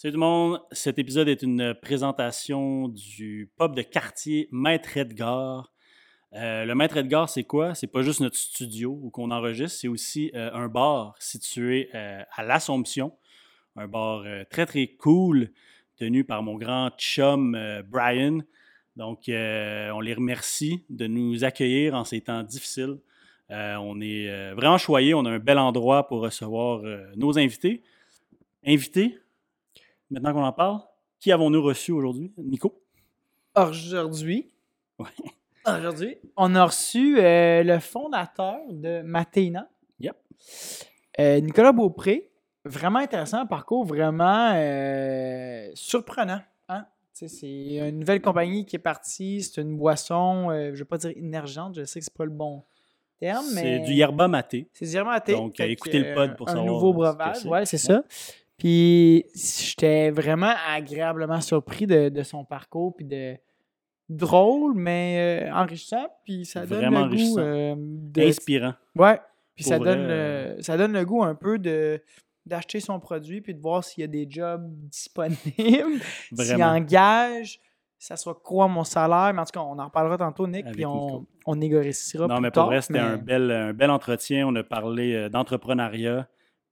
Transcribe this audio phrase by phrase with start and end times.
[0.00, 5.72] Salut tout le monde, cet épisode est une présentation du pub de quartier Maître Edgar.
[6.34, 7.74] Euh, le Maître Edgar, c'est quoi?
[7.74, 12.22] C'est pas juste notre studio où qu'on enregistre, c'est aussi euh, un bar situé euh,
[12.30, 13.12] à l'Assomption.
[13.74, 15.50] Un bar très très cool,
[15.96, 17.58] tenu par mon grand chum
[17.88, 18.38] Brian.
[18.94, 23.00] Donc, on les remercie de nous accueillir en ces temps difficiles.
[23.50, 26.82] On est vraiment choyés, on a un bel endroit pour recevoir
[27.16, 27.82] nos invités.
[28.64, 29.18] Invités,
[30.10, 30.80] maintenant qu'on en parle,
[31.20, 32.32] qui avons-nous reçu aujourd'hui?
[32.38, 32.82] Nico?
[33.54, 34.50] Aujourd'hui,
[34.98, 35.06] Ouais.
[35.78, 39.68] aujourd'hui, on a reçu euh, le fondateur de Matéina,
[40.00, 40.16] Yep.
[41.20, 42.30] euh, Nicolas Beaupré.
[42.64, 46.40] Vraiment intéressant, un parcours vraiment euh, surprenant.
[46.68, 46.86] hein?
[47.12, 49.42] C'est une nouvelle compagnie qui est partie.
[49.42, 52.24] C'est une boisson, euh, je ne vais pas dire émergente, je sais que c'est pas
[52.24, 52.64] le bon
[53.18, 53.62] terme, mais.
[53.62, 54.68] C'est du yerba maté.
[54.72, 55.32] C'est du maté.
[55.32, 57.48] Donc, écoutez le pod pour un savoir nouveau ce que breuvage, c'est.
[57.48, 57.96] ouais, c'est Ouais.
[57.96, 58.04] ça.
[58.58, 63.36] Puis j'étais vraiment agréablement surpris de, de son parcours, puis de
[64.08, 68.22] drôle, mais euh, enrichissant, puis ça donne Vraiment le goût euh, de...
[68.22, 68.74] Inspirant.
[68.96, 69.20] Ouais,
[69.54, 72.02] puis ça vrai, donne, euh, le, ça donne le goût un peu de
[72.46, 76.00] d'acheter son produit, puis de voir s'il y a des jobs disponibles,
[76.34, 77.60] s'il engage,
[77.98, 80.74] ça soit quoi mon salaire, mais en tout cas, on en reparlera tantôt, Nick, Avec
[80.76, 82.64] puis on, on négociera Non, plus mais tard.
[82.64, 84.46] pour vrai, c'était mais- un, bel, un bel entretien.
[84.48, 86.26] On a parlé euh, d'entrepreneuriat.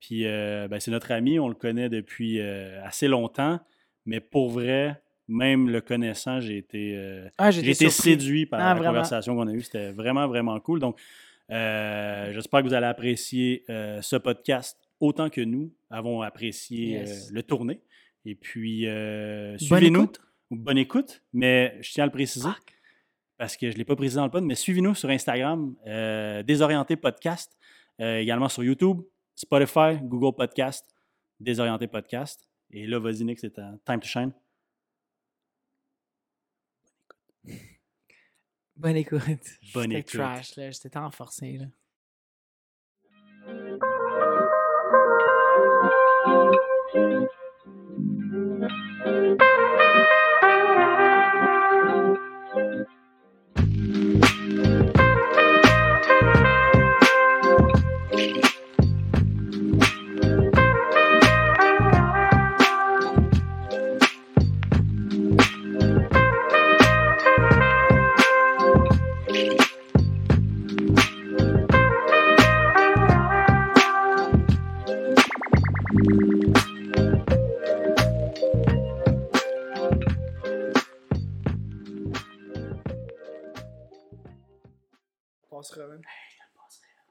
[0.07, 3.59] Puis, euh, ben, c'est notre ami, on le connaît depuis euh, assez longtemps.
[4.05, 8.69] Mais pour vrai, même le connaissant, j'ai été, euh, Ah, j'ai été séduit par Ah,
[8.69, 8.93] la vraiment.
[8.93, 9.63] conversation qu'on a eue.
[9.63, 10.79] C'était vraiment, vraiment cool.
[10.79, 10.97] Donc,
[11.51, 17.31] j'espère que vous allez apprécier ce podcast autant que nous avons apprécié Yes.
[17.33, 17.81] le tourné.
[18.25, 20.03] Et puis, euh, Bonne suivez-nous.
[20.05, 20.20] écoute.
[20.53, 21.23] Bonne écoute.
[21.33, 22.48] Mais je tiens à le préciser
[23.39, 26.45] parce que je ne l'ai pas précisé dans le pod, mais suivez-nous sur Instagram, euh,
[26.45, 27.57] Désorienté Podcast,
[28.01, 29.01] euh, également sur YouTube,
[29.37, 30.92] Spotify, Google Podcast,
[31.39, 32.48] Désorienté Podcast.
[32.70, 34.33] Et là, vas-y, Nick, c'est time to shine.
[38.75, 39.20] Bonne écoute.
[39.75, 40.12] Bonne écoute.
[40.12, 40.70] trash, là.
[40.70, 41.67] J'étais tant forcé, là.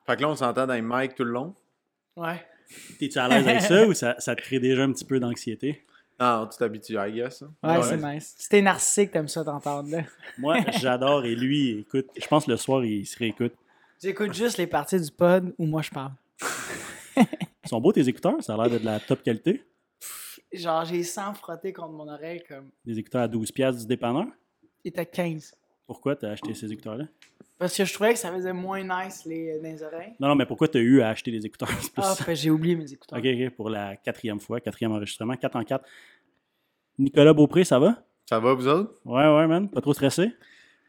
[0.05, 1.55] Fait que là, on s'entend dans les mics tout le long.
[2.15, 2.43] Ouais.
[2.99, 5.85] T'es-tu à l'aise avec ça ou ça, ça te crée déjà un petit peu d'anxiété?
[6.19, 7.41] Non, tu t'habitues, I guess.
[7.43, 7.51] hein.
[7.63, 7.83] Ouais, Ouais.
[7.83, 8.35] c'est nice.
[8.37, 10.03] Si t'es narcissique, t'aimes ça t'entendre, là.
[10.37, 13.53] Moi, j'adore et lui, écoute, je pense que le soir, il se réécoute.
[14.01, 16.11] J'écoute juste les parties du pod où moi je parle.
[17.17, 19.63] Ils sont beaux tes écouteurs, ça a l'air d'être de la top qualité.
[20.53, 22.69] Genre, j'ai 100 frotté contre mon oreille comme.
[22.85, 24.25] Des écouteurs à 12$ piastres du dépanneur?
[24.83, 25.55] Il était 15.
[25.87, 27.05] Pourquoi t'as acheté ces écouteurs-là?
[27.57, 30.13] Parce que je trouvais que ça faisait moins nice les, dans les oreilles.
[30.19, 31.69] Non, non, mais pourquoi t'as eu à acheter des écouteurs?
[31.97, 33.17] Ah, j'ai oublié mes écouteurs.
[33.17, 35.85] OK, OK, pour la quatrième fois, quatrième enregistrement, 4 en 4.
[36.99, 38.03] Nicolas Beaupré, ça va?
[38.29, 38.99] Ça va, vous autres?
[39.05, 39.69] Ouais, ouais, man.
[39.69, 40.31] Pas trop stressé?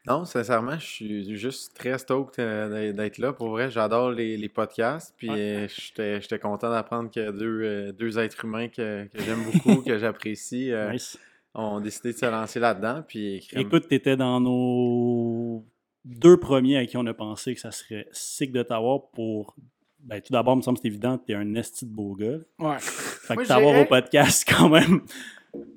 [0.06, 3.33] Non, sincèrement, je suis juste très stoked euh, d'être là.
[3.33, 5.12] Pour vrai, j'adore les, les podcasts.
[5.16, 9.83] Puis euh, j'étais content d'apprendre que deux, euh, deux êtres humains que, que j'aime beaucoup,
[9.83, 11.19] que j'apprécie, euh, Nice.
[11.54, 13.03] ont décidé de se lancer là-dedans.
[13.06, 15.65] Puis Écoute, t'étais dans nos
[16.06, 19.54] deux premiers à qui on a pensé que ça serait sick de t'avoir pour.
[20.00, 22.38] Ben, tout d'abord, il me semble que c'est évident, t'es un esti de beau gars.
[22.60, 22.76] Ouais.
[22.78, 25.00] Fait que t'avoir au podcast, quand même.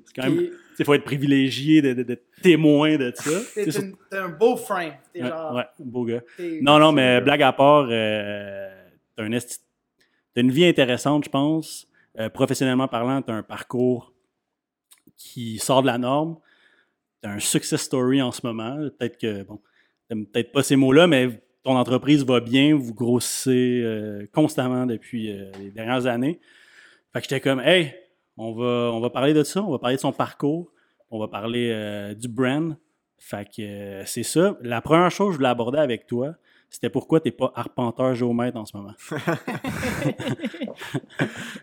[0.04, 0.50] C'est quand même.
[0.78, 3.30] Il faut être privilégié de- de- d'être témoin de ça.
[3.54, 3.82] T'es sur-
[4.12, 4.92] un beau frame.
[5.12, 5.54] T'es Ouais, genre.
[5.54, 6.22] ouais, beau gars.
[6.62, 8.70] Non, non, mais blague à part, euh,
[9.16, 9.58] t'as un esti-
[10.32, 11.86] t'as une vie intéressante, je pense.
[12.18, 14.12] Euh, professionnellement parlant, t'as un parcours
[15.16, 16.38] qui sort de la norme.
[17.20, 18.76] T'as un success story en ce moment.
[18.98, 19.60] Peut-être que, bon,
[20.16, 25.50] peut-être pas ces mots-là, mais ton entreprise va bien, vous grossissez euh, constamment depuis euh,
[25.60, 26.40] les dernières années.
[27.12, 27.94] Fait que j'étais comme, hey,
[28.36, 30.70] on va, on va parler de ça, on va parler de son parcours,
[31.10, 32.76] on va parler euh, du brand.
[33.18, 34.56] Fait que euh, c'est ça.
[34.62, 36.34] La première chose que je voulais aborder avec toi,
[36.70, 38.94] c'était pourquoi t'es pas arpenteur géomètre en ce moment?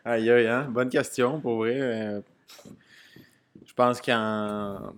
[0.06, 0.68] Aïe, aïe, hein?
[0.70, 2.22] Bonne question, pour vrai.
[3.66, 4.94] Je pense qu'en.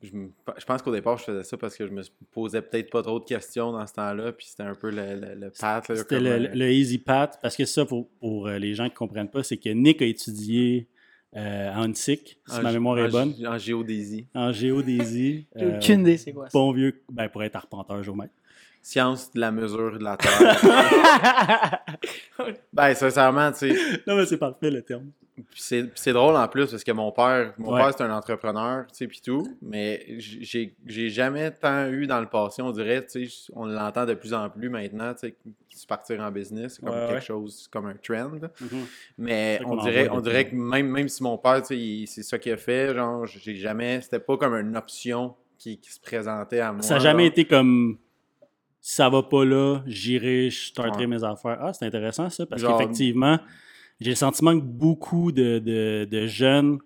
[0.00, 2.88] Je, me- je pense qu'au départ, je faisais ça parce que je me posais peut-être
[2.90, 5.88] pas trop de questions dans ce temps-là, puis c'était un peu le, le, le path.
[5.88, 8.88] là, C'était le, euh, le easy path, parce que ça, pour, pour euh, les gens
[8.88, 10.86] qui comprennent pas, c'est que Nick a étudié
[11.36, 14.26] euh, à Huntsic, si En ma mémoire en est bonne, En géodésie.
[14.34, 15.46] en géodésie.
[15.56, 16.56] J'ai euh, aucune idée, c'est quoi ça?
[16.56, 18.32] Bon vieux, ben, pour être arpenteur géomètre.
[18.82, 21.80] Science de la mesure de la Terre.
[22.72, 23.76] ben, sincèrement, tu sais,
[24.06, 25.10] Non, mais c'est parfait le terme.
[25.54, 27.80] C'est drôle en plus parce que mon père, mon Ouais.
[27.80, 32.26] père c'est un entrepreneur, tu sais, puis tout, mais j'ai jamais tant eu dans le
[32.26, 35.36] passé, on dirait, tu sais, on l'entend de plus en plus maintenant, tu sais,
[35.68, 37.20] se partir en business, c'est comme Ouais, quelque ouais.
[37.20, 38.30] chose, comme un trend.
[38.60, 38.86] Mhm.
[39.18, 42.36] Mais on dirait, on dirait que même, même si mon père, tu sais, c'est ça
[42.38, 46.58] qu'il a fait, genre, j'ai jamais, c'était pas comme une option qui, qui se présentait
[46.60, 46.82] à moi.
[46.82, 47.30] Ça n'a jamais genre.
[47.32, 47.98] été comme
[48.90, 51.06] ça va pas là, j'irai, je starterai Ouais.
[51.08, 51.58] mes affaires.
[51.60, 53.38] Ah, c'est intéressant ça, parce Genre- qu'effectivement,
[54.00, 56.78] j'ai le sentiment que beaucoup de, de- de jeunes,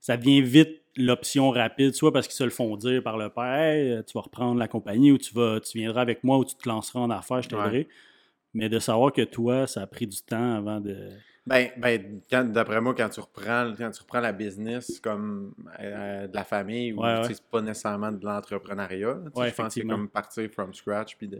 [0.00, 3.44] ça devient vite l'option rapide, soit parce qu'ils se le font dire par le père,
[3.44, 6.54] Hey, tu vas reprendre la compagnie ou tu vas, tu viendras avec moi ou tu
[6.54, 7.88] te lanceras en affaires, je t'aiderai.
[8.52, 10.96] Mais de savoir que toi, ça a pris du temps avant de.
[11.46, 16.26] Ben, ben quand- d'après moi, quand tu reprends quand tu reprends la business comme euh,
[16.26, 17.24] de la famille, ou Ouais, ouais.
[17.24, 19.18] c'est pas nécessairement de l'entrepreneuriat.
[19.34, 21.30] Ouais, je pense que c'est comme partir from scratch puis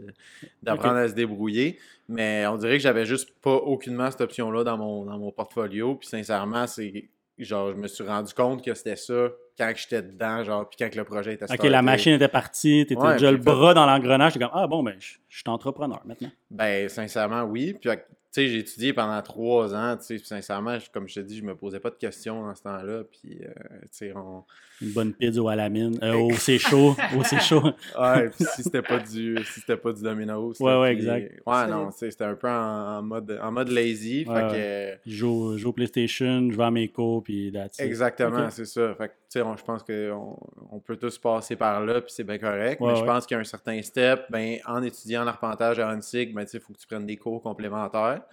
[0.61, 1.79] d'apprendre à se débrouiller.
[2.07, 5.95] Mais on dirait que j'avais juste pas aucunement cette option-là dans mon, dans mon portfolio.
[5.95, 7.09] Puis sincèrement, c'est
[7.39, 10.89] genre je me suis rendu compte que c'était ça quand j'étais dedans, genre, puis quand
[10.91, 11.69] que le projet était Ok, starté.
[11.69, 14.67] la machine était partie, t'étais Ouais, déjà le fait- bras dans l'engrenage, t'es comme Ah
[14.67, 16.29] bon, ben, je je suis entrepreneur maintenant.
[16.51, 17.73] Ben, sincèrement, oui.
[17.79, 17.89] Puis,
[18.35, 19.97] sais, j'ai étudié pendant trois ans.
[19.97, 22.53] Tu sais, sincèrement, je- comme je te dis, je me posais pas de questions dans
[22.55, 23.03] ce temps-là.
[23.11, 23.49] Puis, euh,
[23.83, 24.43] tu sais, on...
[24.81, 27.61] Une bonne pizza au Alamine, euh, au C'est chaud, au C'est chaud.
[27.97, 30.59] Ouais, puis si c'était pas du si c'était pas du Domino's.
[30.59, 31.41] Ouais, ouais, puis- exact.
[31.45, 34.25] Ouais, non, tu sais, c'était un peu en, en mode en mode lazy.
[34.27, 37.81] Ouais, fait Je joue, je joue au PlayStation, je vais à mes cours, puis que
[37.83, 38.93] exactement, c'est ça.
[38.95, 40.37] Fait que tu sais, on- je pense qu'on
[40.71, 43.35] on peut tous passer par là puis c'est bien correct, Ouais, mais je pense qu'il
[43.35, 46.57] y a un certain step, ben en étudiant en arpentage à Hansig, ben tu sais,
[46.57, 48.23] il faut que tu prennes des cours complémentaires.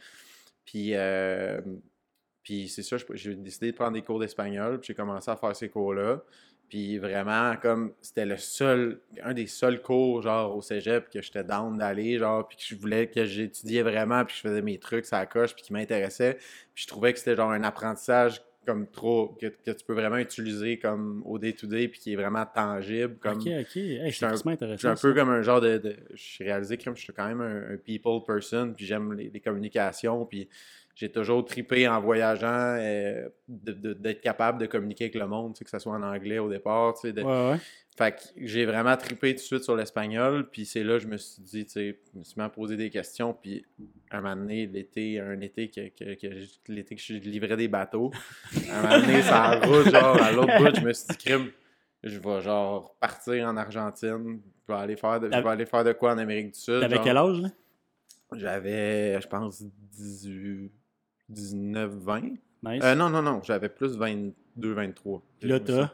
[0.64, 1.60] Puis euh,
[2.42, 5.54] puis c'est ça, j'ai décidé de prendre des cours d'espagnol, puis j'ai commencé à faire
[5.54, 6.22] ces cours-là.
[6.68, 11.44] Puis vraiment, comme c'était le seul, un des seuls cours, genre, au cégep, que j'étais
[11.44, 14.78] down d'aller, genre, puis que je voulais, que j'étudiais vraiment, puis que je faisais mes
[14.78, 16.38] trucs, ça coche, puis qui m'intéressait.
[16.74, 20.18] Puis je trouvais que c'était genre un apprentissage comme trop, que, que tu peux vraiment
[20.18, 23.16] utiliser comme au day-to-day, puis qui est vraiment tangible.
[23.20, 23.76] Comme, Ok, ok.
[23.76, 24.26] Hey, c'est
[24.72, 25.12] je suis un peu ça.
[25.12, 25.78] comme un genre de.
[25.78, 29.30] de j'ai réalisé que je suis quand même un, un people person, puis j'aime les,
[29.30, 30.48] les communications, puis
[30.94, 35.78] j'ai toujours tripé en voyageant, euh, d'être capable de communiquer avec le monde, que ce
[35.78, 36.94] soit en anglais au départ.
[36.94, 37.58] tu sais, de- Ouais, ouais.
[37.96, 41.08] Fait que j'ai vraiment tripé tout de suite sur l'espagnol, puis c'est là que je
[41.08, 43.66] me suis dit, tu sais, je me suis à poser des questions, puis
[44.10, 46.26] un moment donné, l'été, un été que, que,
[46.68, 48.10] l'été que je livrais des bateaux,
[48.70, 51.50] un moment donné, ça route, genre, à l'autre bout, je me suis dit, crime,
[52.02, 55.84] je vais genre partir en Argentine, je vais aller faire de, je vais aller faire
[55.84, 56.80] de quoi en Amérique du Sud.
[56.80, 57.48] T'avais quel âge, là?
[58.34, 59.62] J'avais, je pense,
[59.92, 60.72] 18,
[61.28, 62.20] 19, 20.
[62.64, 62.82] Nice.
[62.84, 65.22] Euh, non, non, non, j'avais plus 22, 23.
[65.40, 65.90] Puis là, t'as?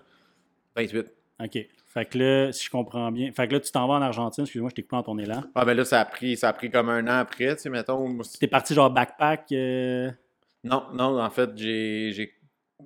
[0.76, 1.06] 28.
[1.42, 1.58] Ok.
[1.86, 3.32] Fait que là, si je comprends bien.
[3.32, 4.44] Fait que là, tu t'en vas en Argentine.
[4.44, 5.42] Excuse-moi, je t'écoute dans ton élan.
[5.54, 7.70] Ah, ben là, ça a pris, ça a pris comme un an après, tu sais,
[7.70, 8.18] mettons.
[8.38, 9.50] T'es parti genre backpack.
[9.52, 10.10] euh,
[10.64, 12.12] Non, non, en fait, j'ai.
[12.12, 12.34] j'ai-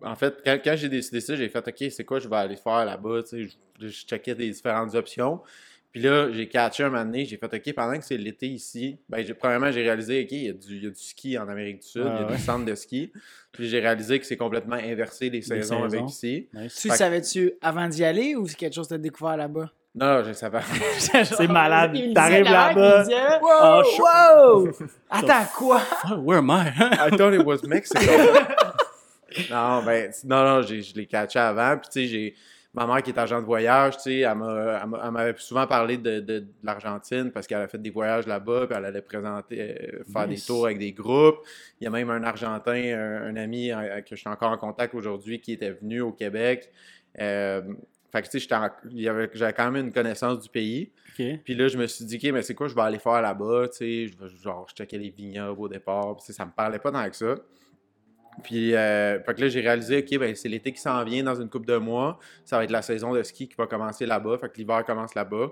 [0.02, 2.56] En fait, quand, quand j'ai décidé ça, j'ai fait OK, c'est quoi je vais aller
[2.56, 5.40] faire là-bas, tu sais, je, je checkais des différentes options.
[5.92, 8.98] Puis là, j'ai catché un moment donné, j'ai fait OK, pendant que c'est l'été ici,
[9.10, 11.36] ben, j'ai- premièrement, j'ai réalisé OK, il y, a du, il y a du ski
[11.36, 12.32] en Amérique du Sud, Ah, il y a ouais.
[12.36, 13.12] des centres de ski.
[13.52, 16.06] Puis j'ai réalisé que c'est complètement inversé les saisons, avec saisons.
[16.06, 16.48] ici.
[16.54, 16.74] nice.
[16.80, 19.70] Tu savais-tu avant d'y aller ou c'est quelque chose que tu as découvert là-bas?
[19.94, 20.60] Non, je savais.
[20.98, 21.94] C'est malade.
[22.14, 23.04] T'arrives là-bas,
[23.60, 24.02] en Wow, chaud.
[24.64, 24.72] wow!
[25.10, 25.82] Attends, quoi?
[26.04, 26.70] Ah, where am I?
[27.08, 28.00] I thought it was Mexico.
[29.50, 31.76] non, ben, non, non, j'ai- je l'ai catché avant.
[31.76, 32.34] Puis, tu sais, j'ai.
[32.74, 35.34] Ma mère qui est agent de voyage, tu sais, elle m'a- elle m'a- elle m'avait
[35.36, 38.86] souvent parlé de, de- de l'Argentine parce qu'elle a fait des voyages là-bas, puis elle
[38.86, 40.40] allait présenter, euh, faire Nice.
[40.40, 41.40] des tours avec des groupes.
[41.80, 44.56] Il y a même un Argentin, un, un ami euh, que je suis encore en
[44.56, 46.70] contact aujourd'hui, qui était venu au Québec.
[47.20, 47.60] Euh,
[48.10, 48.48] fait que, tu sais,
[49.34, 50.90] j'avais quand même une connaissance du pays.
[51.44, 53.68] Puis là, je me suis dit, OK, mais c'est quoi je vais aller faire là-bas?
[53.68, 56.16] Tu sais, je vais, genre, je checkais les vignobles au départ.
[56.16, 57.34] Puis, ça me parlait pas tant que ça.
[58.42, 61.40] Puis, euh, fait que là, j'ai réalisé, OK, ben, c'est l'été qui s'en vient dans
[61.40, 62.18] une couple de mois.
[62.44, 64.38] Ça va être la saison de ski qui va commencer là-bas.
[64.38, 65.48] Fait que l'hiver commence là-bas.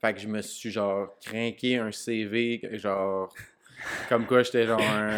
[0.00, 3.32] Fait que je me suis, genre, craqué un CV, genre,
[4.08, 5.08] comme quoi j'étais, genre, un,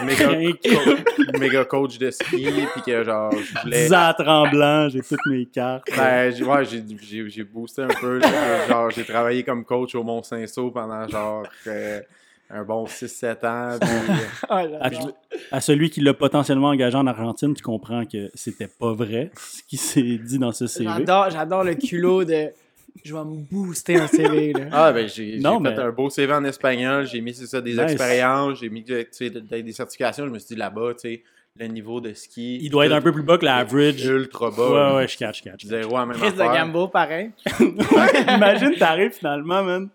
[0.00, 0.74] un méga, Crinqué.
[0.74, 2.48] co- méga coach de ski.
[2.74, 3.84] Puis que, genre, je voulais.
[3.86, 5.84] 10 ans à tremblant, j'ai toutes mes cartes.
[5.96, 8.20] Ben, j'ai, ouais, j'ai, boosté un peu.
[8.68, 12.00] genre, j'ai travaillé comme coach au Mont-Saint-Saul pendant genre euh,
[12.50, 13.78] un bon 6-7 ans.
[13.80, 13.90] puis,
[14.50, 14.90] euh, là
[15.52, 19.62] À, celui qui l'a potentiellement engagé en Argentine, tu comprends que c'était pas vrai ce
[19.62, 20.88] qui s'est dit dans ce CV.
[20.88, 22.50] J'adore, j'adore le culot de
[23.04, 24.52] je vais me booster un CV.
[24.52, 24.64] Là.
[24.72, 27.06] ah, ben, j'ai, fait mais- un beau CV en espagnol.
[27.06, 27.80] J'ai mis, ça, des Nice.
[27.80, 28.58] expériences.
[28.60, 30.26] J'ai mis des certifications.
[30.26, 31.22] Je me suis dit là-bas, tu sais,
[31.58, 32.58] le niveau de ski.
[32.60, 34.04] Il doit être un peu plus bas que l'average.
[34.04, 34.90] Ultra bas.
[34.90, 35.64] Ouais, ouais, je catch, je catch.
[35.64, 36.38] Zéro à même Chris de.
[36.38, 37.30] Gambo, pareil.
[37.60, 39.88] Imagine, t'arrives finalement, man.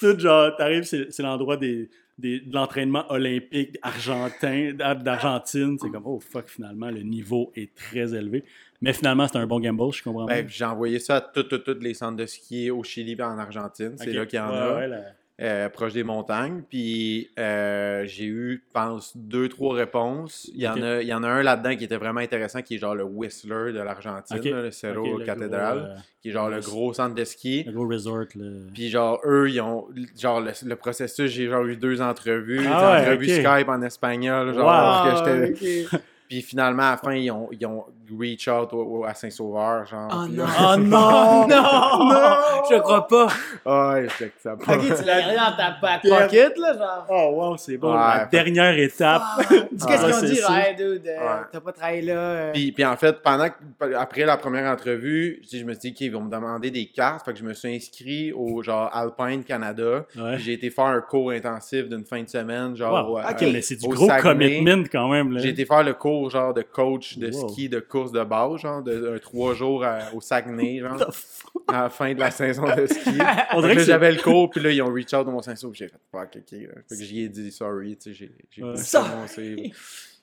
[0.00, 1.88] Tout genre, t'arrives, c'est l'endroit des,
[2.18, 5.76] des- de l'entraînement olympique argentin, d'Ar- d'Argentine.
[5.80, 8.42] C'est comme, oh fuck, finalement, le niveau est très élevé.
[8.80, 10.24] Mais finalement, c'est un bon gamble, je comprends.
[10.24, 11.44] Ben, j'ai envoyé ça à tous
[11.80, 13.92] les centres de ski au Chili et en Argentine.
[13.98, 14.88] C'est là qu'il y en Ouais, a.
[14.88, 15.02] ouais.
[15.40, 16.62] Euh, proche des montagnes.
[16.68, 20.50] Puis euh, j'ai eu, je pense, deux, trois réponses.
[20.54, 22.74] Il y, en, a, il y en a un là-dedans qui était vraiment intéressant, qui
[22.74, 26.32] est genre le Whistler de l'Argentine, le Cerro Ok, le Cathédrale, gros, euh, qui est
[26.32, 27.64] genre le le- gros centre de ski.
[27.64, 28.24] le gros resort.
[28.74, 29.86] Puis genre, eux, ils ont,
[30.20, 33.28] genre, le, le processus, j'ai genre eu deux entrevues, Ah des ouais, entrevues.
[33.28, 34.66] Skype en espagnol, genre,
[34.96, 35.02] Wow.
[35.02, 35.86] que Ah, j'étais...
[35.88, 36.00] ok.
[36.28, 37.84] Puis finalement, à la fin, ils ont, ils ont
[38.18, 40.08] reach out au- au- à Saint-Sauveur, genre.
[40.12, 40.44] Oh non!
[40.44, 40.76] là- Oh
[41.48, 42.08] non!
[42.08, 42.36] non!
[42.70, 43.26] Je crois pas.
[43.64, 47.06] Ah ouais, j'étais que ça Ok, tu l'as gardé dans ta back pocket, là, genre.
[47.08, 47.92] Oh wow, c'est bon.
[47.92, 49.22] Ouais, La fait- dernière étape.
[49.72, 51.42] Dis qu'est-ce qu'ils ont c'est dit, ouais, dude, euh, Ouais.
[51.52, 52.12] t'as pas travaillé là.
[52.18, 52.52] euh?
[52.52, 53.48] Puis, puis en fait, pendant
[53.98, 57.24] après la première entrevue, je je me suis dit qu'ils vont me demander des cartes.
[57.24, 60.04] Fait que je me suis inscrit au genre Alpine Canada.
[60.16, 60.38] Ouais.
[60.38, 63.10] J'ai été faire un cours intensif d'une fin de semaine, genre.
[63.10, 63.16] Wow.
[63.16, 64.22] au- Ok, euh, mais c'est du gros Saguenay.
[64.62, 65.32] commitment quand même.
[65.32, 65.40] Là.
[65.40, 67.48] J'ai été faire le cours genre de coach de Wow.
[67.50, 71.10] ski de course de base, genre de trois jours à- au Saguenay, genre,
[71.68, 73.10] à la fin de la saison de ski.
[73.54, 75.70] On dirait que j'avais le cours, puis là, ils ont reach out dans mon Saint-Sauf,
[75.72, 76.58] puis j'ai fait fuck, ok.
[76.88, 78.74] Fait que j'y ai dit sorry, tu sais, j'ai Ouais.
[78.92, 79.72] prononcé.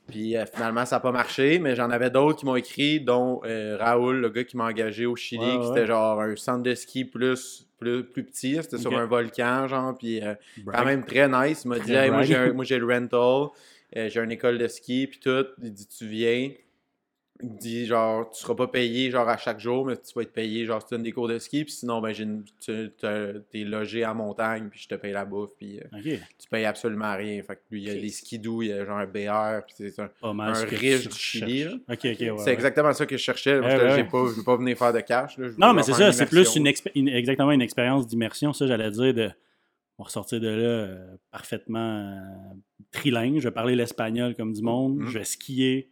[0.07, 3.41] Puis euh, finalement, ça n'a pas marché, mais j'en avais d'autres qui m'ont écrit, dont
[3.43, 6.63] euh, Raoul, le gars qui m'a engagé au Chili, Ouais, qui c'était genre un centre
[6.63, 10.33] de ski plus, plus, plus petit, c'était sur un volcan, genre, puis euh,
[10.65, 11.63] quand même très nice.
[11.65, 13.49] Il m'a dit, Hey, moi, j'ai un- moi, j'ai le rental,
[13.93, 15.45] j'ai une école de ski, puis tout.
[15.61, 16.51] Il dit, tu viens.
[17.43, 20.33] Il dit, genre, tu seras pas payé, genre, à chaque jour, mais tu vas être
[20.33, 22.71] payé, genre, si tu as des cours de ski, puis sinon, ben, j'ai une- tu
[22.71, 26.65] es logé à montagne, puis je te paye la bouffe, puis euh, Ok, tu payes
[26.65, 27.41] absolument rien.
[27.43, 29.75] Fait que lui, il y a des skidoo, il y a genre un BR, puis
[29.77, 30.33] c'est un.
[30.33, 30.55] mal.
[30.55, 31.81] Un que riche tu du Chili, recherches.
[31.89, 32.15] Ok, ok, ouais.
[32.17, 32.53] c'est ouais.
[32.53, 33.59] exactement ça que je cherchais.
[33.59, 33.95] Moi, Ouais, j'étais, ouais.
[33.97, 35.37] j'ai pas, je veux pas venir faire de cash.
[35.37, 36.61] Là, je veux Non, mais c'est faire ça, c'est plus immersion.
[36.61, 38.51] une, expé- une- exactement une expérience d'immersion.
[38.53, 39.29] Ça, j'allais dire de.
[39.99, 41.79] On va ressortir de là euh, parfaitement
[42.15, 42.55] euh,
[42.91, 43.39] trilingue.
[43.39, 44.97] Je vais parler l'espagnol comme du monde.
[44.97, 45.07] Mhm.
[45.07, 45.89] Je vais skier.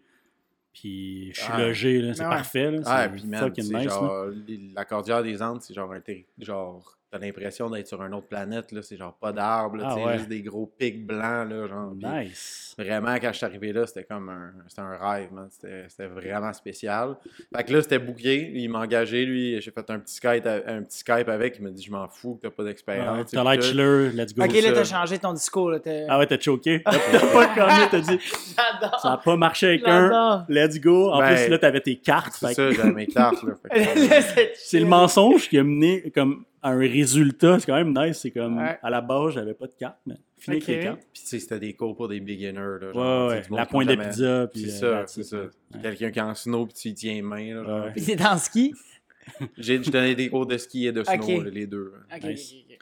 [0.76, 1.60] Puis je suis Ah.
[1.62, 2.02] logé.
[2.02, 2.30] là, C'est Ouais.
[2.30, 2.70] parfait.
[2.72, 3.86] Là, Ah, c'est puis man, nice.
[3.86, 3.90] là.
[3.94, 6.02] genre, les- la Cordillère des Andes, c'est genre un
[6.38, 10.18] genre, t'as l'impression d'être sur une autre planète, là, c'est genre pas d'arbres, Ah ouais.
[10.18, 11.94] juste des gros pics blancs, là, genre.
[11.96, 12.76] Nice.
[12.78, 16.08] Vraiment, quand je suis arrivé là, c'était comme un, c'était un rêve, man, c'était c'était
[16.08, 17.16] vraiment spécial.
[17.56, 20.82] Fait que là, c'était booké, il m'a engagé, lui, j'ai fait un petit Skype, un
[20.84, 23.32] petit Skype avec, il m'a dit, je m'en fous que t'as pas Ouais, d'expérience.
[23.32, 24.44] T'as l'air chiller, let's go.
[24.44, 25.80] Ok, là, t'as changé ton discours, là.
[25.80, 26.84] t'es- Ah ouais, t'as choqué.
[27.12, 29.00] T'as pas commis, t'as dit J'adore.
[29.00, 30.10] ça a pas marché avec un.
[30.10, 30.44] J'adore.
[30.50, 31.12] Let's go.
[31.12, 32.34] En Ben, plus, là, t'avais tes cartes.
[32.34, 33.54] C'est fait ça, que- j'avais mes cartes, là.
[33.72, 37.60] fait c'est le mensonge qui a mené comme un résultat.
[37.60, 38.20] C'est quand même nice.
[38.20, 38.78] C'est comme Ouais.
[38.82, 41.02] à la base, j'avais pas de carte, mais fini avec les cartes.
[41.14, 43.28] Puis tu sais, c'était des cours pour des beginners, là.
[43.28, 44.48] Ouais, genre, La pointe de pizza.
[44.52, 45.38] Puis, C'est euh, ça, c'est ça.
[45.82, 47.92] Quelqu'un qui est en snow, puis tu y tiens main, là.
[47.92, 48.74] Puis c'est en ski?
[49.58, 51.94] J'ai je donnais des cours de ski et de snow, là, les deux.
[52.24, 52.54] Nice.
[52.70, 52.78] ok.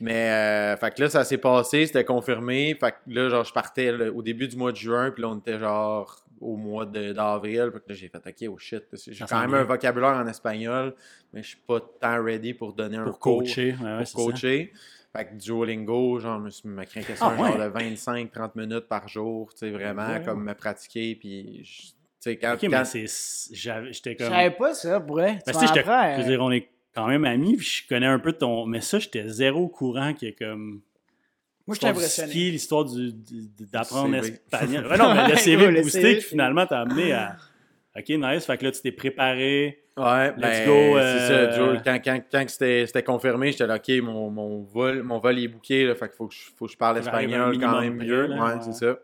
[0.00, 2.76] Mais, euh, fait que là, ça s'est passé, c'était confirmé.
[2.78, 5.30] Fait que là, genre, je partais là, au début du mois de juin, puis là,
[5.30, 7.70] on était genre au mois de- d'avril.
[7.72, 8.84] Fait que là, j'ai fait, OK, oh shit.
[9.08, 9.58] J'ai quand même bien.
[9.60, 10.94] un vocabulaire en espagnol,
[11.32, 13.74] mais je suis pas tant ready pour donner un Pour cours, coacher.
[13.82, 14.12] Ouais, pour ça.
[14.14, 14.72] coacher.
[15.16, 17.64] Fait que Duolingo, genre, je me suis craqué ça Ah, genre ouais.
[17.64, 20.22] de 25-30 minutes par jour, tu sais, vraiment, Ouais.
[20.22, 23.54] comme me pratiquer, puis, je- tu sais, quand, Ok, quand- mais c'est.
[23.54, 24.28] j'avais- J'étais Je comme.
[24.34, 25.38] savais pas ça, pour vrai.
[25.46, 28.18] Ben, Tu sais, je veux dire, on est quand même amis, puis je connais un
[28.18, 28.66] peu ton.
[28.66, 30.82] Mais ça, j'étais zéro au courant qu'il y a comme.
[31.66, 32.30] Moi, je suis impressionné.
[32.30, 33.12] ski, l'histoire du-
[33.72, 34.30] d'apprendre CV.
[34.30, 34.86] l'espagnol.
[34.86, 37.36] Ouais, non, mais le Ouais, CV le boosté qui finalement t'a amené à.
[37.98, 38.44] Ok, nice.
[38.44, 39.82] Fait que là, tu t'es préparé.
[39.96, 41.56] Ouais, Let's ben, go, c'est euh, ça.
[41.56, 45.18] Joe, quand quand, quand que c'était c'était confirmé, j'étais là, OK, mon, mon, vol, mon
[45.18, 47.80] vol est booké, là, fait qu'il faut que je, faut que je parle espagnol quand
[47.80, 48.26] même mieux.
[48.26, 48.60] là, ouais, ouais.
[48.62, 48.98] c'est ça.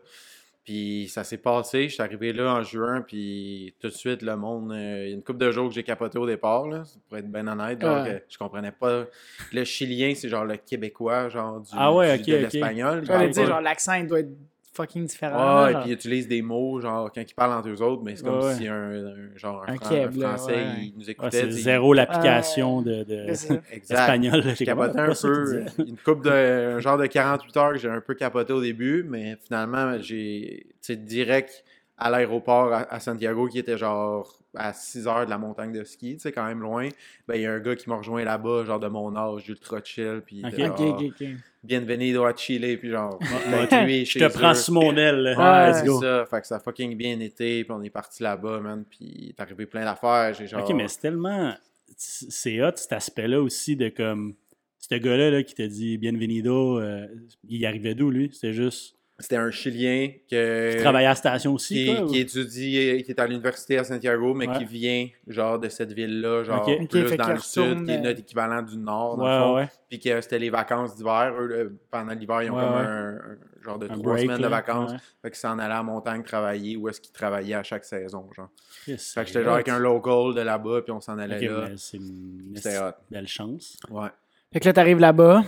[0.63, 4.37] Puis ça s'est passé, je suis arrivé là en juin, puis tout de suite, le
[4.37, 6.83] monde, euh, il y a une couple de jours que j'ai capoté au départ, là,
[7.09, 7.81] pour être bien honnête.
[7.81, 8.23] genre Ouais.
[8.27, 9.03] que je comprenais pas.
[9.51, 12.53] Le chilien, c'est genre le québécois, genre du, Ah ouais, du- ok, de ok.
[12.53, 13.05] l'espagnol.
[13.05, 14.31] J'allais dire, pas- genre, l'accent, il doit être
[14.73, 15.63] fucking différent.
[15.65, 18.01] Ouais, là, et puis ils utilisent des mots, genre, quand ils parlent entre eux autres,
[18.03, 20.53] mais c'est comme Ouais, si un, un- genre, un, Un Fran- Keb, un là, français,
[20.55, 20.63] ouais.
[20.81, 21.41] il nous Ouais, écoutait.
[21.41, 23.25] c'est zéro l'application de, de
[23.71, 24.43] espagnol.
[24.57, 25.63] capotais ah, un peu.
[25.87, 26.29] Une coupe de.
[26.75, 30.65] Un genre de 48 heures que j'ai un peu capoté au début, mais finalement, j'ai.
[30.67, 31.63] Tu sais, direct
[31.97, 35.83] à l'aéroport à, à Santiago, qui était genre à 6 heures de la montagne de
[35.83, 36.87] ski, tu sais, quand même loin.
[37.27, 39.79] Ben, il y a un gars qui m'a rejoint là-bas, genre de mon âge, ultra
[39.83, 40.53] chill, puis il Ok.
[40.53, 41.27] était Ok, genre, ok, ok.
[41.63, 44.29] bienvenido à Chile, puis genre, Ouais, lui, Je te eux.
[44.29, 45.35] prends sous mon aile.
[45.37, 45.99] Ouais, Let's go.
[46.01, 48.99] ça, fait que ça a fucking bien été, puis on est parti là-bas, man, puis
[49.01, 50.63] il est arrivé plein d'affaires, j'ai genre...
[50.67, 51.53] Ok, mais c'est tellement.
[51.95, 54.33] C'est hot cet aspect-là aussi de comme.
[54.79, 57.07] Ce gars-là là, qui t'a dit Bienvenido, euh,
[57.47, 58.29] il arrivait d'où lui?
[58.33, 62.07] C'était juste C'était un Chilien que, Qui travaillait à la station aussi, qui, quoi, ou-
[62.07, 64.57] qui étudie, qui est à l'université à Santiago, mais Ouais.
[64.57, 68.19] qui vient genre de cette ville-là, genre plus dans le sud, qui est euh, notre
[68.21, 69.71] équivalent du nord, dans le fond.
[69.87, 71.31] Puis que c'était les vacances d'hiver.
[71.39, 72.79] Eux, pendant l'hiver, ils ont Ouais, comme ouais.
[72.79, 74.91] un, un genre de Un trois break, semaines de vacances.
[74.91, 74.97] ouais.
[75.21, 78.27] Fait qu'ils s'en allaient à la montagne travailler où est-ce qu'ils travaillaient à chaque saison,
[78.35, 78.49] genre.
[78.83, 81.67] Fait que j'étais genre avec un local de là-bas, puis on s'en allait là.
[81.77, 82.91] c'est une hot.
[83.11, 83.77] belle chance.
[83.91, 84.09] Ouais.
[84.51, 85.43] Fait que là, t'arrives là-bas.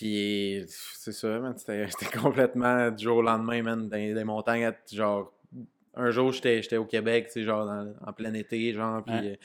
[0.00, 1.52] Puis c'est ça, man.
[1.58, 1.86] C'était
[2.22, 4.72] complètement du jour au lendemain, man, dans les montagnes.
[4.90, 5.30] Genre,
[5.94, 9.32] un jour, j'étais au Québec, tu sais, genre dans- en plein été, genre, puis Ouais.
[9.32, 9.36] euh,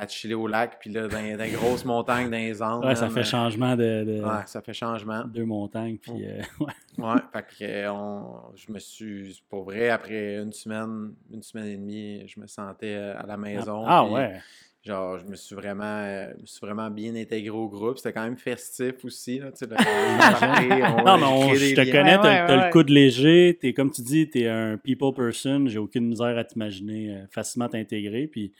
[0.00, 2.84] à chiller au lac, puis là, dans, dans les grosses montagnes, dans les Andes.
[2.84, 5.24] Ouais, ça fait changement de, de Ouais, ça fait changement.
[5.24, 5.98] deux montagnes.
[5.98, 6.72] Puis, euh, ouais.
[7.04, 11.66] Ouais, fait que euh, on, je me suis, pour vrai, après une semaine, une semaine
[11.66, 13.84] et demie, je me sentais à la maison.
[13.86, 14.40] Ah ouais.
[14.84, 17.98] Genre, je me suis vraiment, euh, je me suis vraiment bien intégré au groupe.
[17.98, 19.66] C'était quand même festif aussi, là, tu sais.
[19.66, 21.92] de- de- on- Non, mais on- je te liens.
[21.92, 22.66] connais, t'as ouais, t'as ouais.
[22.66, 26.44] le coude léger, t'es comme tu dis, t'es un people person, j'ai aucune misère à
[26.44, 28.28] t'imaginer euh, facilement t'intégrer.
[28.28, 28.52] Puis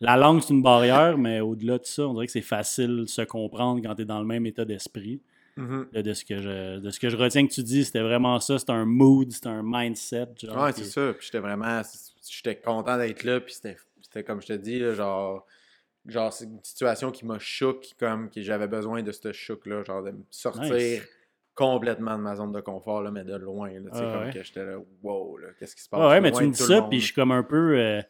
[0.00, 3.06] la langue, c'est une barrière, mais au-delà de ça, on dirait que c'est facile de
[3.06, 5.20] se comprendre quand t'es dans le même état d'esprit.
[5.56, 5.86] Mhm.
[5.92, 8.40] Là, de, ce que je, de ce que je retiens que tu dis, c'était vraiment
[8.40, 10.26] ça, c'était un mood, c'était un mindset.
[10.42, 11.12] Genre, Ouais, puis- c'est ça.
[11.12, 11.82] Puis j'étais vraiment,
[12.28, 13.38] j'étais content d'être là.
[13.40, 13.76] Puis c'était,
[14.12, 15.46] c'était comme je te dis, là, genre,
[16.06, 20.02] genre c'est une situation qui m'a choqué, comme que j'avais besoin de ce choc-là, genre
[20.02, 21.02] de me sortir Nice.
[21.54, 23.70] complètement de ma zone de confort, là, mais de loin.
[23.70, 24.30] Là, Ah comme ouais.
[24.32, 26.00] que j'étais là, wow, là, qu'est-ce qui se passe?
[26.00, 27.78] Ouais, là, mais tu me dis ça, puis je suis comme un peu.
[27.78, 28.02] euh,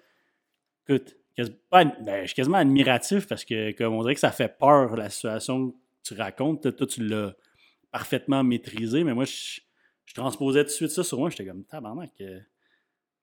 [0.89, 1.93] écoute, quasi- ben,
[2.23, 5.71] je suis quasiment admiratif parce que, comme on dirait que ça fait peur, la situation
[5.71, 6.75] que tu racontes.
[6.77, 7.35] Toi, tu l'as
[7.93, 9.61] parfaitement maîtrisé, mais moi, je,
[10.07, 11.31] je transposais tout de suite ça sur moi.
[11.31, 12.41] J'étais comme, tabarnak, euh, il me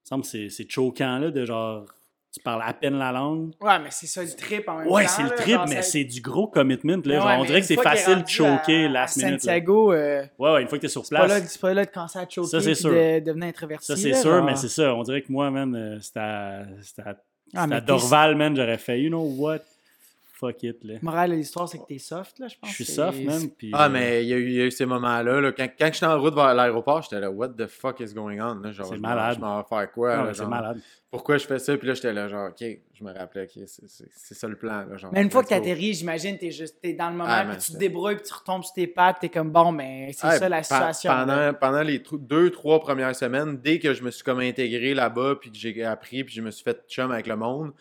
[0.04, 1.86] semble que c'est- c'est choquant, là, de genre,
[2.32, 3.52] tu parles à peine la langue.
[3.60, 4.94] Ouais, mais c'est ça le trip en même temps.
[4.94, 7.16] Ouais, c'est le trip, mais c'est du gros commitment, là.
[7.16, 8.92] Genre, ouais, on dirait que c'est facile de choquer minute.
[8.94, 9.08] là.
[9.08, 11.48] Santiago, euh, Ouais, ouais, une fois que t'es sur place.
[11.48, 12.92] c'est pas là de commencer à choquer Ça, c'est sûr.
[12.92, 13.86] de devenir introverti.
[13.86, 14.44] Ça, c'est sûr, genre.
[14.44, 14.94] mais c'est ça.
[14.94, 17.16] On dirait que moi, man, euh, c'était à,
[17.56, 19.60] Ah, à Dorval, man, j'aurais fait, you know what?
[20.34, 20.94] Fuck it, là.
[20.94, 22.70] Le moral de l'histoire, c'est que t'es soft, là, je pense.
[22.70, 23.50] Je suis soft, man.
[23.58, 25.42] Puis, Ah, euh, mais il y, a eu- il y a eu ces moments-là.
[25.42, 28.40] Là, quand, quand j'étais en route vers l'aéroport, j'étais là, what the fuck is going
[28.40, 28.54] on?
[28.62, 29.36] Là, genre, C'est malade.
[29.36, 30.16] Je m'en vais faire quoi?
[30.16, 30.80] non, là, mais c'est genre, malade.
[31.12, 31.76] Pourquoi je fais ça?
[31.76, 34.86] Puis là, j'étais là, genre, ok, je me rappelais, ok, c'est- ça le plan.
[34.86, 37.42] Là, genre, Mais une fois que t'atterris, j'imagine, t'es juste t'es dans le moment, Ah,
[37.46, 40.12] puis mais tu te débrouilles, puis tu retombes sur tes pattes, t'es comme bon, mais
[40.14, 41.12] c'est ça la situation.
[41.12, 41.26] là.
[41.26, 45.38] Pendant, pendant les deux, trois premières semaines, dès que je me suis comme intégré là-bas,
[45.42, 47.74] puis que j'ai appris, puis je me suis fait chum avec le monde,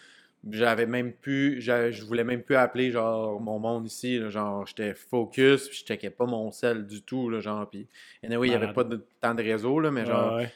[0.51, 4.95] j'avais même plus, je voulais même plus appeler genre mon monde ici, là, genre j'étais
[4.95, 7.87] focus, puis je checkais pas mon sel du tout, là, genre, puis
[8.25, 10.53] anyway, il y avait pas de temps de réseau, là, mais genre, Ouais, ouais,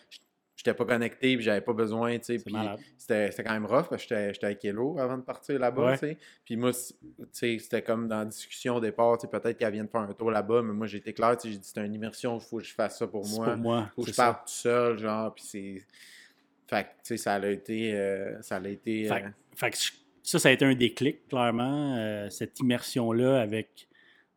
[0.65, 2.55] j'étais pas connecté, puis j'avais pas besoin, tu sais, puis
[2.97, 5.93] c'était quand même rough, parce que j'étais j'étais avec Hello avant de partir là-bas, Ouais.
[5.99, 6.19] tu sais.
[6.45, 9.73] Puis moi, tu sais, c'était comme dans la discussion au départ, tu sais, peut-être qu'elle
[9.73, 11.85] vient de faire un tour là-bas, mais moi, j'étais clair, tu sais, j'ai dit, c'est
[11.85, 13.47] une immersion, il faut que je fasse ça pour moi.
[13.47, 13.91] pour moi.
[13.97, 15.83] Faut que je parte tout seul, genre, puis c'est...
[16.69, 17.95] Fait que, tu sais, ça a été...
[17.95, 19.05] euh, ça a été...
[19.05, 19.77] Fait, euh, fait que
[20.23, 23.89] ça, ça a été un déclic, clairement, euh, cette immersion-là avec.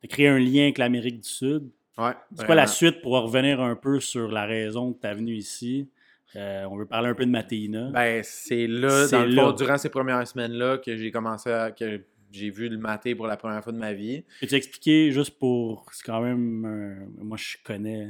[0.01, 1.69] de créer un lien avec l'Amérique du Sud.
[1.97, 5.35] ouais, C'est quoi la suite pour revenir un peu sur la raison de ta venue
[5.35, 5.87] ici?
[6.35, 7.89] Euh, on veut parler un peu de Matéina.
[7.91, 11.71] Ben, c'est là, dans le fond, durant ces premières semaines-là, que j'ai commencé à...
[11.71, 14.23] que j'ai vu le maté pour la première fois de ma vie.
[14.41, 15.85] Peux-tu expliquer juste pour.
[15.93, 16.65] C'est quand même.
[16.65, 18.09] un- moi, je connais.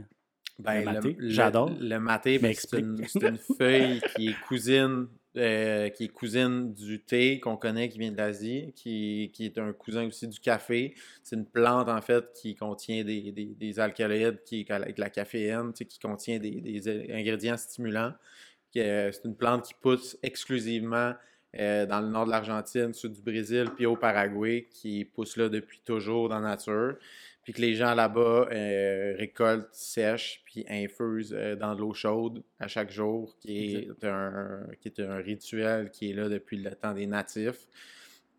[0.57, 1.69] Ben, Le maté, le- j'adore.
[1.79, 3.21] Le maté, ben, Mais c'est une, explique.
[3.23, 7.99] c'est une feuille qui est cousine, euh, qui est cousine du thé qu'on connaît qui
[7.99, 10.95] vient de l'Asie, qui, qui est un cousin aussi du café.
[11.23, 15.73] C'est une plante en fait qui contient des, des, des alcaloïdes qui avec la caféine,
[15.73, 18.13] tu sais, qui contient des, des ingrédients stimulants.
[18.77, 21.13] Euh, C'est une plante qui pousse exclusivement
[21.57, 25.47] euh, dans le nord de l'Argentine, sud du Brésil, puis au Paraguay, qui pousse là
[25.47, 26.97] depuis toujours dans la nature
[27.45, 32.43] puis que les gens là-bas euh, récoltent, sèchent, puis infusent euh, dans de l'eau chaude
[32.59, 36.71] à chaque jour, qui est, un, qui est un rituel qui est là depuis le
[36.71, 37.67] temps des natifs.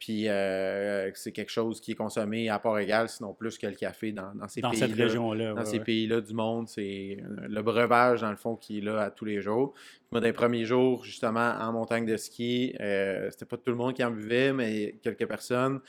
[0.01, 3.77] Puis euh, c'est quelque chose qui est consommé à part égale, sinon plus que le
[3.77, 4.88] café dans, dans ces Dans pays-là.
[4.88, 5.53] cette région-là.
[5.53, 5.85] Dans ouais, ces ouais.
[5.85, 9.40] pays-là du monde, c'est le breuvage, dans le fond, qui est là à tous les
[9.40, 9.73] jours.
[10.12, 13.75] Moi, dans les premiers jours, justement, en montagne de ski, euh, c'était pas tout le
[13.75, 15.81] monde qui en buvait, mais quelques personnes.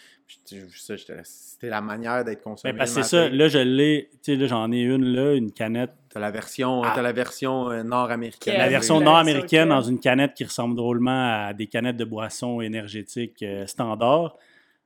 [0.43, 2.73] C'était la manière d'être consommé.
[2.73, 4.09] Ben, parce que le c'est ça, là, je l'ai.
[4.23, 5.91] Tu sais, là, j'en ai une, là, une canette.
[6.09, 6.93] T'as la version, Ah.
[6.95, 8.57] t'as la version euh, nord-américaine.
[8.57, 13.43] La version nord-américaine dans une canette qui ressemble drôlement à des canettes de boissons énergétiques
[13.43, 14.35] euh, standard.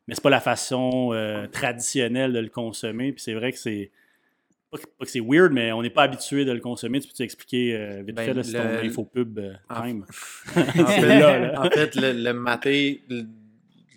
[0.08, 3.12] Mais c'est pas la façon euh, traditionnelle de le consommer.
[3.13, 3.91] Puis c'est vrai que c'est.
[4.71, 6.99] Pas que, c'est weird, mais on n'est pas habitué de le consommer.
[7.01, 10.05] Tu peux t'expliquer euh, vite Ben, fait, là, c'est le- ton infopub euh, time?
[10.55, 11.62] En fait, là, là.
[11.62, 13.25] en fait, le, le maté, le-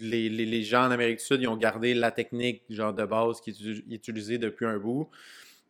[0.01, 3.05] les, les, les gens en Amérique du Sud, ils ont gardé la technique genre de
[3.05, 5.09] base qui est utilisée depuis un bout.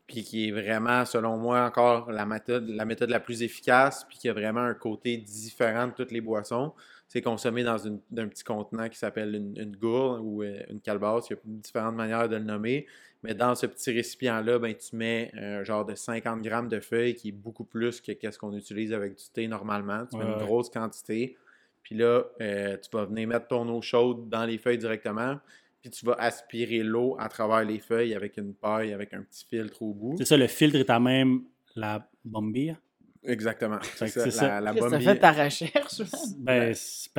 [0.07, 4.19] puis qui est vraiment, selon moi, encore la méthode la, méthode la plus efficace, puis
[4.19, 6.73] qui a vraiment un côté différent de toutes les boissons.
[7.09, 10.81] C'est consommé dans une, un petit contenant qui s'appelle une, une, gourde ou euh, une
[10.81, 11.29] calebasse.
[11.31, 12.87] Il y a différentes manières de le nommer.
[13.25, 17.15] Mais dans ce petit récipient-là, ben, tu mets un genre de 50 grammes de feuilles
[17.15, 20.07] qui est beaucoup plus que ce qu'on utilise avec du thé normalement.
[20.07, 21.37] Tu mets une grosse quantité.
[21.83, 25.39] Puis là, euh, tu vas venir mettre ton eau chaude dans les feuilles directement
[25.85, 29.45] puis tu vas aspirer l'eau à travers les feuilles avec une paille, avec un petit
[29.45, 30.15] filtre au bout.
[30.17, 31.43] C'est ça, le filtre est à même
[31.77, 32.75] la bombille?
[33.23, 33.79] Exactement.
[33.95, 34.61] C'est ça, ça.
[34.63, 36.01] La, la fait ta recherche?
[36.39, 36.75] Ben,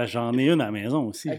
[0.05, 1.29] j'en ai une à la maison aussi.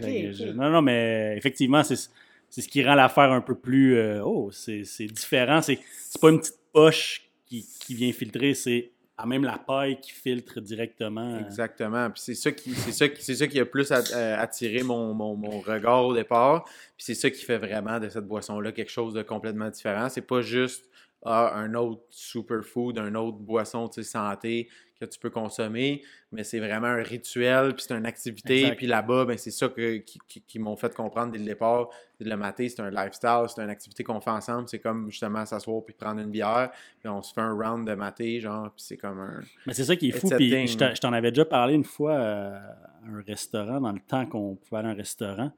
[0.55, 2.09] non, non, mais effectivement, c'est
[2.49, 3.97] ce qui rend l'affaire un peu plus...
[3.97, 5.61] Euh, oh, c'est différent.
[5.61, 5.79] C'est
[6.21, 11.39] pas une petite poche qui, vient filtrer, c'est à même la paille qui filtre directement.
[11.39, 12.09] Exactement.
[12.11, 15.13] Puis c'est ça qui, c'est ça qui, c'est ça qui a plus euh, attiré mon,
[15.13, 16.65] mon, mon, regard au départ.
[16.65, 20.09] Puis c'est ça qui fait vraiment de cette boisson-là quelque chose de complètement différent.
[20.09, 20.86] C'est pas juste
[21.25, 26.01] un autre superfood, un autre boisson santé que tu peux consommer,
[26.31, 29.97] mais c'est vraiment un rituel, puis c'est une activité, puis là-bas, ben, c'est ça que,
[29.97, 31.89] qui, m'ont fait comprendre dès le départ.
[32.19, 35.83] Le maté, c'est un lifestyle, c'est une activité qu'on fait ensemble, c'est comme justement s'asseoir
[35.85, 38.97] puis prendre une bière, puis on se fait un round de maté, genre, puis c'est
[38.97, 39.41] comme un...
[39.67, 42.57] Mais c'est ça qui est fou, puis je t'en avais déjà parlé une fois euh,
[42.57, 45.51] à un restaurant, dans le temps qu'on pouvait aller à un restaurant,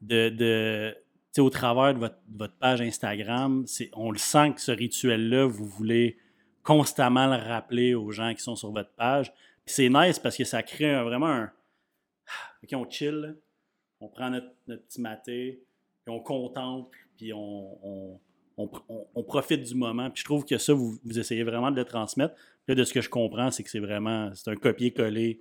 [0.00, 0.30] de...
[0.30, 0.96] de
[1.38, 3.64] au travers de votre, page Instagram,
[3.94, 6.18] on le sent que ce rituel-là, vous voulez
[6.62, 9.32] constamment le rappeler aux gens qui sont sur votre page.
[9.64, 11.52] C'est nice parce que ça crée vraiment un.
[12.62, 13.36] OK, on chill,
[14.00, 15.62] on prend notre, petit maté,
[16.04, 18.18] puis on contemple, puis on,
[19.26, 20.10] profite du moment.
[20.10, 22.34] Puis je trouve que ça, vous, vous essayez vraiment de le transmettre.
[22.66, 24.34] Là, de ce que je comprends, c'est que c'est vraiment.
[24.34, 25.40] C'est un copier-coller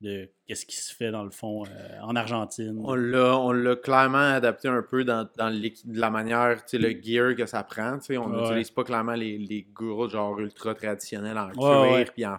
[0.00, 2.78] de qu'est-ce qui se fait dans le fond euh, en Argentine.
[2.84, 7.98] On l'a, clairement adapté un peu dans, dans la manière, le gear que ça prend.
[8.10, 12.36] On n'utilise pas clairement les, les gourdes genre ultra traditionnels en cuir puis en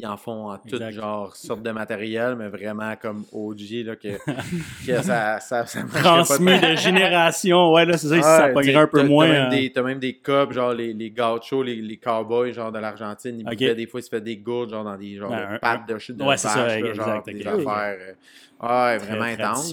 [0.00, 4.08] ils en font en tout genre sorte de matériel, mais vraiment comme OG, là, que,
[4.86, 9.02] que ça, ça, ça Transmis de génération, ouais, là, c'est ça, ça pas un peu
[9.02, 9.28] moins.
[9.28, 9.82] T'as même, hein.
[9.82, 13.86] même des cups, genre les, les gauchos, les, les cowboys, genre de l'Argentine, ils des
[13.86, 16.22] fois, ils se fait des gourdes, genre dans des genre de pattes de chute de
[16.22, 18.16] ouais, vache, ça, là, genre des affaires.
[18.62, 19.72] Euh, ouais, vraiment intenses.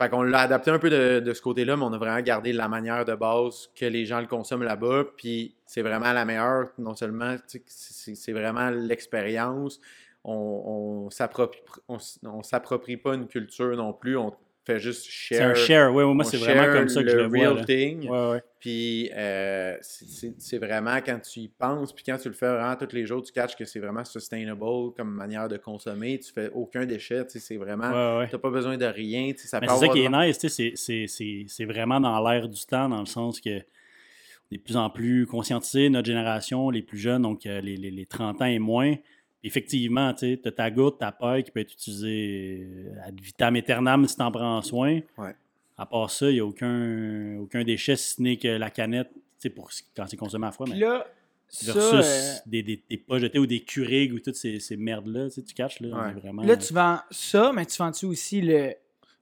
[0.00, 2.68] Fait qu'on l'a adapté un peu de, ce côté-là, mais on a vraiment gardé la
[2.68, 5.04] manière de base que les gens le consomment là-bas.
[5.18, 7.36] Puis c'est vraiment la meilleure, non seulement,
[7.66, 9.78] c'est vraiment l'expérience.
[10.24, 14.16] On, on s'approprie pas une culture non plus.
[14.64, 15.38] Fait juste share.
[15.38, 17.64] C'est un share, oui, moi c'est vraiment comme ça que je le real vois.
[17.64, 18.08] thing.
[18.08, 18.42] Ouais, ouais.
[18.58, 22.94] Puis euh, c'est vraiment quand tu y penses, puis quand tu le fais vraiment tous
[22.94, 24.60] les jours, tu catches que c'est vraiment sustainable
[24.96, 26.18] comme manière de consommer.
[26.18, 27.90] Tu fais aucun déchet, c'est vraiment.
[28.26, 29.32] Tu n'as pas besoin de rien.
[29.36, 33.60] C'est ça qui est nice, c'est vraiment dans l'air du temps, dans le sens que
[34.52, 38.06] de plus en plus conscientisé, notre génération, les plus jeunes, donc euh, les, les, les
[38.06, 38.96] 30 ans et moins
[39.42, 44.06] effectivement, tu as ta goutte, ta paille qui peut être utilisée euh, ad vitam aeternam
[44.06, 45.00] si tu en prends soin.
[45.18, 45.34] Ouais.
[45.78, 49.10] À part ça, il n'y a aucun, aucun déchet si ce n'est que la canette
[49.48, 50.66] pour quand c'est consommé à froid.
[50.68, 51.06] Mais là,
[51.64, 55.30] versus ça, euh, des, des, des poches ou des Keurig ou toutes ces, ces merdes-là,
[55.30, 55.80] tu, caches.
[55.80, 58.74] Là, vraiment, là, tu vends ça, mais tu vends-tu aussi le.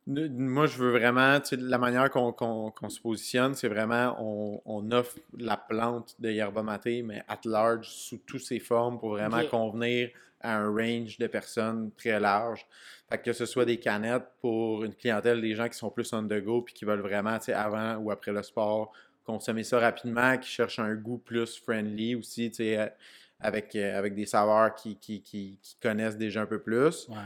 [0.09, 4.91] Moi, je veux vraiment, tu sais, la manière qu'on se positionne, c'est vraiment, on, on,
[4.91, 9.45] offre la plante de yerba maté, mais at large, sous toutes ses formes, pour vraiment
[9.45, 10.09] convenir
[10.41, 12.67] à un range de personnes très large.
[13.11, 16.23] Fait que ce soit des canettes pour une clientèle, des gens qui sont plus on
[16.23, 18.93] the go, puis qui veulent vraiment, tu sais, avant ou après le sport,
[19.27, 22.95] consommer ça rapidement, qui cherchent un goût plus friendly aussi, tu sais,
[23.41, 27.09] avec, avec des saveurs qui, qui, qui, qui, connaissent déjà un peu plus.
[27.09, 27.17] Ouais.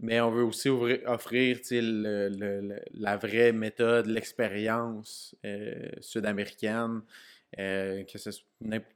[0.00, 7.02] Mais on veut aussi offrir le, la vraie méthode, l'expérience euh, sud-américaine,
[7.58, 8.30] euh, que ce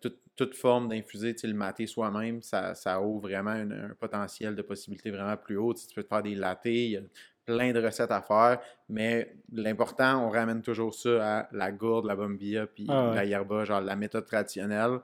[0.01, 5.11] toute, toute forme d'infuser le maté soi-même, ça, ça, ouvre vraiment un potentiel de possibilités
[5.11, 5.75] vraiment plus haut.
[5.75, 7.01] tu peux te faire des latés, il y a
[7.45, 12.15] plein de recettes à faire, mais l'important, on ramène toujours ça à la gourde, la
[12.15, 15.01] bombilla, puis ah la yerba, genre la méthode traditionnelle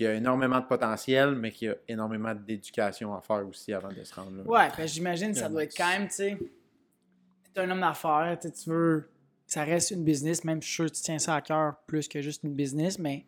[0.00, 4.02] qui a énormément de potentiel, mais qui a énormément d'éducation à faire aussi avant de
[4.02, 4.42] se rendre là.
[4.46, 7.82] Ouais, ben, j'imagine que ça doit être quand même, tu sais, tu es un homme
[7.82, 9.10] d'affaires, tu veux,
[9.46, 12.08] ça reste une business, même je suis sûr que tu tiens ça à cœur plus
[12.08, 13.26] que juste une business, mais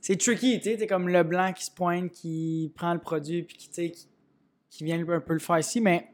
[0.00, 3.42] c'est tricky, tu sais, t'es comme le blanc qui se pointe, qui prend le produit,
[3.42, 4.08] puis qui, tu qui,
[4.70, 6.08] qui vient un peu le faire ici, mais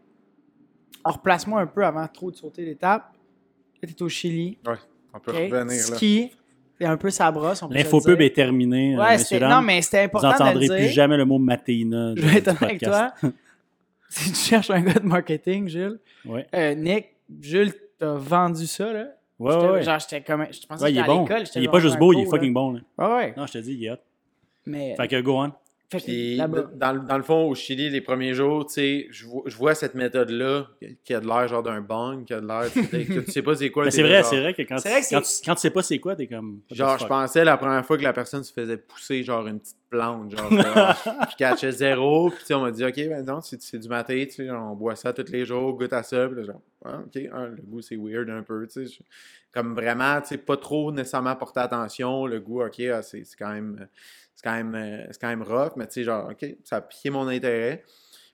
[1.04, 3.14] replace-moi un peu avant trop de sauter l'étape.
[3.80, 4.58] Là, t'es au Chili.
[4.66, 4.74] Ouais,
[5.14, 5.96] on peut revenir là.
[5.96, 6.32] Ski,
[6.84, 7.62] un peu sa brosse.
[7.70, 8.96] L'infopub est terminée.
[8.96, 10.32] Ouais, euh, non, mais c'était important.
[10.32, 12.14] Vous n'entendrez plus jamais le mot Matéina.
[12.16, 13.12] Je vais être avec toi.
[14.08, 16.46] si tu cherches un gars de marketing, Jules, ouais.
[16.54, 17.06] euh, Nick,
[17.40, 19.06] Jules t'a vendu ça, là.
[19.38, 19.82] Ouais, ouais, ouais.
[19.82, 20.46] Genre, j'étais comme.
[20.50, 21.26] Je pensais Ouais, que il est à bon.
[21.56, 22.72] Il est pas juste beau, il est fucking bon.
[22.72, 22.80] là.
[22.98, 23.08] là.
[23.08, 23.34] Ouais, ouais.
[23.36, 23.96] Non, je te dis, il est hot.
[24.66, 24.94] Mais.
[24.96, 25.52] Fait que go on.
[25.98, 26.36] Puis,
[26.74, 29.56] dans, le- dans le fond, au Chili, les premiers jours, tu sais, je vois, je
[29.56, 30.68] vois cette méthode-là
[31.04, 32.70] qui a de l'air genre d'un bang, qui a de l'air.
[32.72, 33.90] tu sais, que tu sais pas c'est quoi.
[33.90, 35.82] C'est vrai, genre- c'est vrai que quand, vrai que quand, tu, quand tu sais pas
[35.82, 36.60] c'est quoi, t'es comme.
[36.70, 39.76] Genre, je pensais la première fois que la personne se faisait pousser genre une petite
[39.92, 40.50] plante, genre,
[41.30, 44.50] je catchais zéro, puis on m'a dit, ok, ben non, c'est du maté, tu sais,
[44.50, 47.46] on boit ça tous les jours, goûte à ça, puis là, genre, ah, ok, ah,
[47.46, 49.04] le goût c'est weird un peu, tu sais,
[49.52, 53.52] comme vraiment, tu sais, pas trop nécessairement porter attention, le goût, ok, ah, c'est quand
[53.52, 53.86] même,
[54.34, 56.80] c'est quand même, euh, c'est quand même rough, mais tu sais, genre, ok, ça a
[56.80, 57.84] piqué mon intérêt.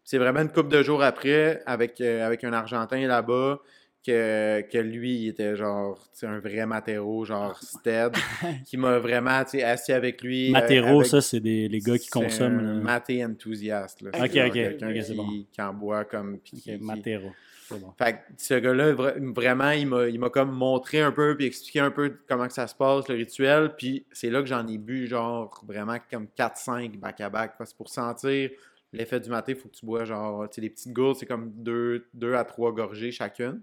[0.04, 3.60] C'est vraiment une couple de jours après, avec, euh, avec un Argentin là-bas,
[4.06, 8.12] que, que lui, il était genre, un vrai matéro, genre Stead,
[8.66, 9.30] qui m'a vraiment,
[9.62, 10.48] assis avec lui.
[10.48, 12.58] euh, Matéro, ça, c'est des, les gars qui consomment.
[12.60, 14.02] un maté enthousiaste.
[14.02, 14.10] Là.
[14.14, 15.26] Ok, ok, quelqu'un qui, bon.
[15.50, 16.38] qui en boit comme.
[16.38, 17.30] puis qui- Matéro.
[17.70, 17.92] Bon.
[17.98, 21.90] Fait que ce gars-là, vra- vraiment, il m'a, comme montré un peu, puis expliqué un
[21.90, 23.74] peu comment que ça se passe, le rituel.
[23.76, 27.56] Puis c'est là que j'en ai bu, genre, vraiment comme 4-5 back-à-back.
[27.58, 28.48] Parce que pour sentir
[28.94, 31.26] l'effet du maté, il faut que tu bois, genre, tu sais, des petites gourdes, c'est
[31.26, 33.60] comme 2 à 3 gorgées chacune.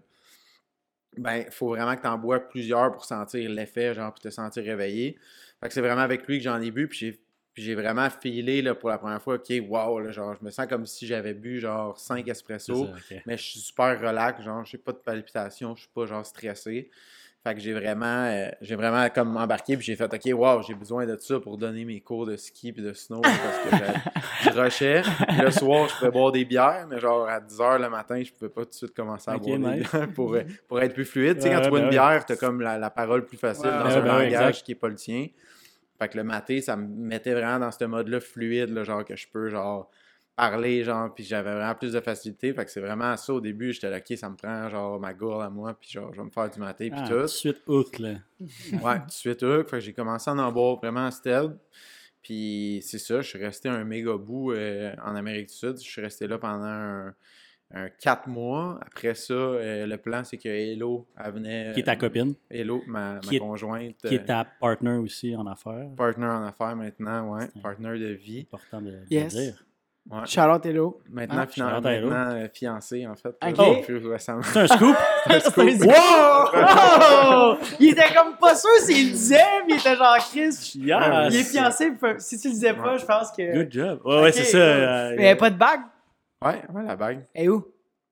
[1.18, 4.30] Ben, il faut vraiment que tu en bois plusieurs pour sentir l'effet, genre, puis te
[4.30, 5.18] sentir réveillé.
[5.62, 7.20] Fait que c'est vraiment avec lui que j'en ai bu, puis
[7.56, 10.68] j'ai vraiment filé là, pour la première fois, ok, wow, là, genre, je me sens
[10.68, 12.86] comme si j'avais bu genre 5 C'est espressos.
[12.88, 13.22] ça, ok.
[13.26, 16.90] Mais je suis super relax, genre, j'ai pas de palpitations, je suis pas genre stressé.
[17.46, 20.74] Fait que j'ai vraiment, euh, j'ai vraiment comme embarqué, puis j'ai fait, OK, wow, j'ai
[20.74, 24.50] besoin de ça pour donner mes cours de ski puis de snow, parce que je-
[24.50, 25.02] je rushais.
[25.28, 28.20] Puis le soir, je pouvais boire des bières, mais genre à 10 h le matin,
[28.24, 30.96] je pouvais pas tout de suite commencer à boire des bières pour, euh, pour être
[30.96, 31.36] plus fluide.
[31.38, 31.90] Tu sais, quand tu bois ben une ouais.
[31.92, 34.26] bière, t'as comme la, la parole plus facile Ouais, dans ouais, un ben langage
[34.58, 34.66] exact.
[34.66, 35.28] qui est pas le tien.
[36.00, 39.16] Fait que le maté, ça me mettait vraiment dans ce mode-là fluide, là, genre que
[39.16, 39.92] je peux, genre,
[40.36, 42.54] parler, genre, puis j'avais vraiment plus de facilité.
[42.54, 43.72] Fait que c'est vraiment ça au début.
[43.74, 46.26] J'étais là, ok, ça me prend, genre, ma gourde à moi, puis genre, je vais
[46.26, 47.16] me faire du maté, puis Ah, tout.
[47.16, 48.16] tout de suite hook, là.
[48.84, 49.70] Ouais, tout de suite, hook.
[49.70, 51.58] Fait que j'ai commencé à en boire vraiment stead.
[52.22, 55.78] Puis c'est ça, je suis resté un méga bout euh, en Amérique du Sud.
[55.78, 57.14] Je suis resté là pendant un,
[57.72, 58.80] un 4 mois.
[58.82, 61.72] Après ça, euh, le plan, c'est que Hello, elle venait.
[61.76, 63.98] Qui est ta copine, Hello, ma, est- conjointe.
[63.98, 65.88] qui euh, est ta partner aussi en affaires.
[65.96, 67.48] partner en affaires maintenant, ouais.
[67.62, 68.48] Partner de vie.
[68.52, 69.34] Important de, de Yes.
[69.36, 69.65] dire.
[70.10, 70.20] Ouais.
[70.26, 71.02] Charlotte, hello.
[71.10, 73.36] Maintenant, Ah, maintenant euh, fiancé, en fait.
[73.44, 73.86] Ok.
[73.86, 74.42] plus récemment.
[74.44, 74.96] C'est un scoop?
[75.86, 76.50] Wow!
[76.54, 77.58] Oh!
[77.80, 80.74] Il était comme pas sûr s'il le disait, mais il était genre Chris.
[80.76, 81.34] Yes!
[81.34, 83.00] Il est fiancé, si tu le disais pas, Ouais.
[83.00, 83.54] je pense que.
[83.64, 84.02] Good job.
[84.06, 84.58] Ouais, c'est ça.
[84.58, 85.82] euh, Mais il n'y avait pas de bague?
[86.44, 87.26] Ouais, ouais, la bague.
[87.34, 87.66] Et où?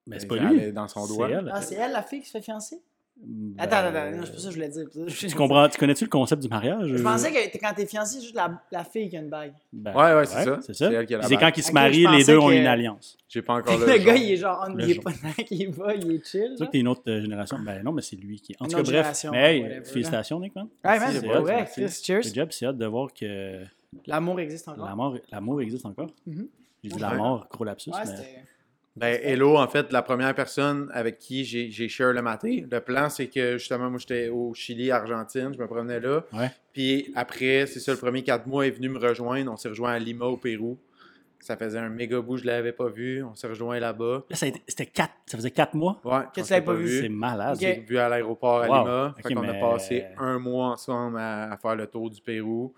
[0.08, 0.60] Mais c'est Elle pas lui.
[0.63, 1.29] est dans son C'est doigt.
[1.29, 1.51] elle.
[1.53, 2.77] Ah, c'est elle la fille qui se fait fiancer?
[3.26, 4.86] Ben, Attends, attends, attends, non, c'est pas ça que je voulais dire.
[5.08, 6.88] Tu comprends, tu connais-tu le concept du mariage?
[6.93, 9.30] Je pensais que t'es- quand t'es fiancé, c'est juste la, la fille qui a une
[9.30, 9.54] bague.
[9.71, 10.60] Ben, Ouais, ouais, c'est ça.
[10.62, 10.89] C'est ça.
[10.89, 12.54] C'est elle qui a la C'est quand ils se marient, je les deux ont que-
[12.54, 13.17] une alliance.
[13.30, 13.97] J'ai pas encore le le.
[14.04, 15.12] gars, il est genre, Le il est pas
[15.52, 16.47] il va, il est chill.
[16.52, 17.58] C'est sûr que t'es une autre euh, génération.
[17.63, 18.56] Ben non, mais c'est lui qui.
[18.60, 19.26] En tout cas, bref.
[19.32, 20.67] Mais hey, félicitations, Nick, man.
[20.84, 22.21] Ouais, man, c'est vrai, cheers.
[22.23, 23.63] Good job, c'est hâte de voir que
[24.08, 25.19] L'amour existe encore.
[25.32, 26.10] l'amour existe encore.
[26.28, 26.47] Mhm.
[26.84, 27.02] J'ai dit Ouais.
[27.02, 28.43] la mort, gros lapsus, Ouais, c'était.
[28.95, 32.65] Ben, Hello, en fait, la première personne avec qui j'ai j'ai share le maté.
[32.71, 36.23] Le plan, c'est que justement, moi, j'étais au Chili, Argentine, je me promenais là.
[36.32, 36.51] Ouais.
[36.73, 39.51] Puis après, c'est ça, le premier quatre mois, elle est venu me rejoindre.
[39.51, 40.77] On s'est rejoint à Lima, au Pérou.
[41.39, 43.21] Ça faisait un méga bout, je l'avais pas vu.
[43.23, 44.23] On s'est rejoint là-bas.
[44.29, 45.12] Là, ça a été- c'était quatre.
[45.25, 45.99] Ça faisait quatre mois?
[46.06, 47.01] Ouais, Que on tu pas vu?
[47.01, 47.56] C'est malade.
[47.58, 48.77] On s'est vu à l'aéroport à Wow.
[48.77, 49.15] Lima.
[49.17, 52.21] Ok, fait qu'on mais- a passé un mois ensemble à, à faire le tour du
[52.21, 52.73] Pérou.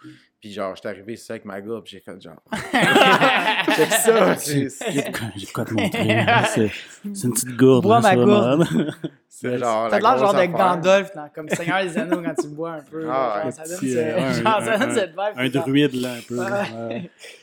[0.46, 2.36] Puis genre, j'étais arrivé ici avec ma gourde, puis j'ai fait genre.
[3.76, 4.36] Check ça!
[4.36, 4.66] J'ai
[5.02, 6.72] de quoi- j'ai te montrer.
[7.16, 7.82] C'est une petite gourde.
[7.82, 8.92] Bois là, ma ça, gourde.
[9.28, 9.90] C'est genre.
[9.90, 10.46] T'as la l'air genre de.
[10.46, 13.08] Gandalf, comme Seigneur des Anneaux quand tu bois un peu.
[13.10, 15.34] Ah, ça donne, petit, ce- euh, un- genre, ça un- donne cette vibe.
[15.36, 16.40] Un druide, là, un peu.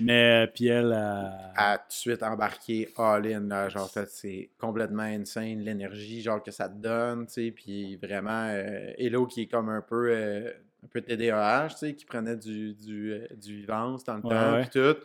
[0.01, 0.93] Mais, puis elle.
[0.97, 6.41] euh, a tout de suite embarqué all-in, là, genre, fait, c'est complètement insane, l'énergie, genre,
[6.41, 10.07] que ça te donne, tu sais, puis vraiment, euh, Hello, qui est comme un peu,
[10.13, 10.51] euh,
[10.85, 14.31] un peu TDAH, tu sais, qui prenait du, du, euh, du vivance dans le Ouais,
[14.35, 14.61] temps, ouais.
[14.63, 14.97] puis tout,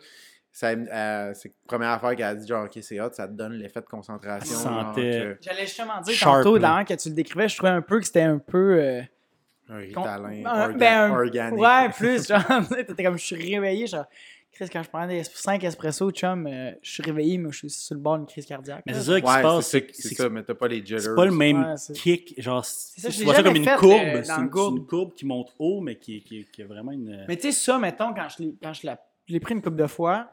[0.50, 3.32] ça, euh, c'est la première affaire qu'elle a dit, genre, OK, c'est hot, ça te
[3.32, 6.78] donne l'effet de concentration, sentait- que- J'allais justement dire Sharp, tantôt, là.
[6.78, 8.78] dans que tu le décrivais, je trouvais un peu que c'était un peu.
[8.80, 9.02] euh,
[9.70, 11.60] un ritalin un- orga- ben, un- organique.
[11.60, 12.26] Ouais, plus.
[12.26, 12.38] Genre,
[12.86, 13.86] t'étais comme, je suis réveillé.
[13.86, 14.06] Genre,
[14.58, 17.70] Chris, quand je prends des 5 espresso, chum, euh, je suis réveillé, mais je suis
[17.70, 18.82] sur le bord d'une crise cardiaque.
[18.86, 19.66] Mais c'est ça qui se passe.
[19.66, 21.00] c'est ça, c'est c'est que ça, mais t'as pas les jitters.
[21.00, 23.64] C'est pas le même Ouais, c'est- kick, genre, ça, je l'ai vois ça comme une
[23.64, 26.90] courbe, euh, c'est une, c'est courbe qui monte haut, mais qui, qui, qui a vraiment
[26.90, 27.24] une...
[27.28, 28.88] Mais tu sais, ça, mettons, quand je l'ai, quand je
[29.28, 30.28] l'ai, pris une couple de fois,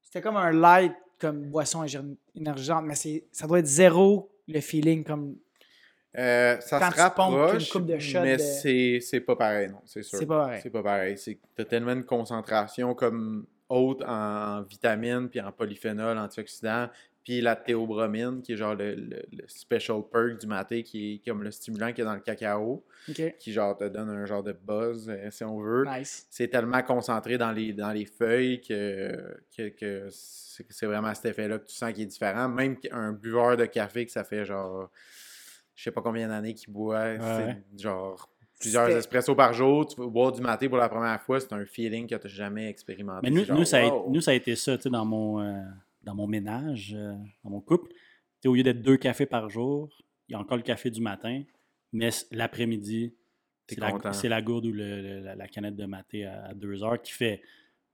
[0.00, 1.84] c'était comme un light, comme boisson
[2.34, 5.36] énergisante, mais c'est, ça doit être zéro le feeling, comme
[6.18, 9.80] Euh, ça Quand se rapproche, une coupe de shot mais de- c'est pas pareil, non,
[9.84, 10.18] c'est sûr.
[10.18, 10.60] c'est pas pareil.
[10.62, 11.16] C'est pas pareil.
[11.54, 16.88] T'as tellement une concentration comme haute en, en vitamines puis en polyphénol, antioxydants,
[17.24, 21.28] puis la théobromine, qui est genre le, le- le special perk du maté, qui est
[21.28, 22.84] comme le stimulant qui est dans le cacao,
[23.38, 25.84] qui genre te donne un genre de buzz, euh, si on veut.
[25.86, 26.26] Nice.
[26.30, 31.58] C'est tellement concentré dans les, dans les feuilles que, que, que c'est vraiment cet effet-là
[31.58, 32.48] que tu sens qui est différent.
[32.48, 34.88] Même qu'un buveur de café que ça fait genre,
[35.76, 37.18] je sais pas combien d'années qu'il boit, ouais.
[37.20, 41.38] c'est genre plusieurs espressos par jour, tu vas boire du maté pour la première fois,
[41.38, 43.20] c'est un feeling que tu n'as jamais expérimenté.
[43.22, 44.10] Mais nous, genre, nous, ça a, wow.
[44.10, 45.62] nous, ça a été ça, tu sais, dans mon, euh,
[46.02, 47.12] dans mon ménage, euh,
[47.44, 47.90] dans mon couple.
[47.90, 47.96] Tu
[48.42, 49.90] sais, au lieu d'être deux cafés par jour,
[50.28, 51.42] il y a encore le café du matin,
[51.92, 53.14] mais l'après-midi,
[53.68, 54.12] c'est la, content.
[54.14, 57.00] c'est la gourde ou le- le- la, la canette de maté à, à deux heures
[57.02, 57.42] qui fait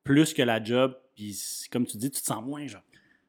[0.04, 0.96] plus que la job.
[1.16, 2.82] Puis, comme tu dis, tu te sens moins genre.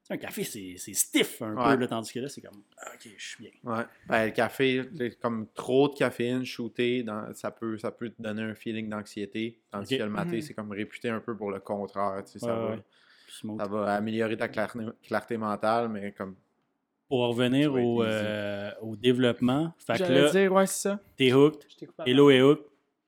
[0.10, 1.76] Un café, c'est c'est stiff un Ouais.
[1.76, 2.58] peu, là, tandis que là, c'est comme,
[2.94, 3.52] ok, je suis bien.
[3.64, 3.84] Ouais.
[4.08, 4.82] Ben, le café,
[5.22, 9.62] comme trop de caféine shooté, dans, ça, peut, ça peut te donner un feeling d'anxiété.
[9.72, 10.42] Tandis que le maté, Mhm.
[10.42, 12.22] c'est comme réputé un peu pour le contraire.
[12.26, 12.82] tu sais, ça, Ouais,
[13.66, 16.36] va, ça améliorer ta clarté, clarté mentale, mais comme.
[17.08, 21.00] Pour revenir au, euh, au développement, fait que là, dire, ouais, c'est ça.
[21.16, 21.62] t'es hooked,
[22.06, 22.60] Hello et Hook,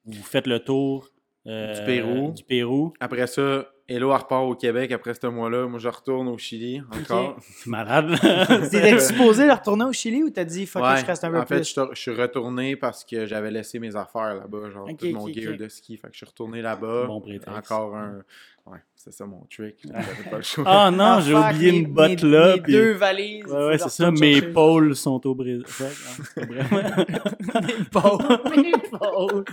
[0.06, 1.10] vous faites le tour
[1.48, 2.32] euh, Du Pérou.
[2.32, 2.94] Du Pérou.
[3.00, 5.68] Après ça, Hello elle repart au Québec après ce mois-là.
[5.68, 7.38] Moi, je retourne au Chili encore.
[7.40, 8.16] C'est malade.
[8.72, 11.46] T'étais supposé retourner au Chili ou t'as dit fuck Ouais, je reste un peu en
[11.46, 11.66] fait, plus?
[11.66, 15.26] je suis- je suis retourné parce que j'avais laissé mes affaires là-bas, genre tout mon
[15.28, 15.98] ok, gear de ski.
[15.98, 17.06] Fait que je suis retourné là-bas.
[17.06, 17.72] Bon prétexte.
[17.72, 18.24] Encore un.
[18.68, 19.76] Ouais, c'est ça mon trick.
[19.84, 20.64] J'avais pas le choix.
[20.66, 22.56] Ah non, Ah, j'ai oublié mes- une botte mes- là.
[22.56, 23.46] mes puis- deux valises.
[23.46, 24.10] Ouais, ouais, c'est ça.
[24.12, 25.64] Mes pôles sont au Brésil.
[26.38, 28.20] Mes pôles.
[28.56, 29.46] Mes pôles.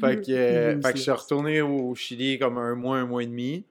[0.00, 3.22] Fait que, euh, fait que je suis retourné au Chili comme un mois, un mois
[3.22, 3.64] et demi.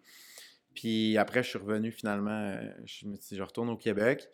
[0.73, 2.29] Puis après, je suis revenu finalement.
[2.31, 4.27] euh, Je me suis dit, je retourne au Québec.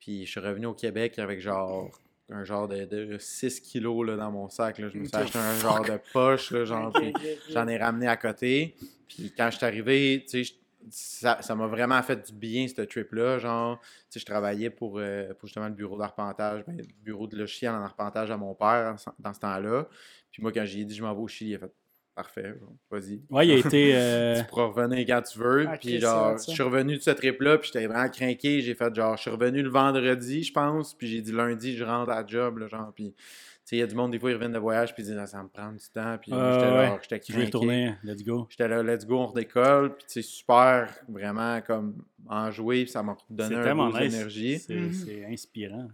[0.00, 1.90] Puis je suis revenu au Québec avec genre
[2.30, 4.78] un genre de, de 6 kilos là, dans mon sac.
[4.78, 4.88] Là.
[4.88, 8.74] Je me suis acheté un genre de poche, j'en ai ramené à côté.
[9.08, 10.54] Puis quand je suis arrivé, tu sais, je-
[10.90, 13.38] ça ça m'a vraiment fait du bien, ce trip-là.
[13.38, 17.26] Genre, tu sais, je travaillais pour, euh, pour justement le bureau d'arpentage, ben, le bureau
[17.26, 19.86] de logiciel en arpentage à mon père dans ce temps-là.
[20.30, 21.72] Puis moi, quand j'ai dit je m'en vais au Chili, il a fait
[22.22, 22.54] parfait,
[22.90, 23.20] vas-y.
[23.30, 23.92] Ouais, il a été.
[23.94, 25.66] euh, Tu pourras revenir quand tu veux.
[25.68, 28.60] Ah, puis genre, je suis revenu de ce trip-là, puis j'étais vraiment craqué.
[28.60, 31.84] J'ai fait genre, je suis revenu le vendredi, je pense, puis j'ai dit lundi, je
[31.84, 33.22] rentre à la job, là, genre, puis tu
[33.64, 35.18] sais, il y a du monde, des fois, ils reviennent de voyage, puis ils disent,
[35.20, 36.72] Ah, ça me prend du temps, puis Ah, j'étais ouais.
[36.88, 37.44] là, j'étais je vais craqué.
[37.46, 37.94] retourner.
[38.02, 38.46] Let's go.
[38.50, 43.16] J'étais là, let's go, on redécolle, puis c'est super, vraiment, comme, enjoué, puis ça m'a
[43.30, 44.10] donné un nice.
[44.10, 44.58] d'énergie.
[44.58, 44.92] C'est Mhm.
[44.92, 45.88] c'est inspirant.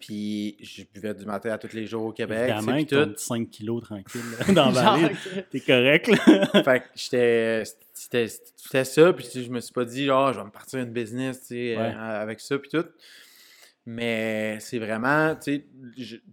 [0.00, 3.04] Puis je buvais du matin à tous les jours au Québec, Évidemment, puis tout.
[3.06, 5.14] ton 5 kilos tranquille là, dans la Genre, vallée.
[5.50, 6.62] T'es correct, là.
[6.64, 7.62] fait que j'étais
[7.94, 10.50] c'était c'était ça puis tu sais, je me suis pas dit ah je vais me
[10.50, 11.94] partir une business tu sais Ouais.
[11.94, 12.84] euh, avec ça puis tout
[13.84, 15.64] mais c'est vraiment tu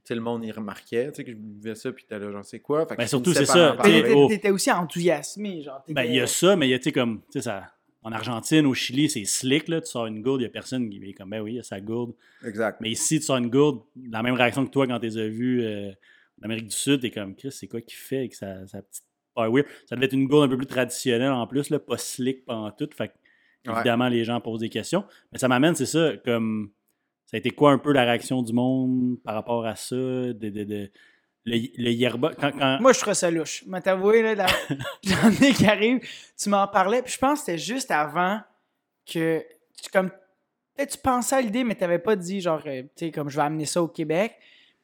[0.04, 2.44] sais le monde y remarquait tu sais que je buvais ça puis t'es là j'en
[2.44, 2.86] sais quoi?
[2.86, 3.76] Fait que Ben, surtout, c'est ça,
[4.30, 5.84] t'étais aussi enthousiasmé, genre.
[5.90, 7.64] Ben, il y a ça, mais il y a, tu sais, comme, tu sais, ça.
[8.10, 9.82] En Argentine, au Chili, c'est slick, là.
[9.82, 11.60] Tu sors une gourde, il n'y a personne qui est comme, ben oui, il y
[11.60, 12.14] a sa gourde.
[12.44, 15.18] exact Mais ici, tu sors une gourde, la même réaction que toi quand tu les
[15.18, 15.92] as vus euh,
[16.42, 19.04] en Amérique du Sud, t'es comme, Chris, c'est quoi qu'il fait avec sa, sa petite
[19.36, 19.50] Power?
[19.50, 19.66] Weir?
[19.88, 22.56] Ça devait être une gourde un peu plus traditionnelle en plus, là, pas slick, pas
[22.56, 22.90] en tout.
[22.96, 23.12] Fait
[23.68, 23.74] Ouais.
[23.76, 25.04] évidemment, les gens posent des questions.
[25.34, 26.72] Mais ça m'amène, c'est ça, comme,
[27.26, 29.96] ça a été quoi un peu la réaction du monde par rapport à ça?
[29.98, 30.90] De, de, de-
[31.46, 33.64] le, le yerba, quand, quand- Moi, je trouve ça louche.
[33.68, 34.46] Mais t'avouer, là, la-
[35.04, 36.00] l'année qui arrive,
[36.38, 38.40] tu m'en parlais, puis je pense que c'était juste avant
[39.12, 39.40] que
[39.82, 40.10] tu, comme,
[40.76, 43.36] peut-être tu pensais à l'idée, mais t'avais pas dit, genre, euh, tu sais, comme je
[43.38, 44.36] vais amener ça au Québec.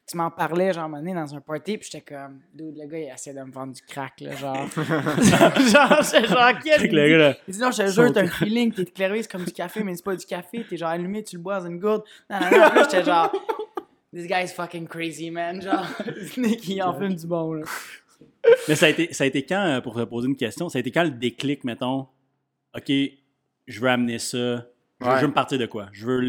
[0.08, 2.76] Tu m'en parlais, genre, à un moment donné, dans un party, puis j'étais comme, dude,
[2.78, 4.54] le gars, il essaie de me vendre du crack, là, genre.
[4.76, 6.80] genre, j'étais genre, quel.
[6.92, 9.30] Le gars, là, Il dit non, je te jure, t'as un feeling, t'es éclairé, c'est
[9.32, 11.66] comme du café, mais c'est pas du café, t'es genre allumé, tu le bois dans
[11.66, 12.04] une gourde.
[12.30, 13.32] Non, non, non, j'étais genre,
[14.16, 15.60] this guy's fucking crazy, man.
[15.60, 15.86] Genre,
[16.36, 17.64] Nick, il en fume du bon, là.
[18.68, 20.78] Mais ça a été, ça a été quand, euh, pour te poser une question, ça
[20.78, 22.06] a été quand le déclic, mettons,
[22.74, 24.66] OK, je veux amener ça,
[25.00, 25.16] je veux, Ouais.
[25.18, 25.88] je veux me partir de quoi?
[25.92, 26.20] Je veux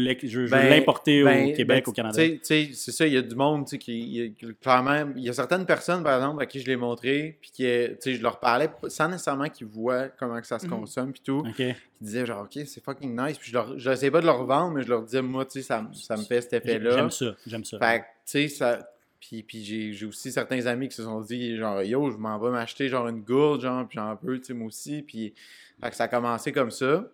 [0.48, 2.22] Ben, l'importer ben, au Québec, ben, au Canada.
[2.42, 5.32] c'est ça, il y a du monde, qui, il y a- clairement, il y a
[5.32, 9.08] certaines personnes, par exemple, à qui je l'ai montré, puis qui, je leur parlais sans
[9.08, 10.70] nécessairement qu'ils voient comment que ça se Mhm.
[10.72, 11.42] consomme, puis tout.
[11.56, 14.74] Qui disaient genre, OK, c'est fucking nice, puis je leur, j'essayais pas de leur vendre,
[14.76, 16.90] mais je leur disais, moi, tu sais, ça, me- ça me fait cet effet-là.
[16.90, 17.78] J'aime ça, j'aime ça.
[17.78, 18.90] Fait que, tu sais, ça.
[19.20, 22.50] Puis, puis j'ai, aussi certains amis qui se sont dit, genre, yo, je m'en vais
[22.50, 25.02] m'acheter, genre, une gourde, genre, puis j'en veux, tu sais, moi aussi.
[25.02, 25.34] Puis,
[25.82, 27.04] fait que ça a commencé comme ça.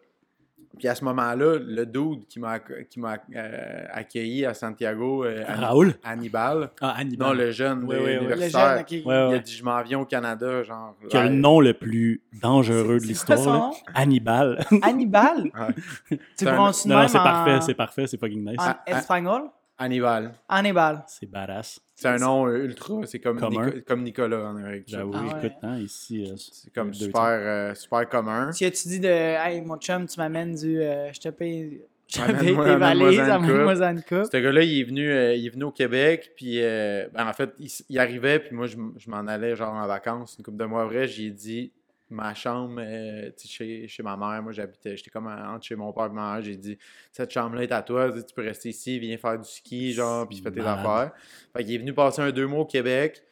[0.79, 5.45] Puis à ce moment-là, le dude qui m'a, qui m'a euh, accueilli à Santiago, euh,
[5.47, 5.95] Raoul?
[6.03, 7.29] Hannibal, Ah, Hannibal.
[7.29, 8.21] non, le jeune ouais, ouais.
[8.21, 8.91] Le jeune, ok.
[9.07, 10.97] Ouais, il a dit, je m'en viens au Canada, genre.
[11.09, 13.73] Qui a le nom le plus dangereux de l'histoire.
[13.95, 14.65] Hannibal.
[14.83, 15.45] Hannibal?
[15.45, 16.19] Ouais.
[16.37, 18.57] Tu prononces non, non, c'est en- parfait, c'est parfait, c'est fucking nice.
[18.59, 18.99] En Ah, ah.
[18.99, 19.43] espagnol?
[19.79, 20.33] Hannibal.
[20.49, 21.05] Hannibal.
[21.09, 21.81] C'est badass.
[21.97, 23.39] C'est un nom euh, ultra, c'est comme.
[23.49, 24.87] Nico- comme Nicolas en Amérique.
[24.87, 24.99] du Sud.
[24.99, 25.47] J'avoue, Ah ouais.
[25.47, 26.25] écoute, hein, ici.
[26.31, 28.53] euh, C'est comme super, euh, super commun.
[28.53, 30.81] Si tu dis de Hey, mon chum, tu m'amènes du.
[30.81, 34.27] euh, je te paye J'avais Amène-moi- tes amène-moi valises, amène-moi une coupe.
[34.31, 37.33] Ce gars-là, il est venu, euh, il est venu au Québec, puis euh, ben, en
[37.33, 37.51] fait,
[37.89, 40.85] il, arrivait, puis moi, je, je m'en allais genre en vacances une couple de mois
[40.85, 41.09] après.
[41.09, 41.73] J'ai dit
[42.11, 45.93] ma chambre euh, chez, chez ma mère, moi j'habitais, j'étais comme en- entre chez mon
[45.93, 46.43] père et ma mère.
[46.43, 46.79] J'ai dit
[47.11, 50.39] cette chambre-là est à toi, tu peux rester ici, viens faire du ski, genre, puis
[50.43, 51.13] fais tes affaires.
[51.57, 53.23] Fait qu'il est venu passer un deux mois au Québec,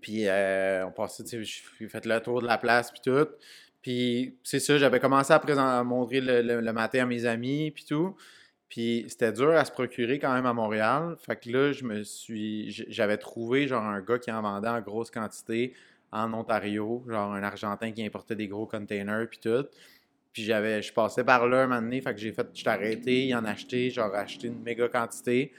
[0.00, 3.28] puis euh, on passait, tu sais, j'ai fait le tour de la place, puis tout.
[3.82, 7.84] Puis c'est ça, j'avais commencé à, montrer le, le- le matin à mes amis, puis
[7.84, 8.16] tout.
[8.68, 11.16] Puis c'était dur à se procurer quand même à Montréal.
[11.24, 12.70] Fait que là, je me suis.
[12.88, 15.72] J'avais trouvé genre un gars qui en vendait en grosse quantité
[16.16, 19.66] en Ontario, genre un Argentin qui importait des gros containers puis tout.
[20.32, 20.82] Puis j'avais.
[20.82, 22.46] Je passais par là un moment donné, fait que j'ai fait.
[22.52, 25.52] J'étais arrêté, il en acheté, genre acheté une méga quantité.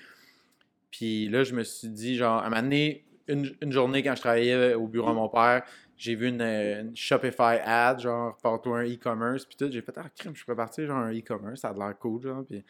[0.92, 4.22] Puis là, je me suis dit, genre, un moment donné, une, une journée quand je
[4.22, 5.64] travaillais au bureau de mon père,
[5.98, 9.70] j'ai vu une, une Shopify ad, genre, partout un e-commerce, puis tout.
[9.72, 12.46] J'ai fait, ah, crime, je pourrais partir, genre, un e-commerce, ça a l'air cool, genre.
[12.48, 12.64] Puis,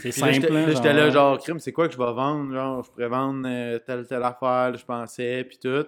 [0.00, 0.32] C'est là, simple.
[0.34, 2.52] j'étais hein, là, j'étais là, genre, crime, c'est quoi que je vais vendre?
[2.52, 5.86] Genre, je pourrais vendre euh, telle, telle affaire, je pensais, puis tout.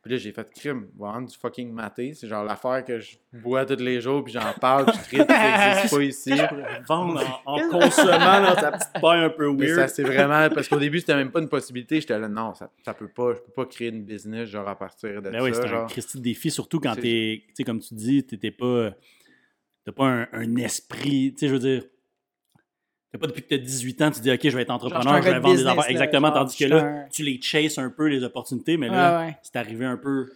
[0.00, 2.14] Puis là, j'ai fait crime, vendre du fucking maté.
[2.14, 5.28] C'est genre l'affaire que je bois tous les jours, puis j'en parle, puis je traite,
[5.28, 6.32] ça n'existe pas ici.
[6.86, 9.88] Vendre en, en consommant dans ta petite paille un peu Mais ça, weird.
[9.90, 10.48] c'est vraiment.
[10.54, 12.00] Parce qu'au début, c'était même pas une possibilité.
[12.00, 13.34] J'étais là, non, ça, ça peut pas.
[13.34, 15.42] Je peux pas créer une business, genre, à partir de Ben ça.
[15.44, 15.86] oui, c'est un genre.
[15.88, 18.92] Christy de défi, surtout quand t'es, tu sais, comme tu dis, t'étais pas,
[19.84, 21.82] t'as pas un, un esprit, tu sais, je veux dire,
[23.12, 24.86] t'as pas depuis que t'as 18 ans, tu dis, OK, je vais être Genre, je
[24.88, 25.90] suis entrepreneur, je vais vendre des affaires.
[25.90, 29.18] Exactement, genre, tandis que là, un- tu les chases un peu, les opportunités, mais là,
[29.20, 29.36] Ouais, ouais.
[29.42, 30.30] c'est arrivé un peu.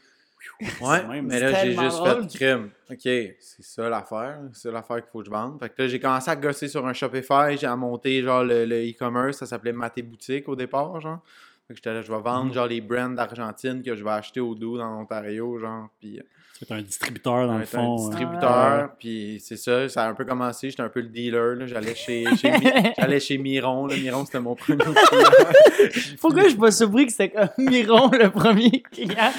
[0.81, 2.29] Ouais, même, mais là, j'ai juste drôle.
[2.29, 2.71] fait crime.
[2.91, 2.99] OK,
[3.41, 4.41] c'est ça l'affaire.
[4.53, 5.59] C'est ça l'affaire qu'il faut que je vende.
[5.61, 7.57] Fait que là, j'ai commencé à gosser sur un Shopify.
[7.59, 9.39] J'ai monté, genre, le e-commerce.
[9.39, 11.21] ça s'appelait Maté Boutique au départ, genre.
[11.69, 12.53] Fait que j'étais là, je vais vendre, Mhm.
[12.55, 15.89] genre, les brands d'Argentine que je vais acheter au dos dans l'Ontario, genre.
[16.01, 16.23] Puis, euh,
[16.65, 17.79] C'est un distributeur, dans le fond.
[17.79, 18.09] un hein.
[18.09, 18.89] distributeur.
[18.99, 20.71] Puis, c'est ça, ça a un peu commencé.
[20.71, 21.67] J'étais un peu le dealer, là.
[21.67, 23.97] J'allais chez, chez, Mi- j'allais chez Miron, là.
[23.97, 24.95] Miron, c'était mon premier client.
[26.21, 29.33] Pourquoi je suis pas surpris que c'était comme Miron le premier client?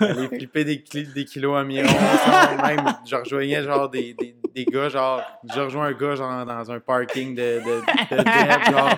[0.00, 0.82] Aller flipper des,
[1.14, 1.88] des kilos à Miron.
[2.62, 5.22] même, je rejoignais genre des, des, des gars, genre,
[5.54, 8.90] je rejoins un gars genre dans un parking de, de, de Deb, genre,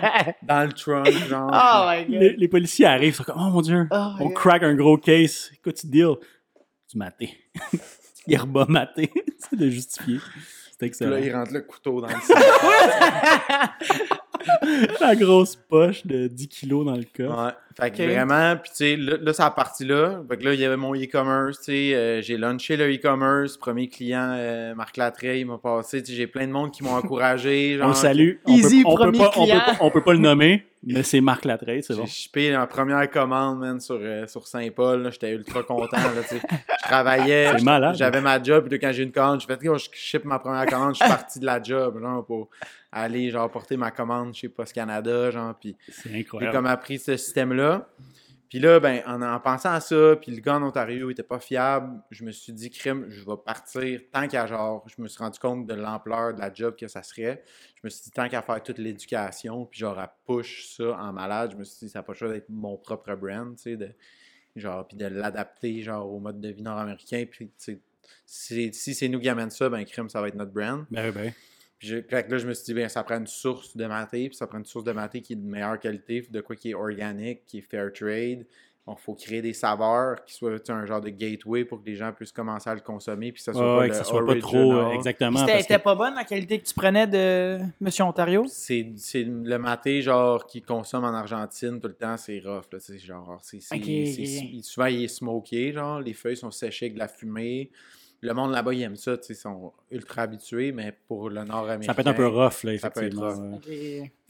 [0.43, 1.51] dans le trunk, genre.
[1.53, 2.39] Oh my Les, god.
[2.39, 4.35] les policiers arrivent, ils sont comme, oh mon Dieu, Oh on God.
[4.35, 5.51] crack un gros case.
[5.63, 6.15] Quoi tu deal?
[6.95, 7.37] Du maté.
[8.29, 9.11] Yerba maté.
[9.39, 10.21] c'est de justifier.
[10.71, 11.11] C'est Puis excellent.
[11.11, 12.35] là, il rentre le couteau dans le sang.
[15.01, 17.25] La grosse poche de 10 kilos dans le cas.
[17.47, 17.53] Ouais.
[17.77, 20.23] Fait que vraiment, puis tu sais, là, là, ça a parti là.
[20.29, 23.57] Fait que là, il y avait mon e-commerce, tu sais, euh, j'ai launché le e-commerce.
[23.57, 26.01] Premier client, euh, Marc Latreille, il m'a passé.
[26.01, 27.75] Tu sais, j'ai plein de monde qui m'ont encouragé.
[27.79, 28.31] On genre, le salue.
[28.47, 31.21] On Easy, peut, on peut on peut pas- on peut pas le nommer, mais c'est
[31.21, 32.07] Marc Latreille, c'est J'ai bon.
[32.07, 35.03] shippé la première commande, man, sur, euh, sur Saint-Paul.
[35.03, 35.11] là.
[35.11, 35.97] J'étais ultra content.
[35.97, 36.43] Là, tu sais.
[36.79, 37.59] je travaillais.
[37.95, 38.69] J'avais ma job.
[38.69, 40.95] Puis là, quand j'ai une commande, je fait, Yo, je ship ma première commande.
[40.95, 42.51] Je suis parti de la job genre, pour
[42.95, 45.31] aller genre, porter ma commande chez Post Canada.
[45.31, 47.89] Genre, puis C'est j'ai comme appris ce système-là.
[48.49, 51.41] Puis là, ben, en, en pensant à ça, puis le gars en Ontario était pas
[51.41, 54.01] fiable, je me suis dit, crime, je vais partir.
[54.13, 57.03] Tant qu'à genre, je me suis rendu compte de l'ampleur de la job que ça
[57.03, 57.43] serait.
[57.75, 61.13] Je me suis dit, tant qu'à faire toute l'éducation, puis genre à push ça en
[61.13, 63.63] malade, je me suis dit, ça n'a pas le choix d'être mon propre brand, tu
[63.63, 63.91] sais, de,
[64.55, 67.25] genre, puis de l'adapter, genre, au mode de vie nord-américain.
[67.29, 67.81] Puis, tu sais,
[68.25, 70.85] si, si c'est nous qui amène ça, ben, crime, ça va être notre brand.
[70.93, 71.33] Ben, ben.
[71.85, 74.47] Puis là, je me suis dit, bien, ça prend une source de maté, puis ça
[74.47, 77.45] prend une source de maté qui est de meilleure qualité, de quoi qui est organique,
[77.47, 78.47] qui est fair trade.
[78.87, 81.87] Il faut créer des saveurs qui soient tu sais, un genre de gateway pour que
[81.89, 84.05] les gens puissent commencer à le consommer, puis que ça soit Ouais, pas que ça
[84.05, 84.73] soit pas trop.
[84.75, 85.39] euh, exactement.
[85.39, 88.45] C'était parce c'était que- pas bonne la qualité que tu prenais de Monsieur Ontario?
[88.47, 92.79] C'est c'est le maté, genre, qui consomme en Argentine tout le temps, c'est rough, là,
[92.99, 93.61] genre, c'est...
[94.63, 97.71] Souvent, il est smoké, genre, les feuilles sont séchées avec de la fumée.
[98.27, 101.45] Le monde là-bas, il aime ça, tu sais, ils sont ultra habitués, mais pour le
[101.45, 101.93] nord-américain...
[101.93, 103.61] Ça peut être un peu rough, là, Ça peut être rough.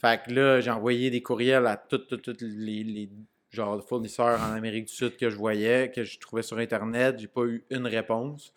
[0.01, 2.01] Fait que là, j'ai envoyé des courriels à tous
[2.41, 3.09] les, les
[3.51, 7.17] genres de fournisseurs en Amérique du Sud que je voyais, que je trouvais sur Internet.
[7.19, 8.53] J'ai pas eu une réponse.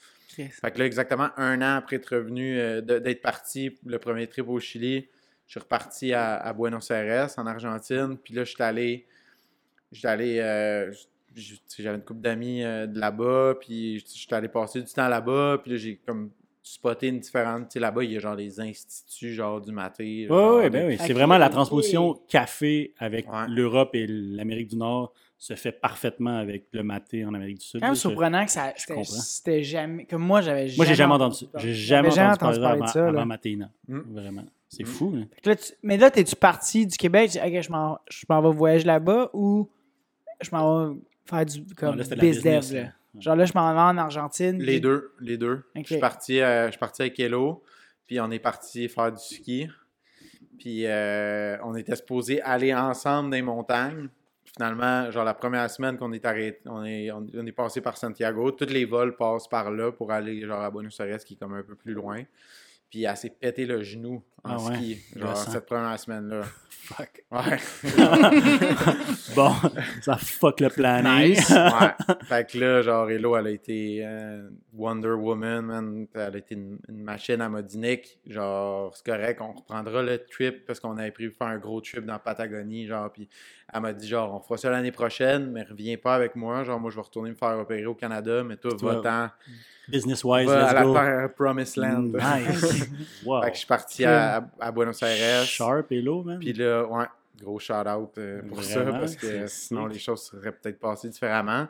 [0.51, 4.27] Fait que là, exactement un an après être revenu, euh, de- d'être parti le premier
[4.27, 5.07] trip au Chili,
[5.47, 8.17] je suis reparti à, à Buenos Aires, en Argentine.
[8.23, 9.07] Puis là, j'étais allé.
[9.93, 10.39] J'étais allé.
[10.41, 10.93] euh,
[11.79, 15.73] J'avais une couple d'amis euh, de là-bas, puis j'étais allé passer du temps là-bas, puis
[15.73, 16.31] là, j'ai comme
[16.63, 17.69] spoté une différente.
[17.69, 20.27] Tu sais, là-bas, il y a genre des instituts, genre du maté.
[20.27, 20.97] Genre ouais, des- ben oui.
[21.01, 23.47] C'est vraiment la transposition café avec Ouais.
[23.49, 27.73] l'Europe et l'Amérique du Nord se fait parfaitement avec le maté en Amérique du Sud.
[27.75, 30.05] C'est quand même surprenant que ça c'était- jamais.
[30.05, 30.77] Comme moi, j'avais jamais.
[30.77, 31.47] Moi, j'ai jamais entendu ça.
[31.59, 33.25] J'ai jamais entendu, parler de ça avant.
[33.25, 34.01] Mm.
[34.11, 34.45] Vraiment.
[34.69, 34.87] C'est Mm.
[34.87, 35.17] fou.
[35.45, 37.31] là, tu- Mais là, t'es-tu parti du Québec?
[37.31, 39.71] Tu dis, Ok, je m'en je m'en vais voyager là-bas ou
[40.43, 42.81] je m'en vais faire du comme Non, là, business, là?
[42.81, 42.87] là.
[43.15, 43.21] Ouais.
[43.23, 44.59] Genre là, je m'en vais en Argentine.
[44.59, 45.63] Les puis- deux, les deux.
[45.77, 47.63] Je suis parti, euh, je suis parti avec Hello,
[48.07, 49.69] puis on est parti faire du ski.
[50.59, 54.09] Puis euh, on était supposés aller ensemble dans les montagnes.
[54.45, 57.97] Finalement, genre la première semaine qu'on est arrêté, on est, on, on est passé par
[57.97, 58.51] Santiago.
[58.51, 61.55] Tous les vols passent par là pour aller genre à Buenos Aires, qui est comme
[61.55, 62.23] un peu plus loin.
[62.91, 66.43] Puis elle s'est pété le genou en Ah ouais, ski, genre cette première semaine-là.
[66.71, 67.25] Fuck.
[67.31, 67.59] Ouais.
[69.35, 69.53] Bon,
[70.01, 71.33] ça fuck le planning.
[71.33, 71.51] Nice.
[71.51, 72.17] ouais.
[72.25, 76.07] Fait que là, genre, Hello, elle a été euh, Wonder Woman, man.
[76.15, 77.47] Elle a été une, une machine.
[77.63, 81.59] Dit, Nick, genre, c'est correct, on reprendra le trip parce qu'on avait prévu faire un
[81.59, 83.29] gros trip dans Patagonie, genre, puis
[83.73, 86.65] elle m'a dit, genre, on fera ça l'année prochaine, mais reviens pas avec moi.
[86.65, 89.29] Genre, moi, je vais retourner me faire opérer au Canada, mais toi, va-t'en.
[89.89, 90.95] Business-wise, Va à let's la go.
[90.95, 92.03] terre Promised Land.
[92.03, 92.89] Nice.
[93.25, 93.43] Wow.
[93.43, 95.45] Fait que je suis parti à, à- à Buenos Aires.
[95.45, 96.39] Sharp, hello, man.
[96.39, 97.05] Puis là, ouais,
[97.43, 101.67] gros shout-out euh, pour ça, parce que sinon les choses seraient peut-être passées différemment.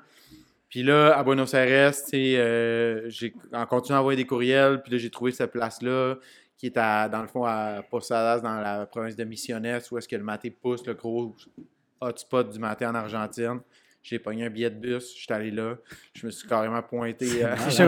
[0.68, 4.82] Puis là, à Buenos Aires, tu sais, euh, j'ai en continuant à envoyer des courriels,
[4.82, 6.16] puis là, j'ai trouvé cette place-là,
[6.56, 10.08] qui est à, dans le fond à Posadas, dans la province de Misiones, où est-ce
[10.08, 11.34] que le maté pousse, le gros
[12.00, 13.60] hotspot du maté en Argentine.
[14.02, 15.74] J'ai pogné un billet de bus, j'étais allé là,
[16.14, 17.26] je me suis carrément pointé.
[17.44, 17.82] euh, Je.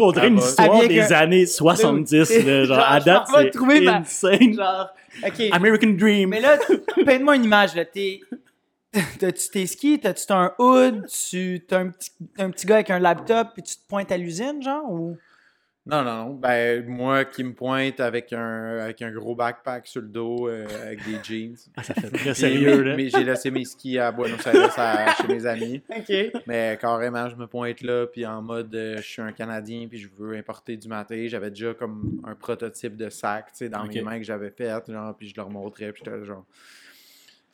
[0.00, 2.12] On dirait une histoire des années 70,
[2.44, 4.54] là, genre, Genre, à je date, c'est trouver ma- insane.
[4.54, 4.88] Genre,
[5.26, 5.40] OK.
[5.52, 6.30] American Dream.
[6.30, 6.58] Mais là,
[7.04, 7.74] peins-moi une image.
[7.74, 7.84] Là.
[7.86, 8.20] T'es-
[9.18, 9.98] T'as-tu tes skis?
[9.98, 11.06] T'as-tu un hood?
[11.08, 14.12] Tu t'as un petit, t'as un petit gars avec un laptop puis tu te pointes
[14.12, 14.88] à l'usine, genre?
[14.88, 15.16] Ou...
[15.86, 16.30] Non, non, non.
[16.34, 20.66] Ben, moi qui me pointe avec un, avec un gros backpack sur le dos, euh,
[20.82, 21.56] avec des jeans.
[21.76, 22.96] Ah, ça fait très sérieux, là.
[22.96, 25.82] mais j'ai laissé mes skis à Buenos Aires à- chez mes amis.
[25.94, 26.14] OK.
[26.46, 29.98] Mais carrément, je me pointe là, puis en mode, euh, je suis un Canadien, puis
[29.98, 31.28] je veux importer du maté.
[31.28, 33.94] J'avais déjà comme un prototype de sac, tu sais, dans Ok.
[33.94, 36.46] mes mains que j'avais fait, genre, puis je leur montrais, puis j'étais genre...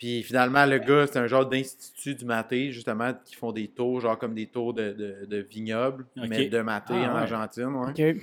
[0.01, 4.01] Puis finalement, le gars, c'est un genre d'institut du maté, justement, qui font des tours,
[4.01, 7.20] genre comme des tours de, de, de vignobles, mais de maté Ah, en ouais.
[7.20, 8.16] Argentine, ouais.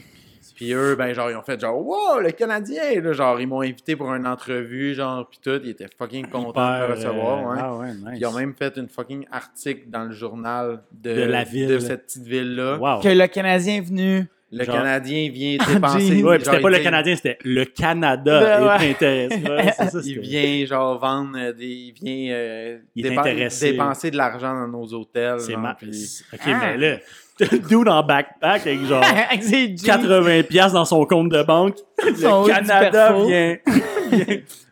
[0.56, 3.00] Puis eux, ben genre, ils ont fait genre, wow, le Canadien!
[3.02, 5.60] Là, genre, ils m'ont invité pour une entrevue, genre, puis tout.
[5.64, 7.60] Ils étaient fucking contents de me recevoir, euh, ouais.
[7.62, 8.04] Ah ouais, nice.
[8.08, 11.68] Puis ils ont même fait une fucking article dans le journal de, De la ville.
[11.68, 12.78] de cette petite ville-là.
[12.80, 13.02] Wow.
[13.02, 14.26] Que le Canadien est venu.
[14.50, 16.24] Le Genre- Canadien vient dépenser.
[16.24, 19.02] Ouais, c'était pas le dit- Canadien, c'était le Canada Ben est
[19.50, 19.72] ouais.
[19.74, 21.66] ça, Il vient genre vendre euh, des.
[21.66, 25.40] Il vient euh, Il dépenser de l'argent dans nos hôtels.
[25.42, 25.74] C'est ma...
[25.74, 26.60] puis- Ok, Ah.
[26.62, 26.98] mais là,
[27.70, 30.02] dude en backpack avec genre Avec ses jeans.
[30.02, 31.76] 80$ piastres dans son compte de banque.
[32.04, 33.58] Le Canada vient,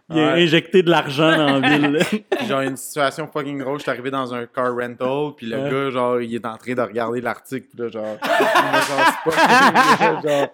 [0.09, 0.43] vient Ouais.
[0.43, 1.99] injecter de l'argent dans la ville.
[2.37, 5.57] Puis genre, une situation fucking drôle, je suis arrivé dans un car rental, puis le
[5.57, 5.69] Ouais.
[5.71, 8.29] gars, genre, il est en train de regarder l'article, puis là, genre, il
[8.71, 10.21] me genre, c'est pas...
[10.21, 10.49] genre,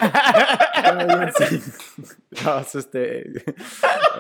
[2.32, 3.26] genre, ça, c'était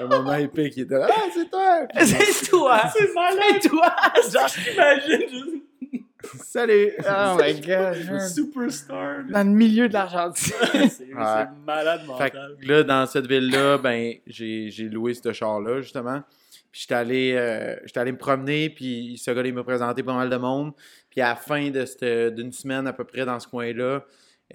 [0.01, 2.81] un moment épique, il était là, «Ah, c'est toi!» C'est toi.
[2.95, 3.59] C'est malin.
[3.61, 3.95] C'est toi.
[4.33, 6.00] Genre, j'imagine juste
[6.43, 6.91] Salut!
[7.07, 7.97] Oh my god.
[8.09, 9.19] un superstar.
[9.19, 9.23] là.
[9.43, 10.53] Dans le milieu de l'Argentine.
[10.89, 11.45] C'est Ouais.
[11.65, 12.57] malade Fait mental.
[12.61, 16.21] que là, dans cette ville-là, ben, j'ai j'ai loué ce char-là, justement.
[16.71, 20.13] Puis j'étais allé, euh, j'étais allé me promener, puis ce gars-là, il m'a présenté pas
[20.13, 20.71] mal de monde.
[21.09, 24.05] Puis à la fin de cette- d'une semaine à peu près dans ce coin-là,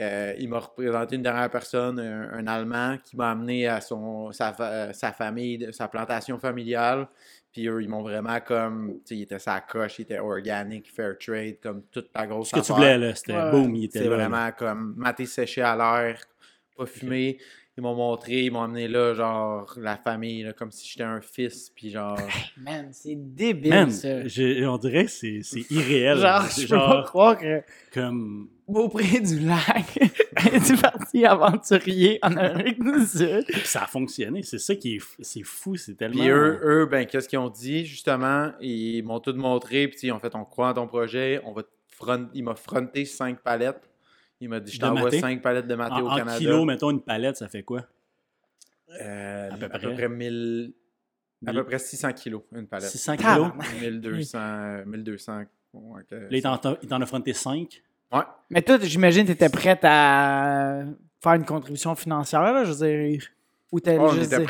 [0.01, 4.32] euh, il m'a représenté une dernière personne, un, un Allemand, qui m'a amené à son,
[4.32, 7.09] sa, fa- sa famille, sa plantation familiale.
[7.53, 10.92] Puis eux, ils m'ont vraiment comme, tu sais, il était sa coche, il était organic,
[10.92, 13.51] fair trade, comme toute la grosse Ce que tu voulais, là, c'était Ouais.
[13.51, 16.20] boum, il était C'est vraiment comme maté séché à l'air,
[16.76, 17.38] pas fumé.
[17.79, 21.20] Ils m'ont montré, ils m'ont amené là, genre, la famille, là, comme si j'étais un
[21.20, 22.18] fils, puis genre...
[22.57, 24.09] Man, c'est débile, Man, ça.
[24.70, 26.16] on dirait que c'est c'est irréel.
[26.16, 27.62] Genre, je peux pas croire que
[27.93, 28.49] comme...
[28.66, 29.97] Beaupré du lac
[30.53, 33.45] est parti aventurier en Amérique du Sud.
[33.47, 34.43] Puis ça a fonctionné.
[34.43, 35.77] C'est ça qui est, f- c'est fou.
[35.77, 36.18] C'est tellement.
[36.20, 38.51] Puis eux, eux, ben, qu'est-ce qu'ils ont dit, justement?
[38.61, 41.62] Ils m'ont tout montré, puis ils ont fait, on croit en ton projet, on va
[41.62, 42.27] te front...
[42.35, 43.89] Il m'a fronté cinq palettes.
[44.41, 45.20] Il m'a dit, je t'envoie maté?
[45.20, 46.39] cinq palettes de maté en, au en Canada.
[46.39, 47.87] kilos, mettons une palette, ça fait quoi?
[49.01, 49.95] Euh, À peu à peu près.
[49.95, 50.72] près 1000...
[51.47, 52.89] À peu près 600 kilos, une palette.
[52.91, 53.26] 600 kilos?
[53.51, 53.80] Tabarnak.
[53.80, 54.39] 1200...
[54.41, 55.43] euh, 1200...
[55.74, 57.82] ouais, que- Là, il t'en a- fronté 5.
[58.12, 58.20] Ouais.
[58.51, 60.84] Mais toi, j'imagine que tu étais prête à
[61.22, 63.22] faire une contribution financière, là, je veux dire.
[63.72, 64.47] Ou t'as Oh, juste Tu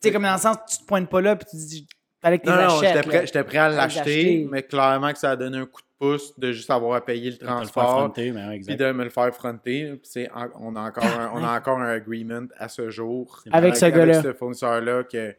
[0.00, 1.86] sais, comme dans le sens, tu te pointes pas là, puis tu dis,
[2.20, 2.94] fallait que tu Non, les non, achètes.
[2.96, 4.48] j'étais prêt, j'étais prêt à l'acheter, l'acheter.
[4.50, 7.44] mais clairement que ça a donné un coup de juste avoir à payer le T'as
[7.44, 9.98] le faire transport fronter, mais ouais, puis de me le faire fronter.
[10.02, 13.86] C'est on, a encore un, on a encore un agreement à ce jour Avec ce
[13.86, 14.22] gars-là.
[14.22, 15.34] ce fournisseur-là que,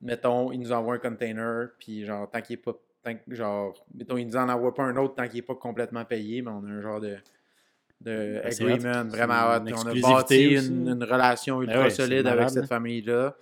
[0.00, 2.72] mettons, il nous envoie un container, puis genre, tant qu'il est pas.
[3.02, 5.54] tant que- genre, mettons, il nous en envoie pas un autre tant qu'il est pas
[5.56, 7.16] complètement payé, mais on a un genre de.
[8.00, 9.72] de Ben, agreement vraiment hot.
[9.74, 10.68] On a bâti aussi.
[10.68, 12.66] une, une relation ultra ouais, solide avec cette là.
[12.68, 13.36] famille-là.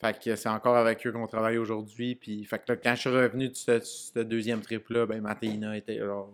[0.00, 2.14] Fait que c'est encore avec eux qu'on travaille aujourd'hui.
[2.14, 5.76] Puis fait que là, quand je suis revenu de ce, ce deuxième trip-là, ben Matéina
[5.76, 6.30] était genre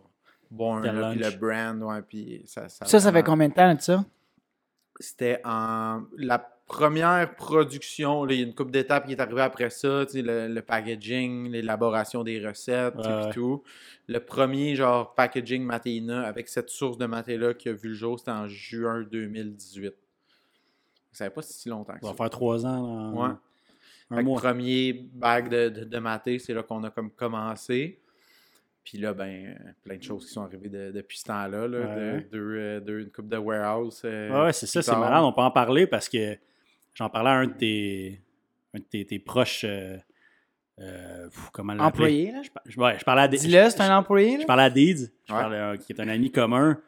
[0.50, 2.68] bon, là, puis le brand, ouais, puis ça...
[2.68, 4.04] Ça, Ça, ça fait combien de temps, de ça?
[5.00, 6.02] C'était en...
[6.16, 10.04] La première production, là, il y a une couple d'étapes qui est arrivée après ça,
[10.06, 13.30] tu sais, le, le packaging, l'élaboration des recettes, Ouais, ouais.
[13.32, 13.62] tout.
[14.08, 18.18] Le premier, genre, packaging Matéina avec cette source de maté-là qui a vu le jour,
[18.18, 19.92] c'était en juin 2018.
[21.12, 22.12] Ça fait pas si longtemps que Ça ça.
[22.12, 23.12] va faire trois ans.
[23.14, 23.34] Ouais.
[24.10, 24.40] Un mois.
[24.40, 28.00] premier bag de, de, de maté, c'est là qu'on a comme commencé.
[28.84, 31.66] Puis là, ben, plein de choses qui sont arrivées de- depuis ce temps-là.
[31.66, 32.20] Là, Ouais.
[32.22, 34.02] de, deux, euh, une coupe de warehouse.
[34.04, 35.24] euh, Ouais, c'est ça, c'est malade.
[35.24, 36.36] On peut en parler parce que
[36.94, 38.20] j'en parlais à un de tes,
[38.74, 39.64] un de tes, tes proches.
[39.64, 39.96] euh,
[40.78, 41.86] euh, comment l'appeler?
[41.88, 42.42] Employé, là?
[42.66, 43.38] Je, ouais, je parlais à des.
[43.38, 44.44] Dis-le, c'est un employé, Je là.
[44.46, 45.40] parlais à Deeds, je Ouais.
[45.40, 46.80] parlais à- qui est un ami commun.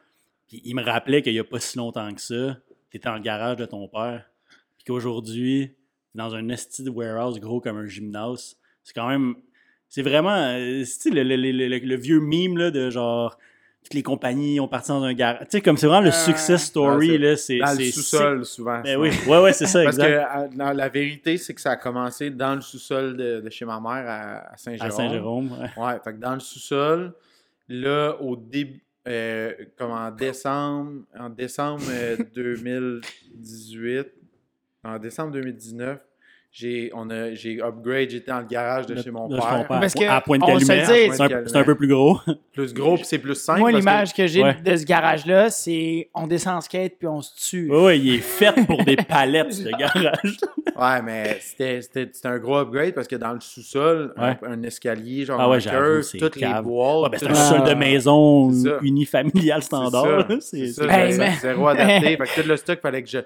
[0.47, 2.59] Puis il me rappelait qu'il n'y a pas si longtemps que ça,
[2.91, 4.31] tu étais dans le garage de ton père.
[4.77, 5.75] Puis qu'aujourd'hui,
[6.15, 8.57] dans un esti de warehouse gros comme un gymnase.
[8.85, 9.35] C'est quand même.
[9.89, 10.35] C'est vraiment.
[10.35, 13.39] euh, C'est le, le, le, le- le vieux meme là, de genre.
[13.85, 15.41] Toutes les compagnies ont parti dans un garage.
[15.43, 17.07] Tu sais, comme c'est vraiment le Euh, success story.
[17.09, 18.83] C'est là, c'est, Dans le c'est sous-sol, souvent.
[18.83, 20.29] Ben oui, ouais, ouais, c'est ça, Parce exact.
[20.61, 23.81] euh, la vérité, c'est que ça a commencé dans le sous-sol de, de chez ma
[23.81, 24.89] mère à, à Saint-Jérôme.
[24.89, 25.53] À Saint-Jérôme.
[25.53, 25.83] ouais.
[25.83, 27.15] Ouais, fait que dans le sous-sol,
[27.69, 34.07] là, au début, euh, comme en décembre, en décembre euh, 2018,
[34.85, 35.99] en décembre 2019,
[36.51, 39.67] j'ai, on a, j'ai upgrade, j'étais dans le garage de chez mon de père.
[39.69, 39.81] père.
[39.81, 40.81] Parce que, à Pointe on se Calumet.
[40.81, 42.19] le dit, C'est un, c'est un peu plus gros.
[42.55, 43.61] Plus gros, puis c'est plus simple.
[43.61, 44.55] Moi, que- l'image que, j'ai Ouais.
[44.65, 47.71] de ce garage-là, c'est on descend en skate puis on se tue.
[47.71, 50.39] Ouais, il est fait pour des palettes, ce garage.
[50.77, 54.37] Ouais, mais c'était, c'était, c'était un gros upgrade parce que dans le sous-sol, un- Ouais.
[54.45, 56.65] un, escalier, genre Ah curve, c'est toutes les cave.
[56.65, 57.13] boîtes.
[57.13, 58.79] Ben, c'est un tout- sol de maison C'est ça.
[58.83, 60.27] unifamilial standard.
[60.41, 62.17] C'est zéro adapté.
[62.17, 63.19] fait que tout le stock, fallait que je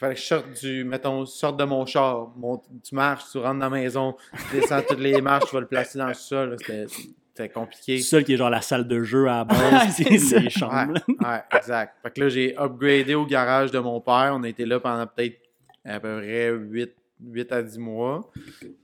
[0.00, 2.32] fallait que je sorte du, mettons, sorte de mon char.
[2.36, 4.16] Mon- tu marches, tu rentres dans la maison,
[4.50, 6.56] tu descends toutes les marches, tu vas le placer dans le sol.
[6.58, 7.96] C'était, c'était compliqué.
[7.96, 10.94] le seul qui est genre la salle de jeu à la base, C'est les chambres.
[11.08, 11.96] Ouais, ouais, exact.
[12.02, 14.32] Fait que là, j'ai upgradé au garage de mon père.
[14.34, 15.38] On a été là pendant peut-être
[15.84, 16.92] à peu près 8,
[17.22, 18.30] 8 à 10 mois.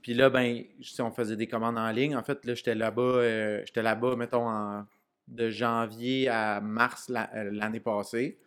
[0.01, 2.15] Puis là, ben, sais, on faisait des commandes en ligne.
[2.15, 4.85] En fait, là, j'étais là-bas, euh, j'étais là-bas, mettons, en-
[5.27, 8.37] de janvier à mars la- euh, l'année passée.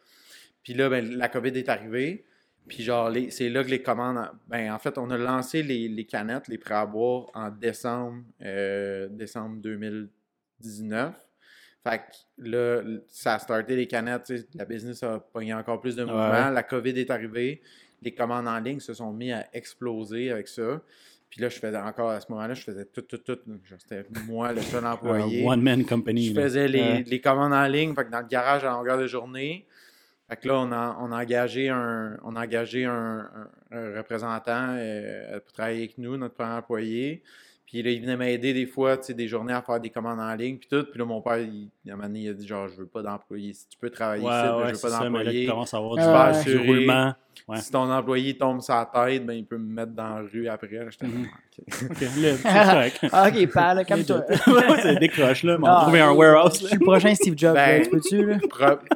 [0.63, 2.25] Puis là, ben, la COVID est arrivée.
[2.69, 4.31] Puis genre, c'est là que les commandes...
[4.49, 8.23] Ben, en fait, on a lancé les, les canettes, les prêts à boire en décembre,
[8.43, 11.15] euh, décembre 2019.
[11.83, 12.03] Fait que
[12.39, 16.31] là, ça a starté les canettes, la business a pogné encore plus de mouvement.
[16.31, 16.53] Ouais.
[16.53, 17.63] La COVID est arrivée.
[18.03, 20.81] Les commandes en ligne se sont mis à exploser avec ça.
[21.31, 23.39] Puis là, je faisais encore à ce moment-là, je faisais tout, tout, tout.
[23.79, 25.45] C'était moi le seul employé.
[25.45, 26.35] Un one-man company.
[26.35, 29.07] Je faisais les, les commandes en ligne, fait que dans le garage à longueur de
[29.07, 29.67] journée.
[30.31, 33.29] Fait que là, on a, on a engagé un, on a engagé un,
[33.73, 37.23] un- un représentant euh, pour travailler avec nous, notre premier employé.
[37.67, 40.19] Puis là, il venait m'aider des fois, tu sais, des journées à faire des commandes
[40.19, 40.85] en ligne, puis tout.
[40.91, 42.87] Puis là, mon père, il, à un moment donné, il a dit genre, je veux
[42.87, 43.53] pas d'employé.
[43.53, 45.45] Si tu peux travailler Ouais, ici, ouais, je veux pas d'employé.
[45.45, 47.15] tu commences à avoir Je du, roulement.
[47.49, 47.57] Ouais.
[47.59, 50.69] Si ton employé tombe la tête, ben, il peut me mettre dans la rue après.
[50.69, 51.27] Là, j'étais Mhm.
[51.27, 51.65] OK.
[51.91, 52.99] Ok, là, c'est correct.
[53.13, 54.25] Ah, ok, pal, calme-toi.
[54.49, 55.57] Ouais, c'est décroche, là.
[55.59, 56.61] mais On va Ah, trouver un warehouse.
[56.63, 58.39] Je suis le prochain Steve Jobs, Ben, là, tu peux-tu, là?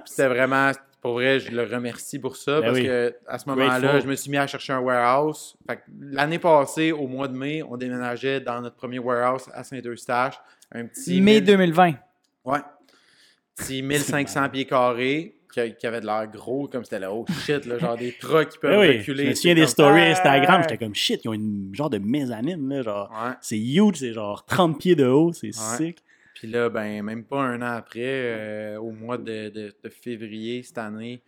[0.04, 0.70] C'était vraiment,
[1.04, 2.86] pour vrai, je le remercie pour ça Ben parce oui.
[2.86, 5.54] que à ce moment-là, je me suis mis à chercher un warehouse.
[6.00, 10.36] L'année passée, au mois de mai, on déménageait dans notre premier warehouse à Saint-Eustache.
[10.72, 11.20] Un petit.
[11.20, 11.92] Mai mille- 2020.
[12.46, 12.58] Ouais.
[13.54, 17.78] Petit 1500 pieds carrés qui, avait de l'air gros, comme c'était là, oh shit, là,
[17.78, 19.24] genre des trucks qui peuvent Ben oui, reculer.
[19.24, 20.62] je me souviens des stories Ah, Instagram.
[20.62, 22.66] J'étais comme shit, ils ont une genre de mezzanine.
[22.68, 23.34] Là, genre, Ouais.
[23.42, 25.76] c'est huge, c'est genre 30 pieds de haut, c'est Ouais.
[25.76, 25.98] sick.
[26.34, 30.62] Puis là, ben, même pas un an après, euh, au mois de, de- de février
[30.64, 31.22] cette année,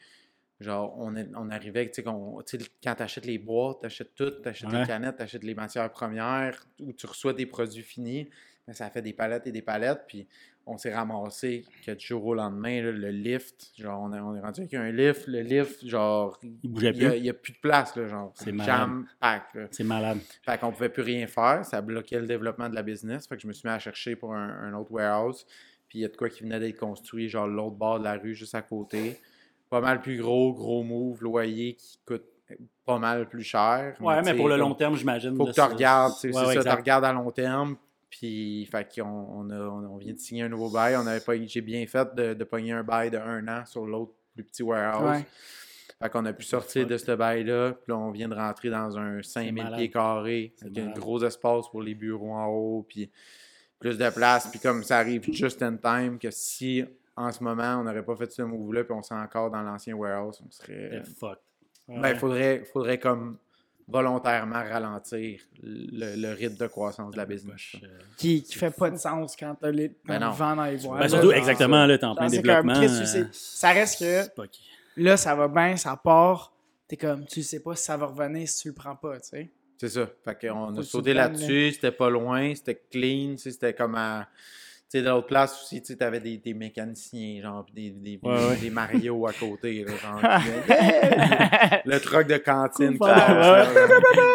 [0.61, 4.31] genre, on, est, on arrivait, tu sais, quand tu achètes les boîtes, tu achètes tout,
[4.43, 4.81] tu achètes Ouais.
[4.81, 8.29] les canettes, tu achètes les matières premières, ou tu reçois des produits finis,
[8.67, 10.27] mais ça fait des palettes et des palettes, puis
[10.69, 14.35] on s'est ramassé que du jour au lendemain, là, le lift, genre, on, est- on
[14.35, 17.17] est rendu avec un lift, le lift, genre, Il bougeait plus.
[17.17, 18.67] il y a plus de place, là, genre, C'est malade.
[18.67, 19.45] jam pack.
[19.71, 20.19] C'est malade.
[20.43, 21.65] Fait qu'on pouvait plus rien faire.
[21.65, 23.27] Ça bloquait le développement de la business.
[23.29, 25.47] Fait que je me suis mis à chercher pour un, un autre warehouse.
[25.89, 28.15] Puis il y a de quoi qui venait d'être construit, genre l'autre bord de la
[28.15, 29.21] rue, juste à côté.
[29.71, 32.25] Pas mal plus gros, gros move, loyer qui coûte
[32.85, 33.97] pas mal plus cher.
[34.01, 35.37] Ouais, mais tu sais, pour le long terme, j'imagine.
[35.37, 37.77] Faut que tu regardes, c'est ça, tu regardes à long terme.
[38.11, 40.97] Puis, fait qu'on on, a- on, vient de signer un nouveau bail.
[40.97, 43.87] On avait pas, j'ai bien fait de, de pogner un bail de un an sur
[43.87, 45.19] l'autre plus petit warehouse.
[45.21, 45.27] Ouais.
[46.03, 47.73] Fait qu'on a pu sortir de ce bail-là.
[47.73, 49.79] Puis là, on vient de rentrer dans un 5000 malade.
[49.79, 50.53] pieds carrés.
[50.57, 52.87] C'est Avec un gros espace pour les bureaux en haut.
[52.89, 53.11] Puis
[53.79, 54.47] plus de place.
[54.51, 56.85] Puis comme ça arrive just in time, que si
[57.17, 59.95] en ce moment on n'aurait pas fait ce move-là, puis on serait encore dans l'ancien
[59.95, 61.03] warehouse, on serait.
[61.19, 61.39] Fuck.
[61.89, 62.11] Ben, Ouais.
[62.13, 63.39] il faudrait, faudrait comme
[63.89, 67.77] volontairement ralentir le, le rythme de croissance de la business.
[68.17, 71.01] Qui, qui fait pas de sens quand t'as les, Ben le vent dans les voiles.
[71.01, 72.75] Ben, surtout, exactement, là, t'es en plein c'est développement.
[72.75, 74.43] comme, tu euh, ça reste que
[74.97, 76.53] là, ça va bien, ça part.
[76.89, 79.29] t'es comme, tu sais pas si ça va revenir si tu le prends pas, tu
[79.29, 79.51] sais.
[79.79, 80.09] C'est ça.
[80.25, 84.27] Fait qu'on a tu sauté là-dessus, c'était pas loin, c'était clean, tu c'était comme à.
[84.89, 87.91] Tu sais, dans l'autre place aussi, tu sais, t'avais des, des mécaniciens, genre, pis des,
[87.91, 88.57] des, Ouais, ouais.
[88.57, 90.21] des Mario à côté, là, genre.
[91.85, 92.97] le truc de cantine.
[93.01, 93.77] Ouais.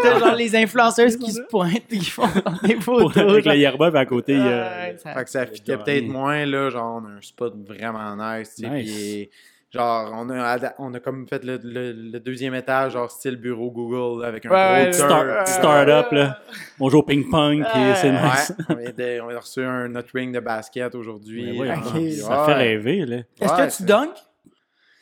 [0.04, 2.28] T'as genre les influenceuses qui se pointent et qui font
[2.64, 3.18] des photos.
[3.18, 4.46] avec la yerba, à côté, il y a-
[4.90, 8.16] Ouais, ça- Fait que ça fitait peut-être moins, là, genre, on a un spot vraiment
[8.18, 9.28] nice, tu sais, Nice.
[9.74, 13.72] Genre, on a, on a comme fait le, le- le deuxième étage, genre, style bureau
[13.72, 16.40] Google, avec un Ouais, gros Start- start-up, là.
[16.80, 17.96] on joue au ping-pong, Ouais.
[17.96, 18.54] c'est Ouais, nice.
[18.70, 21.58] on, vient de- on a reçu un, notre ring de basket aujourd'hui.
[21.60, 22.46] Ouais, ouais, Ça ouais.
[22.46, 23.18] fait rêver, là.
[23.40, 24.18] Est-ce Ouais, que tu dunks?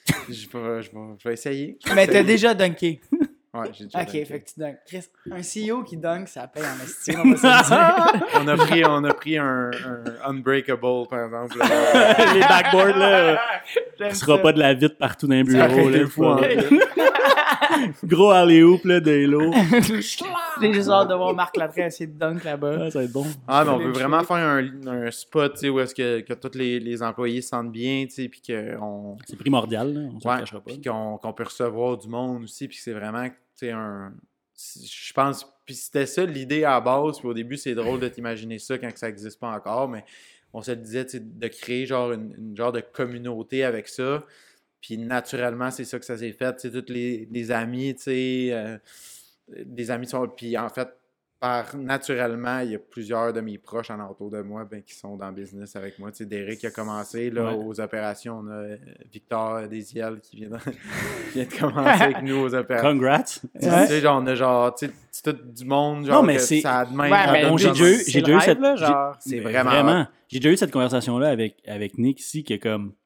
[0.29, 1.77] Je vais, je vais- je vais essayer.
[1.95, 2.99] Mais t'as déjà dunké.
[3.51, 4.25] Ouais, j'ai déjà Ok, dunké.
[4.25, 4.77] fait que tu dunks.
[4.85, 8.27] Chris, un CEO qui dunk, ça paye en estime, on va se le dire.
[8.41, 9.71] on a pris, on a pris un,
[10.23, 11.57] un Unbreakable, par exemple.
[11.57, 12.33] là.
[12.33, 13.39] les backboards, là,
[13.97, 14.43] J'aime il sera ça.
[14.43, 16.07] pas de la vitre partout dans les Ça bureaux, là.
[16.07, 16.37] fou, hein.
[18.03, 19.51] Gros alley-oop, là, d'Halo.
[20.61, 22.77] J'ai juste hâte de voir Marc Latré essayer de dunk là-bas.
[22.81, 23.25] Ah, ça va être bon.
[23.47, 26.33] Ah, mais on veut vraiment faire un, un spot, tu sais, où est-ce que, que
[26.33, 30.09] tous les, les employés se sentent bien, tu sais, puis qu'on C'est primordial, là.
[30.15, 30.71] On se le ouais, cachera pas.
[30.71, 34.13] puis qu'on qu'on peut recevoir du monde aussi, puis que c'est vraiment, tu sais, un...
[34.55, 38.09] Je pense, puis c'était ça l'idée à la base, puis au début, c'est drôle de
[38.09, 40.03] t'imaginer ça quand que ça n'existe pas encore, mais
[40.53, 44.23] on se disait, de créer genre une, une genre de communauté avec ça,
[44.81, 48.03] puis naturellement, c'est ça que ça s'est fait, tu sais, tous les, les amis, tu
[48.03, 48.77] sais, euh,
[49.65, 50.27] des amis sont...
[50.27, 50.87] Puis en fait,
[51.41, 54.93] par naturellement, il y a plusieurs de mes proches en autour de moi ben, qui
[54.93, 56.11] sont dans le business avec moi.
[56.11, 57.63] Tu sais, Derek qui a commencé là, Ouais.
[57.63, 58.41] aux opérations.
[58.43, 58.77] On a euh,
[59.09, 60.71] Victor Desiel qui vient, de, qui
[61.35, 62.89] vient de commencer avec nous aux opérations.
[62.91, 63.23] Congrats.
[63.23, 66.35] Tu sais, genre, on a genre, tu sais, c'est tout du monde, genre, Non, mais
[66.35, 67.09] que c'est- ça a de même.
[67.09, 68.57] Ouais, bon, j'ai comme- déjà eu- cette-.
[69.21, 69.69] C'est vraiment.
[69.69, 70.07] Vraiment.
[70.27, 72.98] J'ai déjà eu cette conversation-là avec, avec Nick ici, que comme, il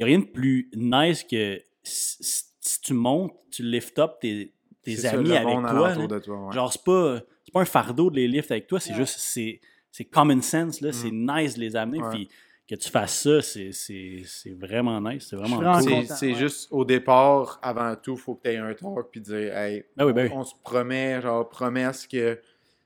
[0.00, 2.44] n'y a rien de plus nice que si,
[2.82, 5.94] tu montes, tu lift up tes, tes ça, amis le avec toi.
[5.94, 6.06] là.
[6.06, 6.52] de toi, ouais.
[6.52, 8.96] Genre, c'est pas, c'est pas un fardeau de les lift avec toi, c'est Ouais.
[8.98, 10.92] juste, c'est, c'est common sense, là.
[10.92, 12.00] C'est nice de les amener.
[12.02, 12.10] Ouais.
[12.10, 12.28] Puis
[12.68, 15.26] que tu fasses ça, c'est, c'est, c'est vraiment nice.
[15.28, 16.06] C'est vraiment cool.
[16.06, 19.56] C'est juste au départ, avant tout, il faut que tu aies un talk puis dire
[19.56, 20.32] hey, Ben oui, ben oui.
[20.32, 22.38] on, on se promet, genre promesse que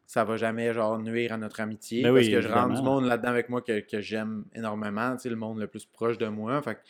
[0.07, 2.03] ça va jamais genre nuire à notre amitié.
[2.03, 5.17] Ben parce oui, que je rentre du monde là-dedans avec moi que, que j'aime énormément,
[5.25, 6.61] le monde le plus proche de moi.
[6.63, 6.81] Fait que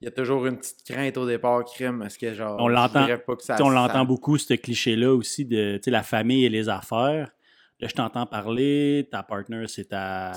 [0.00, 2.74] il y a toujours une petite crainte au départ, crime, est-ce que genre On je
[2.74, 6.48] l'entend- pas que ça on ça- l'entend beaucoup, ce cliché-là aussi de la famille et
[6.48, 7.32] les affaires.
[7.80, 10.32] Là, je t'entends parler, ta partner, c'est ta,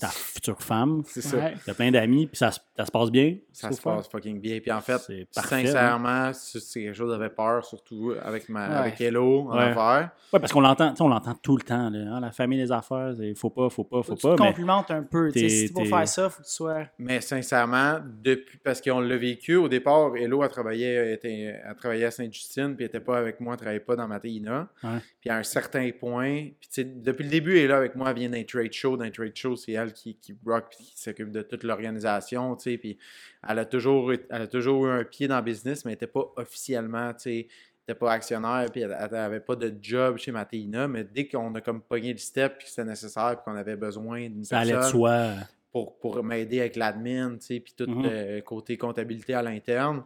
[0.00, 1.02] ta future femme.
[1.06, 1.36] C'est ça.
[1.36, 1.54] Ouais.
[1.66, 3.36] T'as plein d'amis, puis ça, se- ça se passe bien.
[3.52, 4.60] Ça se passe fucking bien.
[4.60, 5.66] Puis en fait, C'est parfait, hein.
[5.66, 8.74] sincèrement, c'est c'est quelque chose j'avais peur, surtout avec, ma, Ouais.
[8.76, 9.64] avec Hello en Ouais.
[9.64, 10.10] affaires.
[10.32, 11.90] Ouais, parce qu'on l'entend, tu sais, on l'entend tout le temps.
[11.90, 14.36] Là, hein, la famille, les affaires, il faut pas, faut pas, Faut faut tu pas.
[14.36, 15.30] te Mais complimentes un peu.
[15.30, 16.84] tu Si tu vas faire ça, faut que tu sois.
[16.98, 22.06] Mais sincèrement, depuis parce qu'on l'a vécu, au départ, Hello a travaillé, était- elle travaillait
[22.06, 24.68] à Sainte-Justine, puis elle était pas avec moi, elle travaillait pas dans Matéina.
[25.20, 27.94] Puis à un certain point, puis tu sais, depuis le début, elle est là avec
[27.96, 28.96] moi, elle vient d'un trade show.
[28.96, 32.78] D'un trade show, c'est elle qui, qui rock, qui s'occupe de toute l'organisation, tu sais.
[32.78, 32.98] Puis
[33.48, 35.96] elle a, toujours, eu- elle a toujours eu un pied dans le business, mais elle
[35.96, 37.48] n'était pas officiellement, tu sais,
[37.88, 40.88] n'était pas actionnaire, puis elle n'avait pas de job chez Matéina.
[40.88, 43.76] Mais dès qu'on a comme pogné le step, puis que c'était nécessaire, puis qu'on avait
[43.76, 45.34] besoin d'une allait de personne soi.
[45.72, 48.02] pour, pour m'aider avec l'admin, tu sais, puis tout Mhm.
[48.02, 50.02] le côté comptabilité à l'interne,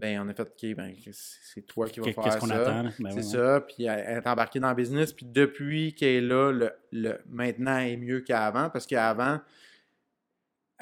[0.00, 2.54] ben on a fait, OK, ben c'est toi qui vas faire Qu'est-ce qu'on ça.
[2.62, 2.90] attend?
[2.98, 6.20] Ben c'est ouais, ça, puis elle, est embarquée dans le business, puis depuis qu'elle est
[6.26, 9.40] là, le, le- maintenant, est mieux qu'avant, parce qu'avant,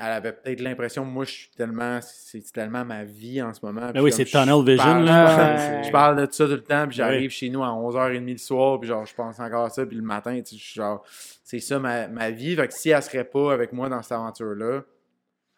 [0.01, 3.91] elle avait peut-être l'impression, moi, je suis tellement, c'est tellement ma vie en ce moment.
[3.93, 5.83] puis oui, c'est tunnel vision, parle- là.
[5.83, 8.79] je parle- de ça tout le temps, puis j'arrive chez nous à 11h30 le soir,
[8.79, 11.05] puis genre, je pense encore à ça, puis le matin, tu sais, genre,
[11.43, 12.55] c'est ça ma, ma vie.
[12.55, 14.85] Fait que si elle serait pas avec moi dans cette aventure-là,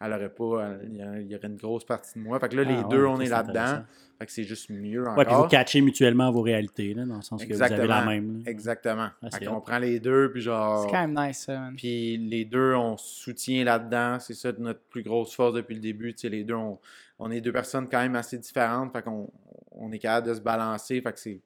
[0.01, 0.89] elle aurait pas, elle-
[1.21, 2.39] il y aurait une grosse partie de moi.
[2.39, 3.83] Fait que là, les Ah, deux, ouais, on est là-dedans.
[4.19, 5.17] Fait que c'est juste mieux encore.
[5.17, 7.83] Ouais, puis vous catchez mutuellement vos réalités, là, dans le sens que vous avez la
[7.83, 8.05] Exactement.
[8.11, 8.37] même.
[8.45, 8.51] là.
[8.51, 9.07] Exactement.
[9.23, 10.83] Ah, fait qu'on prend les deux, puis genre.
[10.83, 11.73] C'est quand même nice, ça, man.
[11.75, 14.19] Puis les deux, on se soutient là-dedans.
[14.19, 16.13] C'est ça notre plus grosse force depuis le début.
[16.13, 16.77] Tu sais, les deux, on,
[17.17, 18.91] on est deux personnes quand même assez différentes.
[18.93, 19.27] Fait qu'on
[19.71, 21.01] on est capable de se balancer.
[21.01, 21.39] Fait que c'est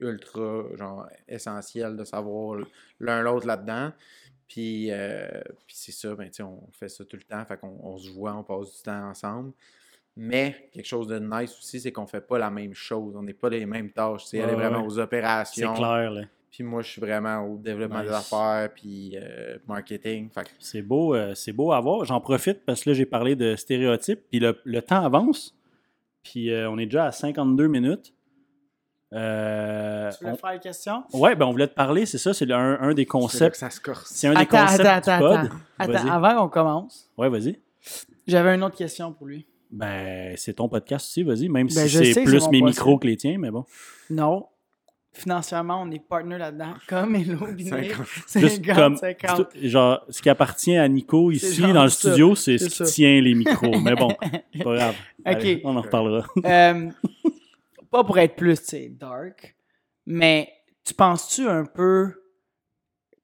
[0.00, 2.58] ultra genre, essentiel de savoir
[3.00, 3.92] l'un l'autre là-dedans.
[4.48, 5.28] Puis, euh,
[5.66, 7.44] puis c'est ça, ben, on fait ça tout le temps.
[7.44, 9.52] Fait qu'on on se voit, on passe du temps ensemble.
[10.16, 13.14] Mais quelque chose de nice aussi, c'est qu'on fait pas la même chose.
[13.16, 14.24] On n'est pas les mêmes tâches.
[14.24, 14.86] tu sais, elle est Ouais, vraiment ouais.
[14.86, 15.74] aux C'est opérations.
[15.74, 16.22] clair, là.
[16.50, 20.30] Puis moi, je suis vraiment au développement des affaires, puis euh, marketing.
[20.30, 22.04] Que C'est beau, euh, c'est beau à voir.
[22.06, 25.54] J'en profite parce que là, j'ai parlé de stéréotypes, puis le, le temps avance.
[26.24, 28.12] Puis on est déjà à 52 minutes.
[29.14, 31.02] Euh, Tu voulais on- faire une question?
[31.12, 33.52] Ouais, ben on voulait te parler, c'est ça, c'est un, un des concepts.
[33.52, 34.10] que ça se corse.
[34.12, 35.50] C'est un des Attends, concepts attends, du attends, pod.
[35.78, 36.08] attends.
[36.12, 37.58] Avant qu'on commence, Ouais, vas-y.
[38.26, 39.46] j'avais une autre question pour lui.
[39.70, 43.16] Ben, c'est ton podcast aussi, vas-y, même Ben, si c'est plus mes micros que les
[43.16, 43.64] tiens, mais bon.
[44.10, 44.46] Non.
[45.14, 47.88] Financièrement, on est partner là-dedans, comme Hello Biné.
[47.90, 48.06] 50.
[48.36, 49.36] Juste 50, comme, 50.
[49.52, 52.66] c'est tout- genre, ce qui appartient à Nico ici dans le ça, studio, c'est ce
[52.66, 52.84] qui ça.
[52.84, 53.78] tient les micros.
[53.80, 54.08] mais bon,
[54.54, 54.94] c'est pas grave.
[55.24, 55.60] Allez, Ok.
[55.64, 56.26] on en reparlera.
[56.44, 56.88] Euh,
[57.90, 59.54] pas pour être plus, tu sais, dark,
[60.06, 60.52] mais
[60.84, 62.12] tu penses-tu un peu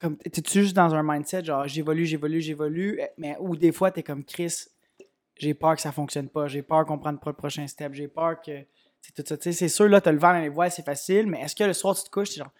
[0.00, 3.90] comme t'es-tu juste dans un mindset genre j'évolue, j'évolue, j'évolue, eh, mais ou des fois
[3.90, 4.64] t'es comme Chris,
[5.36, 8.08] j'ai peur que ça fonctionne pas, j'ai peur qu'on prenne pas le prochain step, j'ai
[8.08, 8.52] peur que
[9.00, 10.84] c'est tout ça, tu sais, c'est sûr là t'as le vent dans les voiles, c'est
[10.84, 12.52] facile, mais est-ce que le soir tu te couches, t'es genre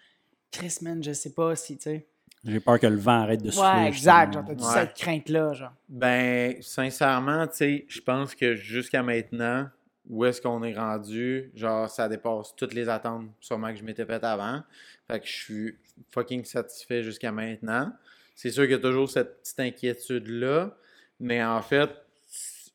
[0.51, 2.07] Chris man, je sais pas si tu sais.
[2.43, 3.81] J'ai peur que le vent arrête de souffler.
[3.81, 4.73] Ouais, exact, genre t'as-tu Ouais.
[4.73, 5.73] cette crainte là, genre?
[5.89, 9.67] Ben, sincèrement, tu sais, je pense que jusqu'à maintenant,
[10.09, 14.05] où est-ce qu'on est rendu, genre, ça dépasse toutes les attentes, sûrement que je m'étais
[14.05, 14.61] fait avant.
[15.07, 15.75] Fait que je suis
[16.11, 17.91] fucking satisfait jusqu'à maintenant.
[18.35, 20.75] C'est sûr qu'il y a toujours cette petite inquiétude-là,
[21.19, 21.89] mais en fait,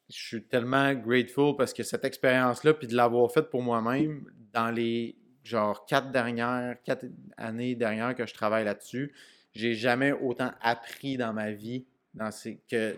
[0.09, 4.71] je suis tellement grateful parce que cette expérience-là, puis de l'avoir faite pour moi-même dans
[4.71, 7.07] les, genre, quatre dernières, quatre
[7.37, 9.13] années dernières que je travaille là-dessus,
[9.53, 12.31] j'ai jamais autant appris dans ma vie dans
[12.69, 12.97] que,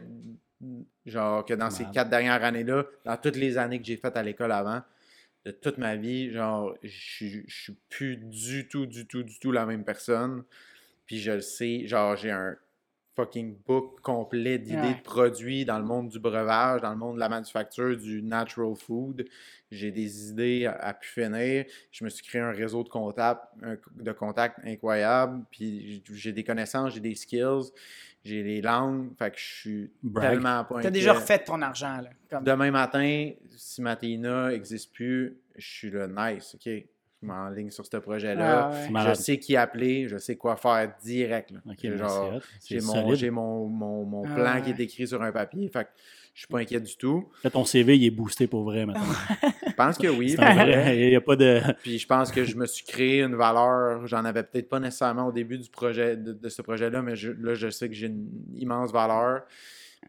[1.07, 4.23] genre, que dans ces quatre dernières années-là, dans toutes les années que j'ai faites à
[4.23, 4.83] l'école avant,
[5.45, 6.89] de toute ma vie, genre, je
[7.49, 10.45] suis- plus du tout, du tout, du tout la même personne.
[11.07, 12.57] Puis je le sais, genre, j'ai un
[13.15, 14.95] fucking book complet d'idées Ouais.
[14.95, 18.75] de produits dans le monde du breuvage, dans le monde de la manufacture, du natural
[18.75, 19.27] food.
[19.71, 21.67] J'ai des idées à, à pu finir.
[21.91, 23.43] Je me suis créé un réseau de contacts,
[23.97, 25.45] de contacts incroyable.
[25.51, 27.71] Puis j'ai des connaissances, j'ai des skills,
[28.25, 29.11] j'ai des langues.
[29.19, 30.31] Fait que je suis Brag.
[30.31, 32.11] tellement pas T'as déjà refait ton argent là.
[32.31, 32.45] Comme...
[32.45, 36.63] Demain matin, si Matéina n'existe plus, je suis le nice, OK?
[36.67, 38.71] Je m'enligne sur ce projet-là.
[38.73, 39.09] Ah ouais.
[39.11, 41.53] Je sais qui appeler, je sais quoi faire direct.
[41.53, 41.61] là.
[41.67, 43.15] Ok, J'ai ben, j'ai mon, solide.
[43.15, 44.63] j'ai mon, mon, mon Ah plan ouais.
[44.63, 45.69] qui est écrit sur un papier.
[45.69, 45.91] Fait que
[46.35, 47.29] je suis pas inquiet du tout.
[47.45, 49.03] Là, ton CV, il est boosté pour vrai maintenant.
[49.67, 50.35] Je pense que oui.
[50.37, 51.61] Vrai- Il n'y a pas de.
[51.83, 54.07] Puis je pense que je me suis créé une valeur.
[54.07, 57.33] J'en avais peut-être pas nécessairement au début du projet de, de ce projet-là, mais je-
[57.33, 59.43] là, je sais que j'ai une immense valeur.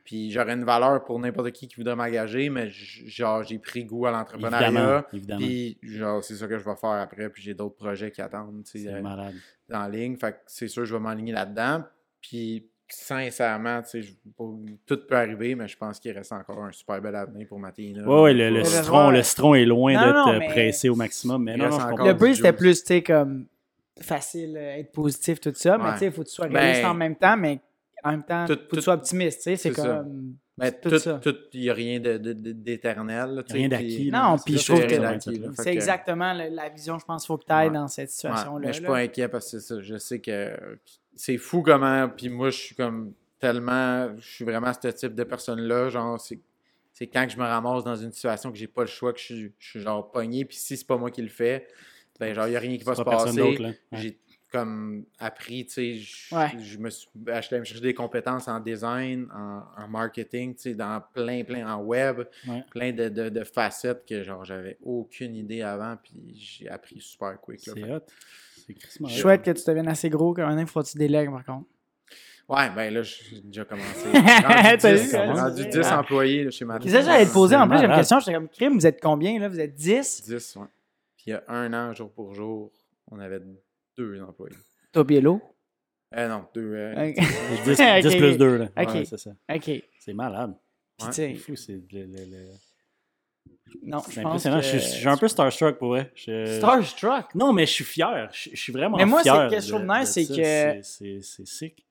[0.04, 4.06] Puis j'aurais une valeur pour n'importe qui qui voudrait m'engager, mais genre j'ai pris goût
[4.06, 5.06] à l'entrepreneuriat.
[5.14, 5.40] évidemment.
[5.40, 7.30] Puis genre c'est ça que je vais faire après.
[7.30, 9.36] Puis j'ai d'autres projets qui attendent tu sais, C'est euh, malade.
[9.72, 10.18] en ligne.
[10.18, 11.84] Fait que c'est sûr je vais m'enligner là-dedans.
[12.22, 13.82] Puis sincèrement,
[14.86, 18.04] tout peut arriver, mais je pense qu'il reste encore un super bel avenir pour Matéina.
[18.08, 21.44] Ouais, ouais, le, citron, le citron est loin d'être euh, pressé au maximum.
[21.44, 22.06] Mais non, non.
[22.06, 23.46] Le but, c'était plus, tu sais, comme
[24.02, 25.94] facile, euh, être positif, tout ça, mais Ouais.
[25.94, 27.60] tu sais, il faut que tu sois réaliste Ben, en même temps, mais
[28.04, 30.36] en même temps, tout- faut que tu sois optimiste, tu sais, c'est comme...
[30.56, 31.14] Mais c'est tout tout, ça.
[31.24, 33.44] tout, il n'y a rien d'éternel.
[33.50, 34.12] Rien d'acquis.
[34.12, 37.46] Non, puis C'est je trouve que C'est exactement la, vision, je pense, qu'il faut que
[37.46, 38.60] tu ailles dans cette situation-là.
[38.60, 38.90] mais je suis là.
[38.90, 39.82] pas inquiet parce que c'est ça.
[39.82, 40.56] Je sais que
[41.16, 42.10] c'est fou comment.
[42.10, 44.16] Puis moi, je suis comme tellement.
[44.18, 45.90] Je suis vraiment ce type de personne-là.
[45.90, 46.40] Genre, c'est.
[46.96, 49.20] C'est quand que je me ramasse dans une situation que j'ai pas le choix, que
[49.20, 51.68] je suis, je suis genre pogné, puis si c'est pas moi qui le fais,
[52.20, 53.42] ben genre, il n'y a rien qui va se pas passer.
[53.42, 53.80] Ouais.
[53.94, 54.20] J'ai
[54.52, 56.52] comme appris, tu sais, je, Ouais.
[56.60, 60.74] je me suis acheté me chercher des compétences en design, en, en marketing, tu sais,
[60.76, 62.64] dans plein, plein, en web, Ouais.
[62.70, 67.42] plein de, de, de facettes que genre j'avais aucune idée avant, puis j'ai appris super
[67.42, 67.66] quick.
[67.66, 67.74] là.
[67.74, 68.04] Fait C'est que- hot.
[68.68, 69.08] C'est.
[69.10, 71.68] Chouette que tu deviennes assez gros, qu'un il faut que tu délègues, par contre.
[72.50, 74.06] Ouais, ben là, j'ai déjà commencé.
[74.14, 75.92] T'as Rendu 10, vu, hein, rendu c'est 10 vrai.
[75.94, 76.84] employés là, chez Matin.
[76.84, 79.00] C'est ça, j'allais te poser en plus, j'ai une question, j'étais comme, crime, vous êtes
[79.02, 79.48] combien, là?
[79.48, 80.24] Vous êtes 10?
[80.28, 80.66] 10, ouais.
[81.16, 82.70] Puis il y a un an, jour pour jour,
[83.10, 83.40] on avait
[83.98, 84.58] deux employés.
[84.92, 85.42] Toi, Biello?
[86.16, 86.74] Euh, non, deux.
[86.76, 87.16] euh, Ok.
[87.66, 88.66] 10, Ok, 10 plus 2, là.
[88.78, 88.90] Ok.
[88.94, 89.32] Ouais, c'est ça.
[89.56, 89.72] OK.
[90.00, 90.52] C'est malade.
[91.02, 91.08] Ouais.
[91.08, 92.08] tu sais, C'est fou, c'est le-
[93.84, 94.58] non, c'est je pense impressionnant.
[94.58, 94.64] que...
[94.64, 96.12] Je, suis- je suis un peu starstruck pour vrai.
[96.16, 97.34] Je- Starstruck?
[97.36, 98.30] Non, mais je suis fier.
[98.32, 99.48] Je, je suis vraiment Mais moi, c'est fier.
[99.50, 101.86] quelque chose de nice, c'est que- C'est- C'est c'est sick.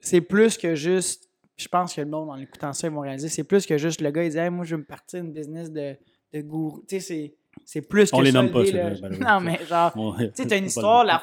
[0.00, 1.28] c'est plus que juste.
[1.56, 3.28] Je pense que le monde, en écoutant ça, ils vont réaliser.
[3.28, 5.32] C'est plus que juste le gars, il dit Hey, Moi, je veux me partir une
[5.32, 5.96] business de,
[6.32, 6.80] de gourou.
[6.88, 8.90] Tu sais, c'est- c'est plus que On les ça, nomme pas, là.
[8.90, 9.18] way.
[9.20, 11.04] Non, mais genre, Bon, tu sais, t'as une histoire.
[11.04, 11.22] La,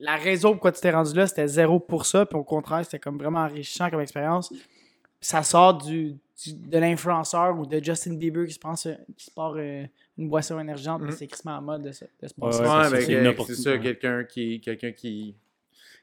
[0.00, 2.26] la raison pourquoi tu t'es rendu là, c'était zéro pour ça.
[2.26, 4.48] Puis au contraire, c'était comme vraiment enrichissant comme expérience.
[4.48, 4.60] Puis
[5.20, 6.16] ça sort du-
[6.46, 9.84] de l'influenceur ou de Justin Bieber qui se, pense, euh, qui se part euh,
[10.16, 11.02] une boisson énergisante.
[11.02, 11.16] puis Mhm.
[11.16, 14.92] c'est crissement en mode de se, de se ouais, Ouais, c'est ça, quelqu'un qui, quelqu'un
[14.92, 15.34] qui,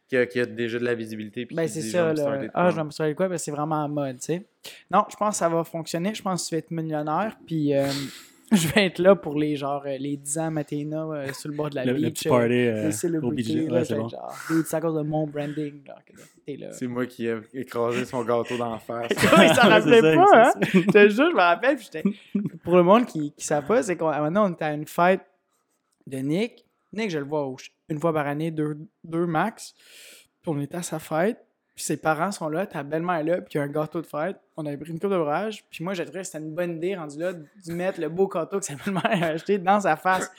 [0.08, 1.46] qui, a, qui a déjà de la visibilité.
[1.46, 2.14] puis Ben, c'est ça.
[2.14, 3.28] de Ah, je vais me de quoi?
[3.30, 4.46] Ben, c'est vraiment en mode, tu sais.
[4.92, 6.14] Non, je pense que ça va fonctionner.
[6.14, 7.38] Je pense que tu vas être millionnaire.
[7.46, 7.88] Puis euh,
[8.52, 11.56] je vais être là pour les, genre, euh, les 10 ans Maténa euh, sur le
[11.56, 12.04] bord de la Le, beach.
[12.06, 12.84] le petit euh, party euh,
[13.72, 14.06] Ouais, je c'est vais bon.
[14.08, 14.36] être genre,
[14.66, 15.82] c'est à cause de mon branding.
[16.72, 19.10] C'est moi qui ai écrasé son gâteau d'en face.
[19.12, 19.18] Il
[19.56, 20.54] s'en rappelait ça, pas, hein?
[20.74, 21.76] Je te jure, je me rappelle.
[21.78, 22.04] puis j'étais-
[22.64, 25.22] Pour le monde qui ne savent pas, c'est qu'on maintenant on était à une fête
[26.08, 26.66] de Nick.
[26.94, 27.52] Nick, je le vois
[27.90, 29.74] une fois par année, deux, deux max.
[30.42, 31.45] Puis on était à sa fête.
[31.76, 34.02] Puis ses parents sont là, ta belle-mère est là, puis il y a un gâteau
[34.02, 34.38] de fête.
[34.56, 35.64] On avait pris une coupe de brage.
[35.70, 38.28] Puis moi, j'ai trouvé que c'était une bonne idée, rendu là, de mettre le beau
[38.28, 40.32] gâteau que sa belle-mère a acheté dans sa face.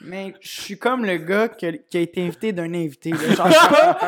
[0.00, 3.10] Mais je suis comme le gars qui a, qui a été invité d'un invité.
[3.10, 3.98] Genre, je suis pas.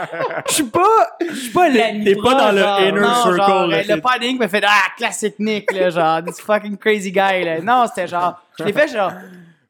[0.49, 1.17] Je suis pas.
[1.29, 4.01] Je suis pas l'ami t'es pas dans le inner non, circle, Genre, là, le t'es-
[4.01, 7.61] padding me fait Ah, classique Nick, là, genre, this fucking crazy guy, là.
[7.61, 8.43] Non, c'était genre.
[8.59, 9.13] Je l'ai fait, genre.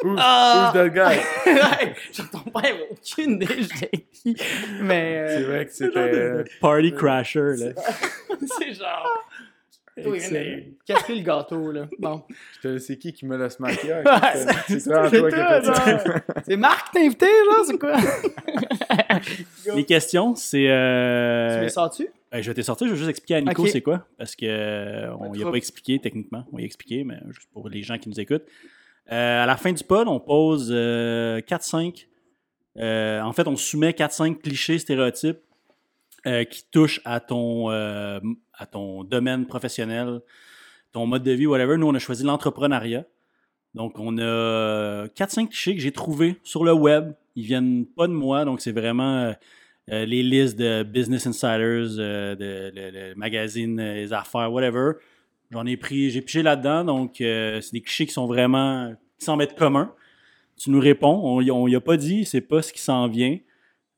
[0.03, 0.73] Who's, Ah!
[0.75, 1.19] who's the guy?
[2.53, 3.47] Père avait aucune idée,
[4.13, 4.37] qui.
[4.83, 5.17] Mais.
[5.19, 5.99] euh, C'est vrai que c'était.
[5.99, 7.71] euh, Party crasher, là.
[8.59, 9.25] c'est genre.
[9.97, 11.89] De casser le gâteau, là.
[11.99, 12.23] Bon.
[12.79, 13.95] C'est qui qui me l'a smacké?
[13.95, 14.03] Ouais,
[14.69, 15.97] C'est toi, qui toi, as fait ça.
[15.99, 16.21] genre.
[16.47, 17.97] C'est Marc qui t'a invité, genre, c'est quoi?
[19.75, 20.59] Les questions, c'est.
[20.59, 21.61] Tu Euh...
[21.63, 22.09] les sors-tu?
[22.31, 24.07] ben, je vais te sortir, je vais juste expliquer à Nico c'est quoi.
[24.19, 26.45] Parce que euh, on y a pas expliqué techniquement.
[26.53, 28.45] On y a expliqué, mais juste pour les gens qui nous écoutent.
[29.13, 32.07] Euh, à la fin du pod, on pose euh, 4-5.
[32.79, 35.39] euh, en fait, on soumet 4-5 clichés, stéréotypes
[36.27, 38.19] euh, qui touchent à ton, euh,
[39.05, 40.21] domaine professionnel,
[40.93, 41.77] ton mode de vie, whatever.
[41.77, 43.05] Nous, on a choisi l'entrepreneuriat.
[43.75, 47.13] Donc, on a 4-5 clichés que j'ai trouvés sur le web.
[47.37, 49.33] Ils viennent pas de moi, donc c'est vraiment euh,
[49.93, 54.93] euh, les listes de Business Insiders, euh, de, le, le magazine, euh, les affaires, whatever.
[55.51, 59.25] J'en ai pris, j'ai piché là-dedans, donc euh, c'est des clichés qui sont vraiment, qui
[59.25, 59.95] semblent être communs.
[60.57, 63.39] Tu nous réponds, on y- a pas dit, c'est pas ce qui s'en vient.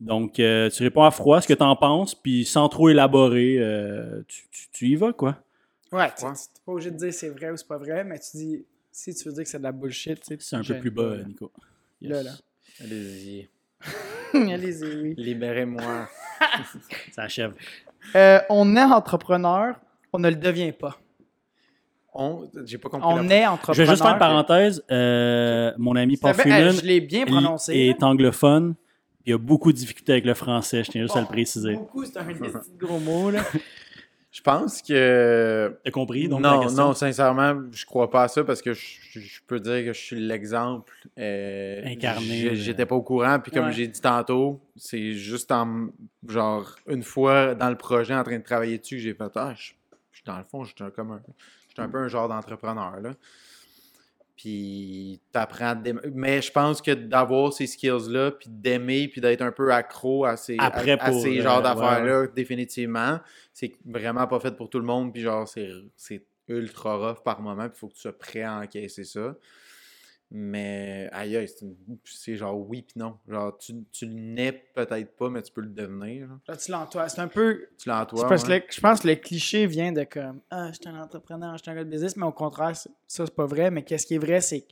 [0.00, 3.56] Donc, euh, tu réponds à froid, ce que tu en penses, puis sans trop élaborer,
[3.58, 5.42] euh, tu, tu- tu y vas, quoi.
[5.90, 8.36] Ouais, tu t'es pas obligé de dire c'est vrai ou c'est pas vrai, mais tu
[8.36, 10.78] dis, si tu veux dire que c'est de la bullshit, tu sais, C'est un peu
[10.78, 11.24] plus bas, là.
[11.24, 11.50] Nico.
[12.02, 12.32] Là, là.
[12.80, 13.48] Allez-y.
[14.34, 15.14] Allez-y, oui.
[15.16, 16.08] Libérez-moi.
[17.12, 17.54] Ça achève.
[18.14, 19.76] Euh, on est entrepreneur,
[20.12, 21.00] on ne le devient pas.
[22.20, 22.50] On.
[22.64, 23.08] J'ai pas compris.
[23.08, 23.74] On la- est entrepreneur.
[23.74, 24.82] Je vais juste faire une parenthèse.
[24.90, 27.74] euh, mon ami Paul C'était bien- Freeman je l'ai bien prononcé.
[27.74, 27.94] il là.
[27.94, 28.74] est anglophone.
[29.24, 31.74] Il a beaucoup de difficultés avec le français, je tiens juste à le Oh, préciser.
[31.74, 33.42] Beaucoup, c'est un petit gros mot, là.
[34.30, 35.78] Je pense que.
[35.84, 36.28] T'as compris?
[36.28, 39.92] Donc, non, non, sincèrement, je crois pas à ça parce que je, peux dire que
[39.94, 40.92] je suis l'exemple.
[41.18, 42.54] euh, Incarné, euh.
[42.54, 43.72] J'étais pas au courant, puis comme Ouais.
[43.72, 45.88] j'ai dit tantôt, c'est juste en.
[46.28, 49.54] Genre, une fois dans le projet en train de travailler dessus que j'ai fait Ah,
[49.56, 49.72] je,
[50.12, 51.20] je- dans le fond, je suis un- comme un.
[51.26, 53.14] Je suis un peu un genre d'entrepreneur, là.
[54.36, 55.74] Puis t'apprends.
[56.14, 60.36] Mais je pense que d'avoir ces skills-là, puis d'aimer, puis d'être un peu accro à
[60.36, 63.18] ces, Après, à, à pour, ces euh, genres ouais, d'affaires-là, définitivement,
[63.52, 67.40] c'est vraiment pas fait pour tout le monde, puis genre, c'est c'est ultra rough par
[67.40, 69.34] moment, puis il faut que tu sois prêt à encaisser ça.
[70.30, 71.48] Mais aïe, aïe,
[72.04, 73.16] c'est genre oui puis non.
[73.26, 76.28] Genre, tu, tu le nais peut-être pas, mais tu peux le devenir.
[76.28, 76.34] là.
[76.48, 77.08] Là, tu l'entoiles.
[77.08, 77.66] C'est un peu.
[77.78, 78.28] Tu l'as en c'est toi.
[78.28, 78.66] parce que ouais.
[78.70, 81.70] je pense que le cliché vient de comme Ah, je suis un entrepreneur, je suis
[81.70, 83.70] un gars de business, mais au contraire, ça, c'est pas vrai.
[83.70, 84.66] Mais qu'est-ce qui est vrai, c'est que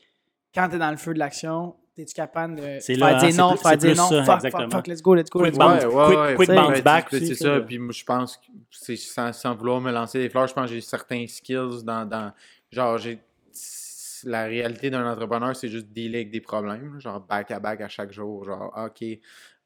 [0.54, 3.38] quand t'es dans le feu de l'action, es-tu capable de C'est faire là, dire c'est
[3.38, 4.62] non, faire plus non, ça, fuck, exactement.
[4.64, 5.64] fuck, fuck, let's go, let's go, Quick let's go.
[5.66, 5.84] bounce.
[6.10, 7.54] quick- quick tu sais, bounce back c'est- ça.
[7.56, 7.60] ça.
[7.62, 10.68] Puis moi, je pense que c'est sans, sans vouloir me lancer des fleurs, je pense
[10.68, 12.04] que j'ai certains skills dans.
[12.04, 12.30] dans
[12.70, 13.18] genre, j'ai.
[14.28, 17.00] La réalité d'un entrepreneur, c'est juste dealer avec des problèmes.
[17.00, 18.44] Genre, back à back à chaque jour.
[18.44, 19.04] Genre, OK,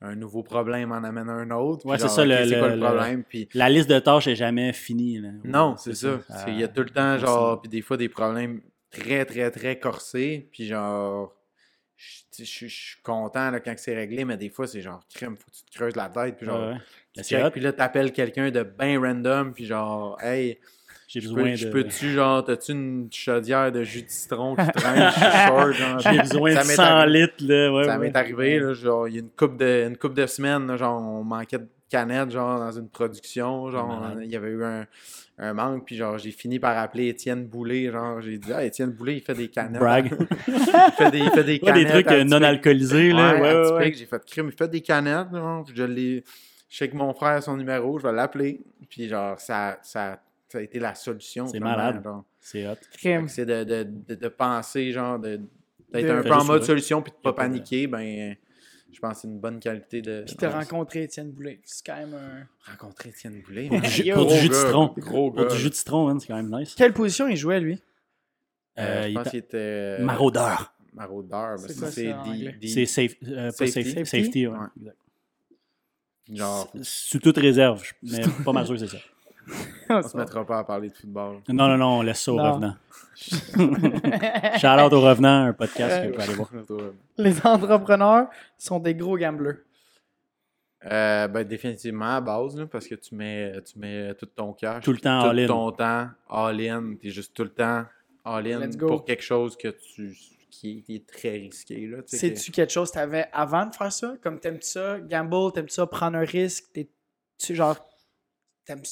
[0.03, 1.87] un nouveau problème en amène un autre.
[1.87, 3.25] Ouais, c'est ça, le- quoi le- problème?
[3.25, 5.19] Puis La liste de tâches est jamais finie.
[5.19, 5.31] là.
[5.45, 6.19] non, c'est ça.
[6.29, 9.51] Ah, Il y a tout le temps, genre, puis des fois, des problèmes très, très,
[9.51, 10.49] très corsés.
[10.53, 11.35] Puis genre,
[11.97, 15.03] je je- je- je suis content là, quand c'est réglé, mais des fois, c'est genre,
[15.15, 16.37] crème, faut que tu te creuses la tête.
[16.37, 16.77] Puis genre, Ouais,
[17.15, 20.59] tu check, puis là, t'appelles quelqu'un de bien random, puis genre, hey,
[21.13, 21.57] J'ai je besoin peux- de.
[21.57, 25.11] je peux-tu, genre, t'as-tu une chaudière de jus de citron qui traîne,
[25.49, 25.99] short, genre?
[25.99, 27.73] J'ai besoin de m'est 100 arrivé- litres, là.
[27.73, 28.07] Ouais, ça ouais.
[28.07, 30.77] m'est arrivé, là, genre, il y a une couple de, une couple de semaines, là,
[30.77, 34.87] genre, on manquait de canettes, genre, dans une production, genre, il y avait eu un,
[35.39, 38.91] un manque, puis genre, j'ai fini par appeler Étienne Boulet, genre, j'ai dit, ah, Étienne
[38.93, 39.81] Boulet, il fait des canettes.
[39.81, 40.13] Brag.
[40.47, 40.55] il
[40.97, 41.87] fait des, il fait des Ouais, canettes.
[41.89, 43.35] des trucs euh, non alcoolisés, là.
[43.35, 43.93] Ouais, Ouais, ouais.
[43.97, 46.23] J'ai fait crime, il fait des canettes, genre, je l'ai,
[46.69, 50.21] je sais que mon frère a son numéro, je vais l'appeler, puis genre, ça, ça,
[50.51, 51.47] ça a été la solution.
[51.47, 52.03] C'est malade.
[52.03, 52.25] genre.
[52.41, 52.75] C'est hot.
[53.29, 55.41] C'est de, de, de, de penser, genre, de-
[55.93, 58.35] d'être De- un peu en mode solution puis de a pas pas de- paniquer, ben,
[58.93, 60.25] je pense que c'est une bonne qualité de.
[60.27, 61.61] Puis t'as rencontré Étienne Boulet.
[61.65, 62.71] C'est quand même un.
[62.73, 63.69] rencontré Étienne Boulet.
[63.69, 64.95] Pour du pour du jus de citron.
[64.99, 66.75] Gros Pour du jus de citron, c'est quand même nice.
[66.75, 67.81] Quelle position il jouait, lui?
[68.79, 69.57] Euh, Euh, je il pense était- qu'il était.
[69.59, 70.73] euh, Maraudeur.
[70.95, 71.57] Maraudeur.
[71.57, 71.75] ben, C'est
[72.67, 73.73] c'est safe, euh, pas Safety?
[73.73, 73.91] safety.
[73.93, 74.07] Safety?
[74.25, 74.59] Safety, ouais.
[74.59, 74.67] Ouais.
[74.81, 74.97] exact.
[76.33, 79.03] Genre, Sous toute réserve, mais pas mal sûr que c'est ça.
[79.89, 81.41] On se mettra pas à parler de football.
[81.49, 82.53] Non, non, non, on laisse ça aux Non.
[82.53, 82.77] revenants.
[84.59, 86.93] Shout out aux revenants, un podcast que vous pouvez aller voir.
[87.19, 88.29] Les entrepreneurs
[88.59, 89.57] sont des gros gamblers.
[90.91, 94.83] Euh, ben, définitivement à base, là, parce que tu mets, tu mets tout ton cash.
[94.83, 95.47] Tout le temps tout all-in.
[95.47, 96.95] ton temps all-in.
[97.01, 97.85] T'es juste tout le temps
[98.25, 100.17] all-in pour quelque chose que tu,
[100.51, 101.87] qui, est, très risqué.
[101.87, 104.15] Là, tu sais, que- C'est-tu quelque chose que t'avais avant de faire ça?
[104.23, 106.65] Comme t'aimes-tu ça, gamble, t'aimes-tu ça, prendre un risque?
[106.73, 107.77] T'es-tu genre.
[108.65, 108.83] T'aimes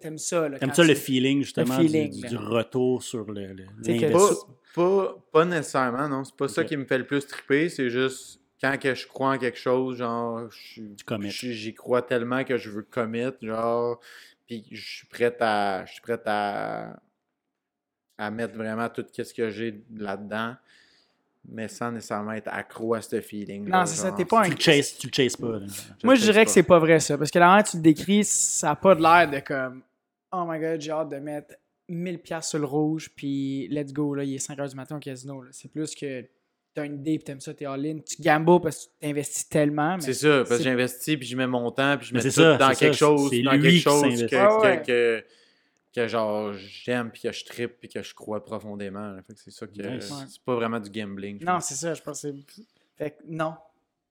[0.00, 0.48] t'aimes ça.
[0.48, 3.52] là, T'aimes ça le feeling, justement, feeling, du, du retour sur le.
[3.52, 4.12] le.
[4.12, 4.34] Pas,
[4.74, 6.24] pas, pas nécessairement, non.
[6.24, 7.68] C'est pas ça qui me fait le plus triper.
[7.68, 12.70] C'est juste quand que je crois en quelque chose, genre, j'y crois tellement que je
[12.70, 14.00] veux commit, genre,
[14.46, 16.98] puis je suis prêt à, je suis prêt à,
[18.18, 20.56] à mettre vraiment tout ce que j'ai là-dedans,
[21.48, 23.68] mais sans nécessairement être accro à ce feeling.
[23.68, 25.58] Non, c'est ça, t'es pas Tu un- le chases, tu le chases pas.
[25.58, 25.66] là.
[26.04, 27.16] Moi, je dirais que c'est pas vrai, ça.
[27.16, 29.82] Parce que la manière dont tu le décris, ça n'a pas de l'air de comme
[30.32, 31.54] Oh my god, j'ai hâte de mettre
[31.88, 35.00] 1000$ piastres sur le rouge, puis let's go, là, il est 5h du matin au
[35.00, 35.40] casino.
[35.42, 35.48] là.
[35.52, 36.24] C'est plus que
[36.74, 37.98] t'as une idée, puis t'aimes ça, t'es all-in.
[38.06, 39.96] Tu gambles parce que tu t'investis tellement.
[40.00, 42.56] C'est ça, parce que j'investis, puis je mets mon temps, puis je mets tout ça,
[42.58, 45.24] dans quelque ça, chose, dans quelque chose que, Ah ouais.
[45.96, 49.16] Que, genre j'aime, puis que je trippe, puis que je crois profondément.
[49.26, 50.12] Fait que c'est ça que Nice.
[50.28, 51.42] C'est pas vraiment du gambling.
[51.44, 52.62] Non, c'est ça, je pense que c'est.
[52.96, 53.54] Fait que non.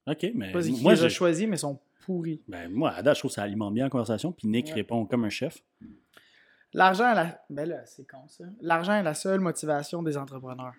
[0.07, 2.41] Ok, mais Pas moi, j'ai- choisis, mais ils sont pourris.
[2.47, 4.31] ben, moi, à date, je trouve que ça alimente bien la conversation.
[4.31, 4.73] Puis Nick Ouais.
[4.73, 5.63] répond comme un chef.
[6.73, 7.41] L'argent est la.
[7.49, 8.43] Ben là, c'est con ça.
[8.61, 10.73] L'argent est la seule motivation des entrepreneurs.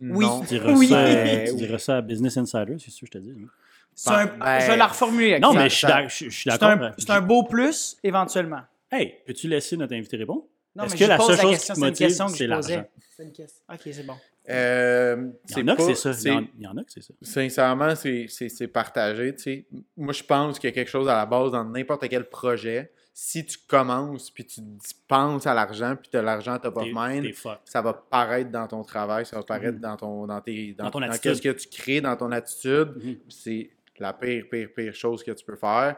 [0.00, 0.24] Oui.
[0.24, 0.40] Non.
[0.40, 0.88] Tu diras, Oui.
[0.88, 1.04] ça,
[1.46, 3.30] tu diras ça à Business Insider, c'est sûr, je te dis.
[3.32, 3.48] hein.
[3.94, 5.38] C'est un- Ben, je vais la reformuler.
[5.38, 6.82] Non, mais je suis ça- d'ac- je- je suis C'est d'accord.
[6.86, 8.62] un, c'est un beau plus, éventuellement.
[8.92, 10.44] Hey, peux-tu laisser notre invité répondre?
[10.76, 12.26] Non, Est-ce mais que je la pose seule chose question, qui c'est une motive, question
[12.26, 12.76] que c'est je posais.
[12.76, 12.88] l'argent?
[13.16, 13.64] C'est une question.
[13.72, 14.14] Ok, c'est bon.
[14.48, 16.10] Euh, Il y en a que pas- c'est ça.
[16.10, 17.14] Il y c'est- en- il y en a que c'est ça.
[17.22, 19.34] Sincèrement, c'est- c'est c'est partagé.
[19.36, 19.66] tu sais.
[19.96, 22.92] Moi, je pense qu'il y a quelque chose à la base dans n'importe quel projet.
[23.14, 26.84] Si tu commences, puis tu dis- penses à l'argent, puis tu as l'argent top of
[26.84, 27.34] T'es- mind, T'es
[27.66, 29.80] ça va paraître dans ton travail, ça va paraître Mhm.
[29.80, 31.22] dans ton dans tes dans, Dans ton dans attitude.
[31.40, 32.94] qu'est-ce que tu crées dans ton attitude.
[32.96, 33.16] Mhm.
[33.28, 35.96] C'est la pire, pire, pire chose que tu peux faire.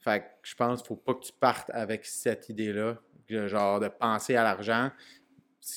[0.00, 2.96] Fait que je pense qu'il faut pas que tu partes avec cette idée-là,
[3.28, 4.90] genre de penser à l'argent.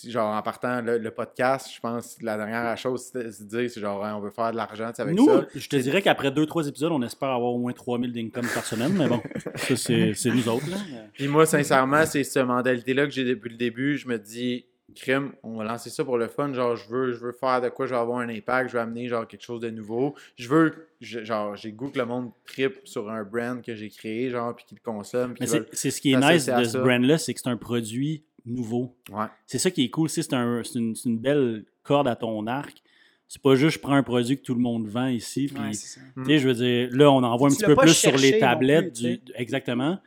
[0.08, 3.44] Genre en partant le, le podcast, je pense que la dernière chose c'est de se
[3.44, 5.46] dire c'est genre hein, on veut faire de l'argent avec Nous, ça.
[5.54, 8.94] je te dirais qu'après 2-3 épisodes, on espère avoir au moins 3000 d'income par semaine,
[8.94, 9.22] mais bon,
[9.56, 10.70] ça, c'est c'est nous autres.
[10.70, 10.78] Là.
[11.12, 13.98] Puis moi, sincèrement, c'est cette mentalité-là que j'ai depuis le début.
[13.98, 16.54] Je me dis, crime, on va lancer ça pour le fun.
[16.54, 18.80] Genre, je veux, je veux faire de quoi, je veux avoir un impact, je veux
[18.82, 20.16] amener genre quelque chose de nouveau.
[20.36, 23.76] Je veux, je- genre, j'ai le goût que le monde tripe sur un brand que
[23.76, 25.34] j'ai créé, genre, puis qu'il le consomme.
[25.40, 28.24] Mais puis c'est ce qui est nice de ce brand-là, c'est que c'est un produit
[28.46, 28.96] nouveau.
[29.12, 29.26] Ouais.
[29.48, 30.10] C'est ça qui est cool.
[30.10, 32.82] C'est c'est un- c'est une, belle corde à ton arc.
[33.28, 35.48] C'est pas juste je prends un produit que tout le monde vend ici.
[35.48, 36.02] Puis, Ouais, c'est ça.
[36.18, 38.38] tu sais, je veux dire, là, on en voit un petit peu plus sur les
[38.38, 38.94] tablettes.
[38.94, 39.98] plus, du, exactement.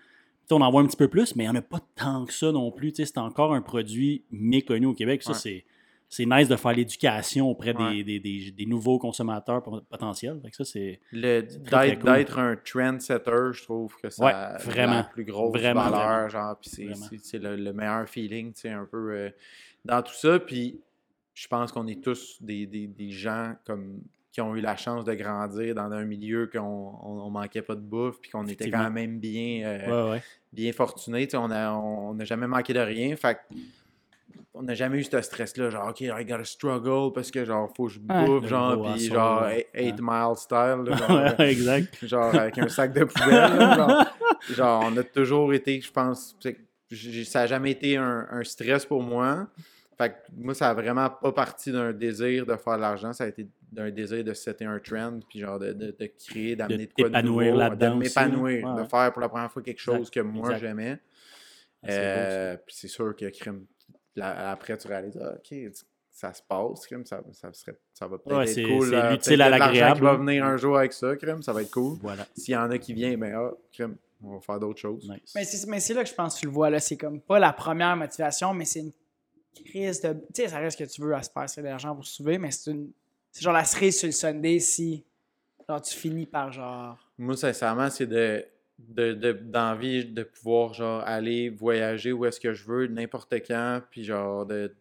[0.51, 2.33] On en voit un petit peu plus, mais il n'y en a pas tant que
[2.33, 2.93] ça non plus.
[2.95, 5.23] C'est encore un produit méconnu au Québec.
[5.23, 5.39] Ça, Ouais.
[5.39, 5.65] c'est.
[6.09, 8.03] C'est nice de faire l'éducation auprès des, Ouais.
[8.05, 10.39] des, des- des nouveaux consommateurs pot- potentiels.
[10.41, 11.01] Fait que ça, c'est.
[11.13, 12.39] D'être cool.
[12.39, 14.93] un trendsetter, je trouve que ça Ouais, a vraiment.
[14.99, 19.11] la plus grosse Vraiment, valeur, genre, c'est- c'est c'est le, le meilleur feeling, un peu
[19.13, 19.31] euh,
[19.85, 20.39] dans tout ça.
[20.39, 20.79] Puis
[21.35, 24.01] je pense qu'on est tous des, des- des gens comme
[24.37, 27.75] qui ont eu la chance de grandir dans un milieu qu'on on, on manquait pas
[27.75, 30.23] de bouffe, puis qu'on était quand même bien, euh, Ouais, ouais.
[30.53, 31.27] bien fortunés.
[31.27, 33.17] tu sais, On n'a on, n'a jamais manqué de rien.
[33.17, 33.39] Fait
[34.53, 37.87] on n'a jamais eu ce stress-là, genre, OK, I gotta struggle parce que, genre, faut
[37.87, 38.27] que je Ouais.
[38.27, 39.67] bouffe, Le genre, puis genre, ouais.
[39.75, 42.05] 8 mile style, là, genre, Ouais, exact.
[42.07, 43.31] genre avec un sac de poubelle.
[43.57, 44.05] là, genre,
[44.55, 46.37] genre, on a toujours été, je pense,
[46.93, 49.47] ça n'a jamais été un, un stress pour moi.
[49.99, 53.25] Fait que moi, ça a vraiment pas parti d'un désir de faire de l'argent, ça
[53.25, 56.87] a été d'un désir de setter un trend, puis genre de, de, de créer, d'amener
[56.87, 58.65] de, quoi de nouveau, là-dedans de m'épanouir.
[58.67, 60.99] Ouais, de faire pour la première fois quelque chose Exact, que moi j'aimais.
[61.83, 63.65] Ah, Euh, puis c'est sûr que crime,
[64.21, 65.59] après tu réalises, ah, ok,
[66.11, 68.89] ça se passe, crime, ça, ça, serait, ça va peut-être Ouais, être cool.
[68.91, 71.71] c'est l'utile à l'agréable, qui va venir un jour avec ça, crime, ça va être
[71.71, 71.99] cool.
[72.03, 72.27] Voilà.
[72.37, 75.09] S'il y en a qui viennent, ben ah, crime, on va faire d'autres choses.
[75.09, 75.33] Nice.
[75.35, 76.71] Mais c'est mais c'est là que je pense que tu le vois.
[76.71, 76.81] là.
[76.81, 78.93] C'est comme pas la première motivation, mais c'est une
[79.65, 80.13] crise de.
[80.35, 82.39] Tu sais, ça reste que tu veux à se passer de l'argent pour se sauver,
[82.39, 82.91] mais c'est une.
[83.33, 85.05] C'est genre la cerise sur le Sunday si
[85.69, 86.99] genre, tu finis par genre.
[87.19, 88.45] Moi, sincèrement, c'est de
[88.79, 93.81] de- de- d'envie de, pouvoir genre aller voyager où est-ce que je veux, n'importe quand,
[93.91, 94.75] puis genre de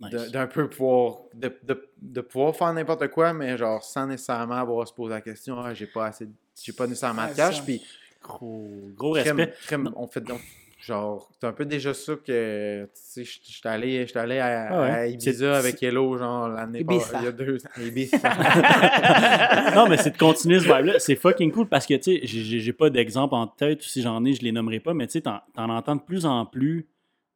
[0.00, 0.10] Nice.
[0.10, 4.54] de- d'un peu pouvoir de, de- de pouvoir faire n'importe quoi, mais genre sans nécessairement
[4.54, 6.32] avoir à se poser la question, ah, j'ai pas assez de-
[6.62, 7.82] j'ai pas nécessairement de cash, puis
[8.22, 8.66] Gros,
[8.96, 9.54] gros crème, respect.
[9.66, 10.40] crème, on fait donc
[10.80, 14.80] genre c'est un peu déjà ça que tu sais je j'étais allé allé à, Ah
[14.80, 14.90] ouais.
[14.90, 17.00] à Ibiza avec Hello genre l'année Ibiza.
[17.00, 18.18] passée il y a deux ans Ibiza
[19.74, 20.98] non, mais c'est de continuer ce vibe-là.
[20.98, 24.24] C'est fucking cool parce que, tu sais, j'ai- pas d'exemple en tête, ou si j'en
[24.24, 26.86] ai, je les nommerai pas, mais tu sais, t'en t'en entends de plus en plus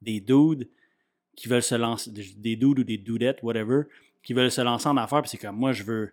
[0.01, 0.69] des dudes
[1.37, 3.83] qui veulent se lancer, des dudes ou des dudettes, whatever,
[4.23, 6.13] qui veulent se lancer en affaires, puis c'est comme, moi, je veux,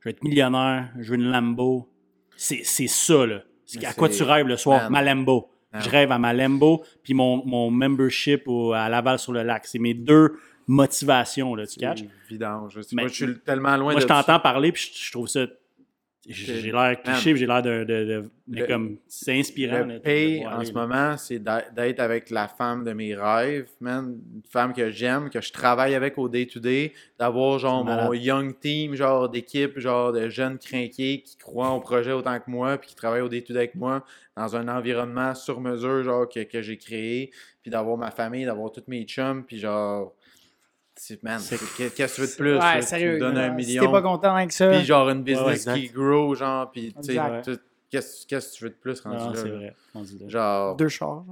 [0.00, 1.88] je veux être millionnaire, je veux une Lambo.
[2.36, 3.42] C'est c'est ça, là.
[3.84, 4.90] À quoi tu rêves le soir?
[4.90, 4.92] Man.
[4.92, 5.48] Ma Lambo.
[5.72, 5.82] Man.
[5.82, 9.66] Je rêve à ma Lambo, puis mon, mon membership au- à Laval sur le lac.
[9.66, 12.04] C'est mes deux motivations, là, tu catches?
[12.28, 15.12] vidange je, moi je suis tellement loin Moi, de je t'entends parler, puis je, je
[15.12, 15.46] trouve ça.
[16.28, 19.84] J'ai l'air cliché, j'ai l'air de, de, de- mais Le- comme c'est inspirant.
[19.84, 20.80] Le pay en aller, ce là.
[20.86, 24.18] moment, c'est d'être avec la femme de mes rêves, man.
[24.34, 28.94] Une femme que j'aime, que je travaille avec au day-to-day, d'avoir genre mon young team,
[28.94, 32.94] genre d'équipe, genre de jeunes crinqués qui croient au projet autant que moi, puis qui
[32.94, 34.04] travaillent au day-to-day avec moi,
[34.36, 37.30] dans un environnement sur mesure, genre que, que j'ai créé,
[37.62, 40.14] puis d'avoir ma famille, d'avoir tous mes chums, puis genre.
[41.22, 42.52] Man, qu'est-ce que tu veux de plus?
[42.54, 42.80] Ouais, là?
[42.80, 43.14] Tu sérieux.
[43.14, 43.84] me donnes un Si million.
[43.84, 44.68] t'es pas content avec ça.
[44.70, 45.74] Puis genre une ouais, business exact.
[45.76, 47.56] qui grow, genre, puis tu sais, tu-
[47.90, 49.36] qu'est-ce qu'est-ce que tu veux de plus rendu Non, là?
[49.40, 49.76] c'est vrai.
[49.94, 50.28] rendu là.
[50.28, 51.24] Genre, Deux chars.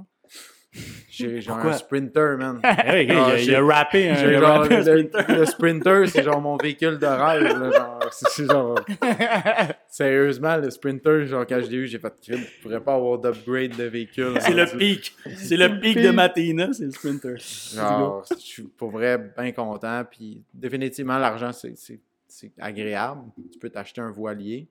[0.73, 0.83] Genre.
[1.09, 2.59] j'ai genre un sprinter, man.
[2.63, 5.35] Ah oui, il, Ah, a, il a rappé un, genre, rappé le, sprinter.
[5.37, 7.43] le sprinter, c'est genre mon véhicule de rêve.
[7.59, 8.75] Là, genre, c'est c'est genre,
[9.87, 12.39] sérieusement, le sprinter, genre, quand je l'ai eu, j'ai fait crime.
[12.57, 14.33] Je pourrais pas avoir d'upgrade de véhicule.
[14.39, 15.13] C'est le pic.
[15.35, 16.09] C'est le pic de.
[16.11, 17.35] Matina, c'est le sprinter.
[17.75, 20.03] Genre, je suis pour vrai bien content.
[20.09, 23.21] Puis définitivement, l'argent, c'est- c'est c'est agréable.
[23.51, 24.67] Tu peux t'acheter un voilier.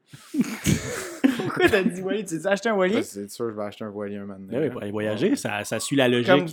[1.37, 2.25] Pourquoi t'as dit Wally?
[2.25, 3.03] Tu t'es acheté un Wally?
[3.05, 5.37] C'est sûr, je vais acheter un voilier un moment donné, Ben oui, pour aller voyager,
[5.37, 6.47] ça, ça suit la logique Comme-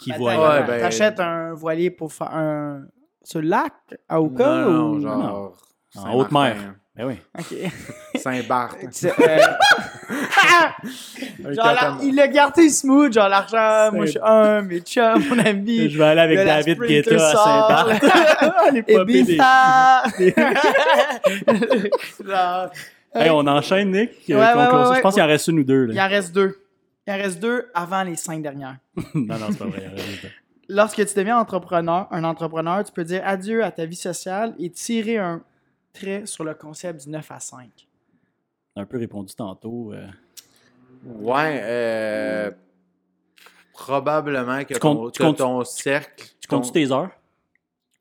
[0.00, 0.40] qui Attends, voyage.
[0.40, 2.82] Ouais, attends, ben- T'achètes un voilier pour faire un.
[3.22, 3.72] Sur le lac,
[4.08, 4.44] à Oka?
[4.64, 5.00] Non, non, ou...
[5.00, 5.56] genre.
[5.96, 6.74] En Saint-Martin, haute mer.
[6.96, 7.14] Ben oui.
[7.38, 7.72] Ok.
[8.20, 8.78] Saint-Barth.
[8.90, 9.38] C'est, euh,
[11.54, 15.38] genre, la- il a gardé smooth, genre l'argent, moi je suis un, mes chums, mon
[15.38, 15.88] ami.
[15.90, 17.34] Je vais aller avec David Guetta à.
[17.34, 18.84] Saint-Barth.
[18.88, 20.02] Et Bifa!
[22.24, 22.70] Genre,
[23.16, 24.10] Hey, on enchaîne, Nick.
[24.28, 25.88] Ouais, Euh, ouais, ouais, je pense qu'il en reste une ou deux.
[25.90, 26.58] Il en reste deux.
[27.06, 28.78] Il en reste deux avant les cinq dernières.
[29.14, 29.82] non, non, c'est pas vrai.
[29.84, 30.28] il en reste deux.
[30.68, 34.68] Lorsque tu deviens entrepreneur, un entrepreneur, tu peux dire adieu à ta vie sociale et
[34.70, 35.42] tirer un
[35.92, 37.68] trait sur le concept du 9 à 5.
[38.76, 39.92] Un peu répondu tantôt.
[39.92, 40.06] euh.
[41.04, 42.50] Ouais, euh,
[43.72, 46.24] probablement que Tu ton, comptes- tu que comptes- ton cercle.
[46.40, 47.10] Tu comptes ton- tes heures?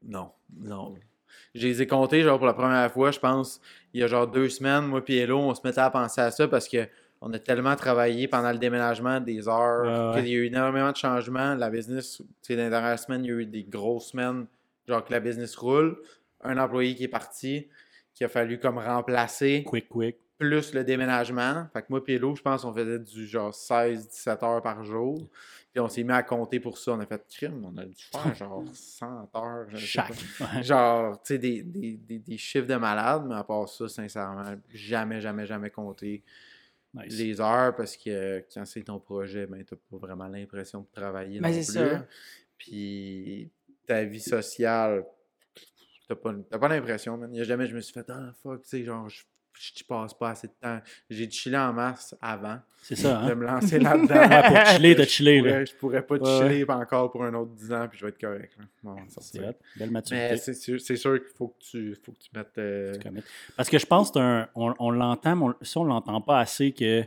[0.04, 0.96] Non, non.
[1.56, 3.62] Je les ai comptés, genre, pour la première fois, je pense,
[3.94, 6.32] il y a genre deux semaines, moi et Hello, on se mettait à penser à
[6.32, 6.88] ça parce que
[7.22, 10.98] on a tellement travaillé pendant le déménagement des heures, qu'il y a eu énormément de
[10.98, 11.56] changements.
[11.56, 14.46] La business, tu sais, dans les dernières semaines, il y a eu des grosses semaines,
[14.88, 15.98] genre que la business roule.
[16.42, 17.68] Un employé qui est parti,
[18.14, 20.18] qui a fallu comme remplacer, Quick, quick.
[20.48, 21.68] Plus le déménagement.
[21.74, 25.28] Fait que moi et Hello, je pense qu'on faisait du genre 16-17 heures par jour.
[25.72, 26.92] Puis on s'est mis à compter pour ça.
[26.92, 29.66] On a fait crime, on a dû faire genre 100 heures.
[29.70, 30.14] je Chaque.
[30.62, 34.56] Genre, tu sais, des, des, des, des chiffres de malade, mais à part ça, sincèrement,
[34.70, 36.24] jamais, jamais, jamais compté
[36.94, 37.18] Nice.
[37.18, 41.40] les heures parce que quand c'est ton projet, ben, t'as pas vraiment l'impression de travailler
[41.40, 41.90] Ben, non c'est plus.
[41.90, 42.06] ça.
[42.58, 43.50] Puis
[43.88, 45.04] ta vie sociale,
[46.08, 47.34] t'as pas, t'as pas l'impression, man.
[47.34, 49.24] Il y a jamais je me suis fait, ah, fuck, tu sais, genre, je
[49.60, 50.80] je passe pas assez de temps.
[51.10, 53.36] J'ai chillé en masse avant C'est ça, de hein?
[53.36, 54.16] me lancer là-dedans.
[54.30, 55.50] Ouais, pour chiller, t'as Je chillé, là.
[55.52, 58.10] pourrais, je pourrais pas Ouais, chiller encore pour un autre 10 ans, puis je vais
[58.10, 58.58] être correct.
[58.84, 59.40] Bon, C'est.
[59.40, 60.38] Belle mais maturité.
[60.38, 62.58] c'est sûr, qu'il faut que tu, faut que tu mettes.
[62.58, 62.94] euh.
[63.56, 66.72] Parce que je pense un- on, on l'entend, mais on, si on l'entend pas assez
[66.72, 67.04] que.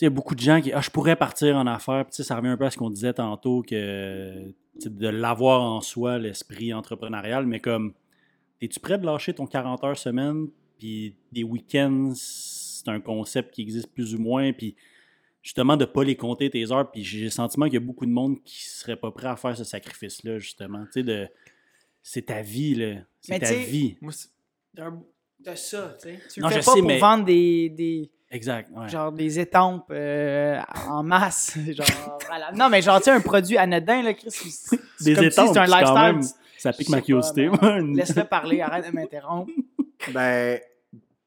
[0.00, 0.72] Il y a beaucoup de gens qui.
[0.72, 2.04] Ah, je pourrais partir en affaires.
[2.04, 4.52] Puis, ça revient un peu à ce qu'on disait tantôt, que
[4.84, 7.94] de l'avoir en soi, l'esprit entrepreneurial, mais comme.
[8.60, 10.48] Es-tu prêt de lâcher ton 40 heures semaine?
[10.78, 14.52] Puis des week-ends, c'est un concept qui existe plus ou moins.
[14.52, 14.76] Puis
[15.42, 16.90] justement, de ne pas les compter tes heures.
[16.90, 19.28] Puis j'ai le sentiment qu'il y a beaucoup de monde qui ne serait pas prêt
[19.28, 20.84] à faire ce sacrifice-là, justement.
[20.86, 21.28] Tu sais, de.
[22.02, 22.94] C'est ta vie, là.
[23.20, 23.96] C'est ta vie.
[24.00, 24.28] Moi, c'est-
[24.74, 25.02] D'un-
[25.44, 26.18] De ça, tu sais.
[26.32, 28.70] Tu le Non, fais je pas sais, pour mais- vendre des, des, Exact.
[28.76, 28.88] ouais.
[28.88, 31.56] genre des étampes euh, en masse.
[31.72, 32.50] Genre, voilà.
[32.52, 34.30] Non, mais genre, tu sais, un produit anodin, là, Chris,
[35.00, 35.94] Des étampes, c'est un lifestyle.
[35.94, 36.22] même-
[36.58, 37.48] Ça pique ma curiosité.
[37.94, 39.52] Laisse-le parler, arrête de m'interrompre.
[40.12, 40.60] Ben,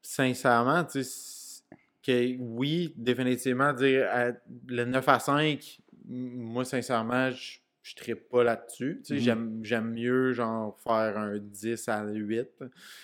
[0.02, 1.62] sincèrement, tu sais,
[2.04, 4.32] que oui, définitivement, dire à-
[4.66, 5.78] le 9 à 5,
[6.08, 9.00] m- moi, sincèrement, je je trippe pas là-dessus.
[9.04, 9.20] Tu sais, Mhm.
[9.20, 12.46] j'aime- J'aime mieux, genre, faire un 10 à 8.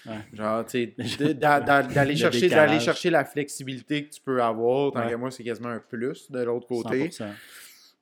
[0.07, 0.13] Ouais.
[0.33, 0.95] Genre, tu sais,
[1.35, 4.93] d'a- d'a- d'aller Le chercher, d'aller chercher la flexibilité que tu peux avoir.
[4.93, 5.11] Tant Ouais.
[5.11, 7.11] que moi, c'est quasiment un plus de l'autre côté.
[7.11, 7.25] 100%.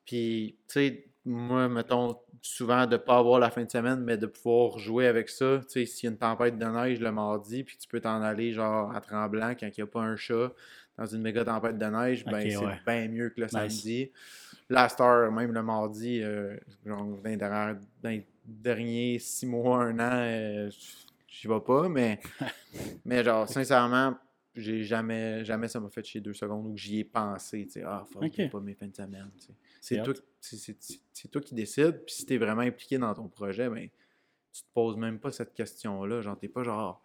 [0.04, 4.26] Puis, tu sais, moi, mettons, souvent de pas avoir la fin de semaine, mais de
[4.26, 5.58] pouvoir jouer avec ça.
[5.66, 8.22] Tu sais, s'il y a une tempête de neige le mardi, puis tu peux t'en
[8.22, 10.52] aller, genre, à Tremblant quand il n'y a pas un chat
[10.96, 13.52] dans une méga tempête de neige, ben, c'est bien mieux que le Nice.
[13.52, 14.10] samedi.
[14.70, 20.70] La star, même le mardi, euh, genre, dans les derniers six mois, un an, euh,
[21.28, 22.20] j'y vais pas, mais,
[23.04, 24.16] mais genre, sincèrement,
[24.54, 27.82] j'ai jamais, jamais ça m'a fait chier deux secondes où j'y ai pensé, tu sais,
[27.84, 28.32] ah, fuck, Ok.
[28.36, 29.52] j'ai pas mes fins de semaine, tu sais.
[29.86, 30.14] C'est toi,
[31.32, 33.88] toi qui décides, puis si t'es vraiment impliqué dans ton projet, ben,
[34.52, 37.02] tu te poses même pas cette question-là, genre, t'es pas genre,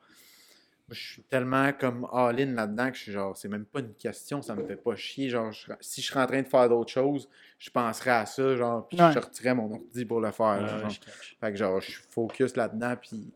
[0.87, 3.93] moi, je suis tellement comme all-in là-dedans que je suis genre, c'est même pas une
[3.93, 6.67] question, ça me fait pas chier, genre, je- si je serais en train de faire
[6.69, 7.29] d'autres choses,
[7.59, 9.09] je penserais à ça, genre, puis Ouais.
[9.09, 10.91] je sortirais mon ordi pour le faire, Ouais, genre.
[11.39, 13.31] Fait que genre, je suis focus là-dedans, puis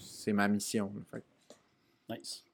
[0.00, 0.92] c'est ma mission.
[0.94, 1.02] là.
[1.10, 2.44] Fait Nice.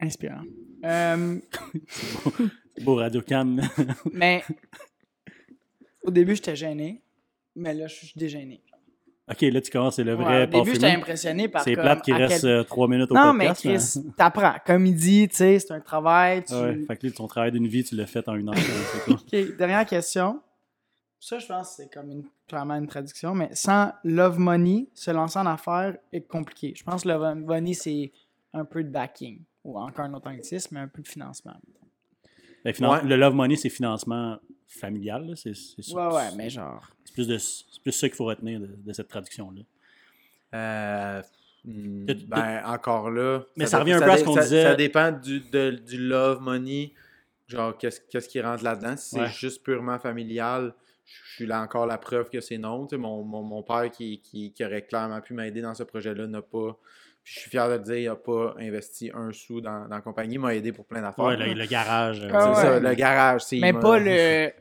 [0.00, 0.42] Inspirant.
[0.84, 1.38] Euh,
[2.74, 3.60] C'est beau Radio Cam.
[4.12, 4.42] mais
[6.02, 7.02] au début, j'étais gêné,
[7.54, 8.62] mais là, je suis dégêné.
[9.30, 12.02] ok, là, tu commences, c'est le Ouais, vrai au début, j'étais impressionné par C'est plate
[12.02, 14.00] qu'il à quel- reste euh, trois minutes au Non, mais podcast.
[14.00, 14.54] Chris, t'apprends.
[14.66, 16.44] Comme il dit, tu sais, c'est un travail.
[16.44, 16.54] Tu...
[16.54, 18.54] Ouais, fait que là, ton travail d'une vie, tu l'as fait en une heure.
[19.08, 20.40] OK, dernière question.
[21.20, 25.12] Ça, je pense que c'est comme une, clairement une traduction, mais sans love money, se
[25.12, 26.72] lancer en affaires est compliqué.
[26.76, 28.10] Je pense que love money, c'est
[28.52, 31.54] un peu de backing, ou encore un autre anglicisme, mais un peu de financement.
[32.64, 33.08] Ben, finan- Ouais.
[33.08, 35.26] Le Love Money, c'est financement familial.
[35.26, 35.96] là, C'est c'est sûr.
[35.96, 36.82] Ouais, ouais, mais genre.
[37.04, 39.62] C'est plus, de- c'est plus ça qu'il faut retenir de, de cette traduction-là.
[40.54, 41.22] Euh,
[41.64, 43.42] ben, encore là.
[43.56, 44.62] Mais ça revient un peu à ce qu'on ça- disait.
[44.64, 46.92] Ça dépend du, de- du love money.
[47.48, 48.96] Genre, qu'est-ce qu'est-ce qui rentre là-dedans.
[48.96, 49.28] Si c'est Ouais.
[49.30, 50.72] juste purement familial,
[51.04, 52.86] je suis là encore la preuve que c'est non.
[52.86, 55.82] Tu sais, mon, mon, mon père qui, qui, qui aurait clairement pu m'aider dans ce
[55.82, 56.76] projet-là n'a pas.
[57.24, 59.94] Puis je suis fier de le dire, il n'a pas investi un sou dans, dans
[59.94, 60.34] la compagnie.
[60.34, 61.24] Il m'a aidé pour plein d'affaires.
[61.24, 62.20] Ouais, le, le garage.
[62.22, 62.66] euh, Ah C'est ouais.
[62.74, 63.40] ça, le garage.
[63.42, 64.04] c'est- Mais pas le.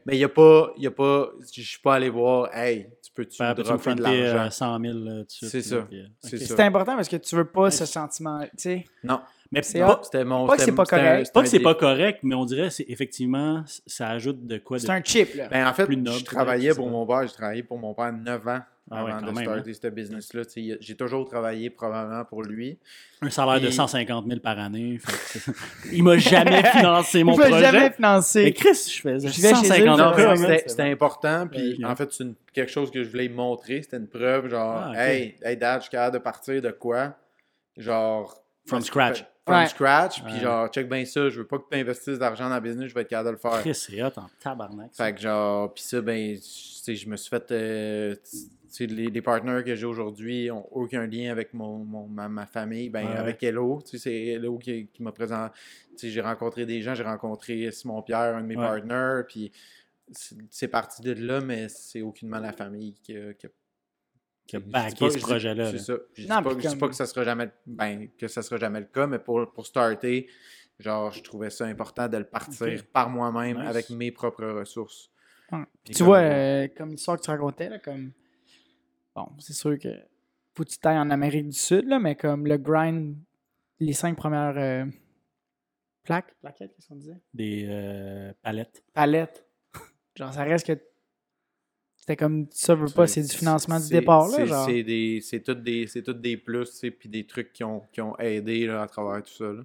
[0.06, 0.72] Mais il n'y a pas.
[0.78, 3.96] Il y a pas je suis pas allé voir, hey, tu peux-tu peux-tu me dropper
[3.96, 4.46] de l'argent?
[4.46, 5.76] euh, 100 000 là, tout de suite, C'est là, ça.
[5.96, 6.42] euh, C'est ok.
[6.44, 6.56] ça.
[6.56, 8.40] C'est important parce que tu veux pas ce sentiment.
[8.42, 9.20] Tu sais, Non.
[9.54, 10.48] Mais C'est pas, mon.
[10.48, 11.20] Pas que c'est pas c'était un- correct.
[11.26, 14.78] c'était pas que c'est pas correct, mais on dirait c'est effectivement, ça ajoute de quoi
[14.78, 14.84] de.
[14.84, 15.50] c'est un chip, là.
[15.50, 17.24] Ben, en fait, plus noble, je travaillais pour mon père.
[17.28, 19.88] J'ai travaillé pour mon père 9 ans Ah ouais, avant quand de même, starter ce
[19.88, 20.42] business-là.
[20.82, 22.78] J'ai toujours travaillé probablement pour lui.
[23.22, 24.98] Un salaire de Puis- 150 000 par année.
[24.98, 25.52] fait
[25.94, 27.62] il m'a jamais financé mon Il m'a projet.
[27.64, 28.54] jamais Mais financé.
[28.54, 30.90] Chris, je faisais Je vais chez eux, 150 là, Non, 000 ouais, mais ouais, c'était
[30.92, 31.48] important.
[31.48, 31.86] Puis Ouais.
[31.86, 33.82] en fait, c'est une- quelque chose que je voulais montrer.
[33.82, 37.16] C'était une preuve, genre, Ah, hey, hey, dad, je suis capable de partir de quoi?
[37.78, 38.44] Genre.
[38.68, 39.24] From scratch.
[39.46, 39.68] From Ouais.
[39.68, 40.22] scratch.
[40.24, 40.40] Puis Ouais.
[40.40, 41.30] genre, check bien ça.
[41.30, 42.90] Je veux pas que tu investisses d'argent dans le business.
[42.90, 43.62] Je vais être capable de le faire.
[43.62, 44.90] Chris, c'est hot en tabarnak.
[44.98, 47.50] Fait que genre, pis ça, ben, tu sais, je me suis fait.
[47.52, 48.16] euh,
[48.80, 52.90] les, les partenaires que j'ai aujourd'hui ont aucun lien avec mon, mon- ma, ma famille.
[52.90, 53.16] Ben, Ouais.
[53.18, 55.54] avec Hello, tu sais, c'est Hello qui, qui m'a présenté.
[55.92, 58.64] Tu sais, j'ai rencontré des gens, j'ai rencontré Simon Pierre, un de mes Ouais.
[58.66, 59.52] partenaires, puis
[60.50, 63.34] c'est parti de là, mais c'est aucunement la famille qui a.
[63.34, 63.50] qui a-
[64.48, 65.80] Qui a backé ce projet-là, C'est là.
[65.80, 65.94] ça.
[66.14, 68.58] Je dis, Non, pas, je dis pas que ça sera jamais ben, que ça sera
[68.58, 70.28] jamais le cas, mais pour, pour starter,
[70.80, 73.68] genre, je trouvais ça important de le partir par moi-même Nice.
[73.68, 75.10] avec mes propres ressources.
[75.84, 78.12] Tu comme- vois, euh, comme l'histoire que tu racontais, là, comme.
[79.16, 79.90] Bon, c'est sûr que.
[80.54, 83.16] Faut que tu t'ailles en Amérique du Sud, là, mais comme le grind,
[83.80, 84.86] les cinq premières euh,
[86.04, 87.18] plaques, plaquettes, qu'est-ce qu'on disait?
[87.34, 88.84] Des euh, palettes.
[88.94, 89.46] Palettes.
[90.16, 90.82] Genre, ça reste que.
[91.96, 94.38] C'était comme ça veut pas, c'est du financement du c'est- départ, là.
[94.38, 94.66] c'est- Genre.
[94.66, 97.64] C'est des, c'est toutes des, c'est toutes des plus, tu sais, puis des trucs qui
[97.64, 99.46] ont, qui ont aidé là, à travers tout ça.
[99.54, 99.62] là.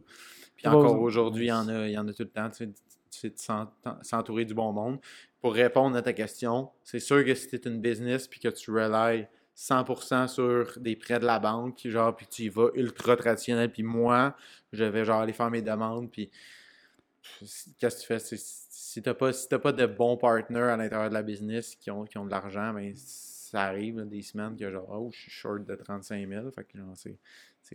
[0.55, 2.51] Puis encore aujourd'hui, il y en a, il y en a tout le temps.
[2.51, 2.71] tu sais,
[3.11, 4.99] C'est de s'en- s'entourer du bon monde.
[5.41, 8.49] Pour répondre à ta question, c'est sûr que si tu es une business puis que
[8.49, 13.17] tu relies 100% sur des prêts de la banque, genre, puis tu y vas ultra
[13.17, 14.37] traditionnel, puis moi,
[14.73, 16.31] je vais genre aller faire mes demandes, puis
[17.79, 18.19] qu'est-ce que tu fais?
[18.19, 21.75] Si tu n'as pas, si t'as pas de bons partners à l'intérieur de la business
[21.75, 25.11] qui ont, qui ont de l'argent, ben, ça arrive là, des semaines que genre, oh,
[25.13, 26.51] je suis short de 35 000.
[26.51, 27.19] Fait que genre, c'est,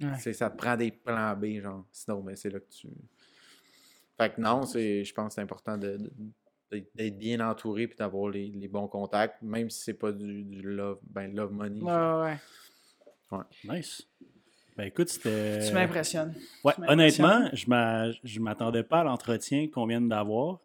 [0.02, 0.34] Ouais.
[0.34, 1.86] ça te prend des plans B, genre.
[1.92, 2.88] Sinon, ben, c'est là que tu.
[4.18, 6.12] Fait que non, c'est, je pense que c'est important de, de-
[6.72, 10.62] d'être- bien entouré puis d'avoir les, les bons contacts, même si c'est pas du, du
[10.62, 11.82] love, ben, love money.
[11.82, 12.38] Ouais,
[13.32, 13.44] ouais.
[13.78, 14.08] Nice.
[14.78, 15.68] Ben écoute, c'était.
[15.68, 16.34] Tu m'impressionnes.
[16.64, 20.60] Ouais, tu honnêtement, je m'a- je m'attendais pas à l'entretien qu'on vient d'avoir.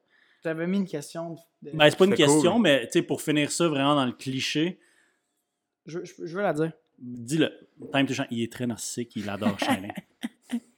[0.45, 1.37] J'avais mis une question.
[1.61, 1.70] De...
[1.73, 2.62] Ben, c'est pas une question, cool.
[2.62, 4.78] mais tu sais, pour finir ça vraiment dans le cliché,
[5.87, 6.73] je, je- je veux la dire.
[6.99, 7.51] dis-le.
[7.93, 9.93] Time to Shine, il est très narcissique, il adore Shining.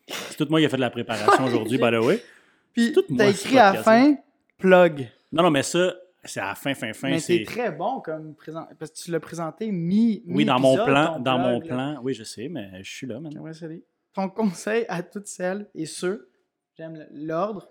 [0.08, 2.22] c'est tout moi qui a fait de la préparation aujourd'hui, by the way.
[2.72, 4.16] Puis, t'as écrit à la fin,
[4.58, 5.08] plug.
[5.32, 5.94] Non, non, mais ça,
[6.24, 7.10] c'est à la fin, fin, fin.
[7.10, 8.66] Mais c'est très bon comme présent.
[8.78, 10.22] Parce que tu l'as présenté mi.
[10.26, 11.66] Oui, dans mon plan, dans mon là.
[11.66, 12.00] plan.
[12.02, 13.52] Oui, je sais, mais je suis là maintenant.
[13.52, 13.84] Saluer.
[14.14, 16.30] Ton conseil à toutes celles et ceux,
[16.76, 17.70] j'aime l'ordre,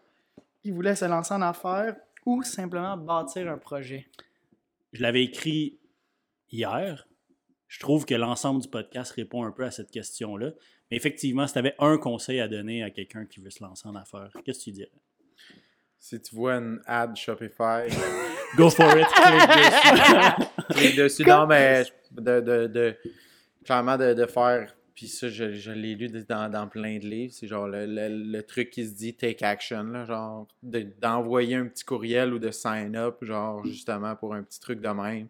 [0.61, 4.07] qui voulaient se lancer en affaires ou simplement bâtir un projet.
[4.93, 5.79] Je l'avais écrit
[6.51, 7.07] hier.
[7.67, 10.51] Je trouve que l'ensemble du podcast répond un peu à cette question-là.
[10.89, 13.87] Mais effectivement, si tu avais un conseil à donner à quelqu'un qui veut se lancer
[13.87, 14.91] en affaires, qu'est-ce que tu dirais?
[15.99, 17.87] Si tu vois une ad Shopify,
[18.57, 19.07] Go for it!
[19.07, 20.47] clique dessus.
[20.69, 21.25] Clique dessus.
[21.25, 22.95] Non, mais de, de, de-
[23.65, 24.73] clairement de, de faire.
[24.95, 27.33] Puis ça, je, je l'ai lu dans, dans plein de livres.
[27.35, 29.83] C'est genre le, le- le truc qui se dit take action.
[29.83, 34.43] Là, genre de- d'envoyer un petit courriel ou de sign up, genre justement pour un
[34.43, 35.27] petit truc de même.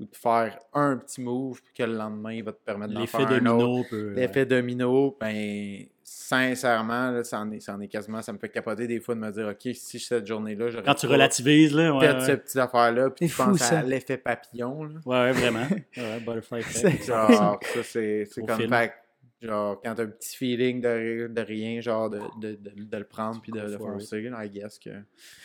[0.00, 3.00] Ou de faire un petit move, puis que le lendemain, il va te permettre d'en
[3.00, 3.58] L'effet faire un autre.
[3.58, 4.12] domino peut.
[4.14, 8.48] L'effet domino, ben, sincèrement, là, ça, en est, ça en est quasiment, ça me fait
[8.48, 11.74] capoter des fois de me dire, OK, si cette journée-là, j'aurais Quand tu pas relativises,
[11.74, 11.94] là.
[11.94, 12.20] Ouais, ouais.
[12.24, 13.80] cette petite affaire-là, puis tu penses ça.
[13.80, 15.00] à l'effet papillon, là.
[15.04, 15.66] Ouais, ouais, vraiment.
[15.96, 17.04] Ouais, butterfly effect.
[17.06, 18.92] Genre, ça, c'est comme, fait,
[19.40, 23.04] Genre, quand t'as un petit feeling de, de rien, genre, de, de, de, de le
[23.04, 23.78] prendre puis de, it.
[23.78, 24.90] foncer, là, I guess que.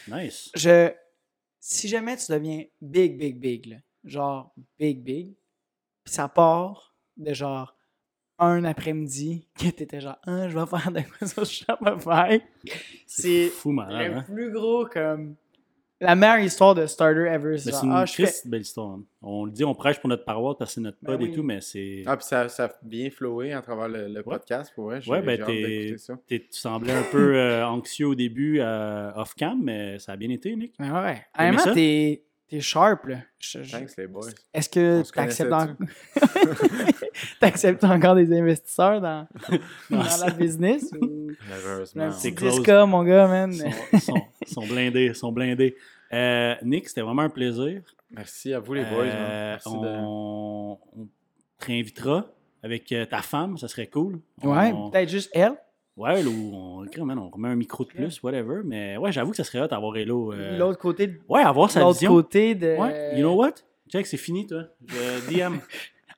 [0.07, 0.49] Nice.
[0.55, 0.91] Je,
[1.59, 5.35] si jamais tu deviens big, big, big, là, genre big, big,
[6.03, 7.77] puis ça part de genre
[8.39, 12.41] un après-midi que t'étais genre, ah, je vais faire de quoi sur Shopify.
[13.05, 14.23] C'est fou malade, le hein?
[14.23, 15.35] plus gros comme.
[16.01, 17.51] La meilleure histoire de starter ever.
[17.51, 18.23] Mais C'est une ah, fais.
[18.23, 18.89] triste belle histoire.
[18.95, 19.03] hein.
[19.21, 21.31] On le dit, on prêche pour notre paroisse parce que c'est notre Ben pod et
[21.31, 22.03] tout, mais c'est.
[22.05, 24.99] Ah, puis ça, ça a bien flowé à travers le, le podcast, pour vrai.
[25.07, 25.95] Ouais, ben, t'es-
[26.39, 30.53] tu semblais un peu euh, anxieux au début euh, off-cam, mais ça a bien été,
[30.57, 30.73] Nick.
[30.77, 31.25] Mais ouais.
[31.39, 31.73] Aimé ça?
[31.73, 32.23] t'es
[32.53, 33.17] t'es sharp, là.
[33.39, 34.29] Je- je- Thanks, les boys.
[34.53, 35.75] Est-ce que t'acceptes en-
[37.39, 39.27] t'acceptes encore des investisseurs dans,
[39.89, 40.91] dans c'est- la business?
[41.01, 41.31] Ou...
[41.49, 42.11] Malheureusement.
[42.11, 42.59] C'est close.
[42.59, 43.51] 10K, mon gars, man.
[43.53, 45.75] Ils sont, sont- sont blindés, ils sont blindés.
[46.11, 47.81] Euh, Nick, c'était vraiment un plaisir.
[48.11, 49.05] Merci à vous, les boys.
[49.05, 49.15] man.
[49.15, 50.77] Euh, Merci de- on,
[51.59, 52.25] te réinvitera
[52.61, 54.19] avec euh, ta femme, ça serait cool.
[54.43, 55.53] Ouais, On- peut-être juste elle.
[55.95, 58.61] Ouais, là, où on, man, on remet un micro de plus, whatever.
[58.65, 60.33] Mais ouais, j'avoue que ça serait hot d'avoir Hello.
[60.33, 62.11] euh, L'autre côté, de- Ouais, avoir sa l'autre vision.
[62.13, 62.75] côté de.
[62.77, 63.53] Ouais, you know what?
[63.89, 64.63] Check, c'est fini, toi.
[64.87, 65.57] Je DM.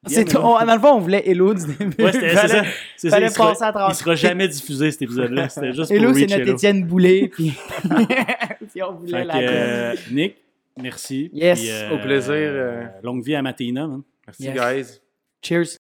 [0.07, 0.41] C'est DM, Hello.
[0.61, 2.03] on- dans le fond, on voulait Hello du début.
[2.03, 2.64] Ouais, c'était c'est ça.
[2.95, 3.15] C'est ça.
[3.15, 3.89] fallait Il sera, passer à travers.
[3.89, 5.49] il sera jamais diffusé, cet épisode-là.
[5.49, 6.53] C'était juste pour Hello, c'est notre Hello.
[6.53, 7.27] Étienne Boulay.
[7.34, 7.53] Puis...
[8.72, 10.35] puis on voulait Fait la que, euh, Nick,
[10.80, 11.31] merci.
[11.34, 14.03] Yes, Puis, au plaisir, euh, Longue vie à Matéina, man.
[14.27, 14.53] Merci, Yes.
[14.53, 14.99] guys.
[15.41, 15.80] Cheers.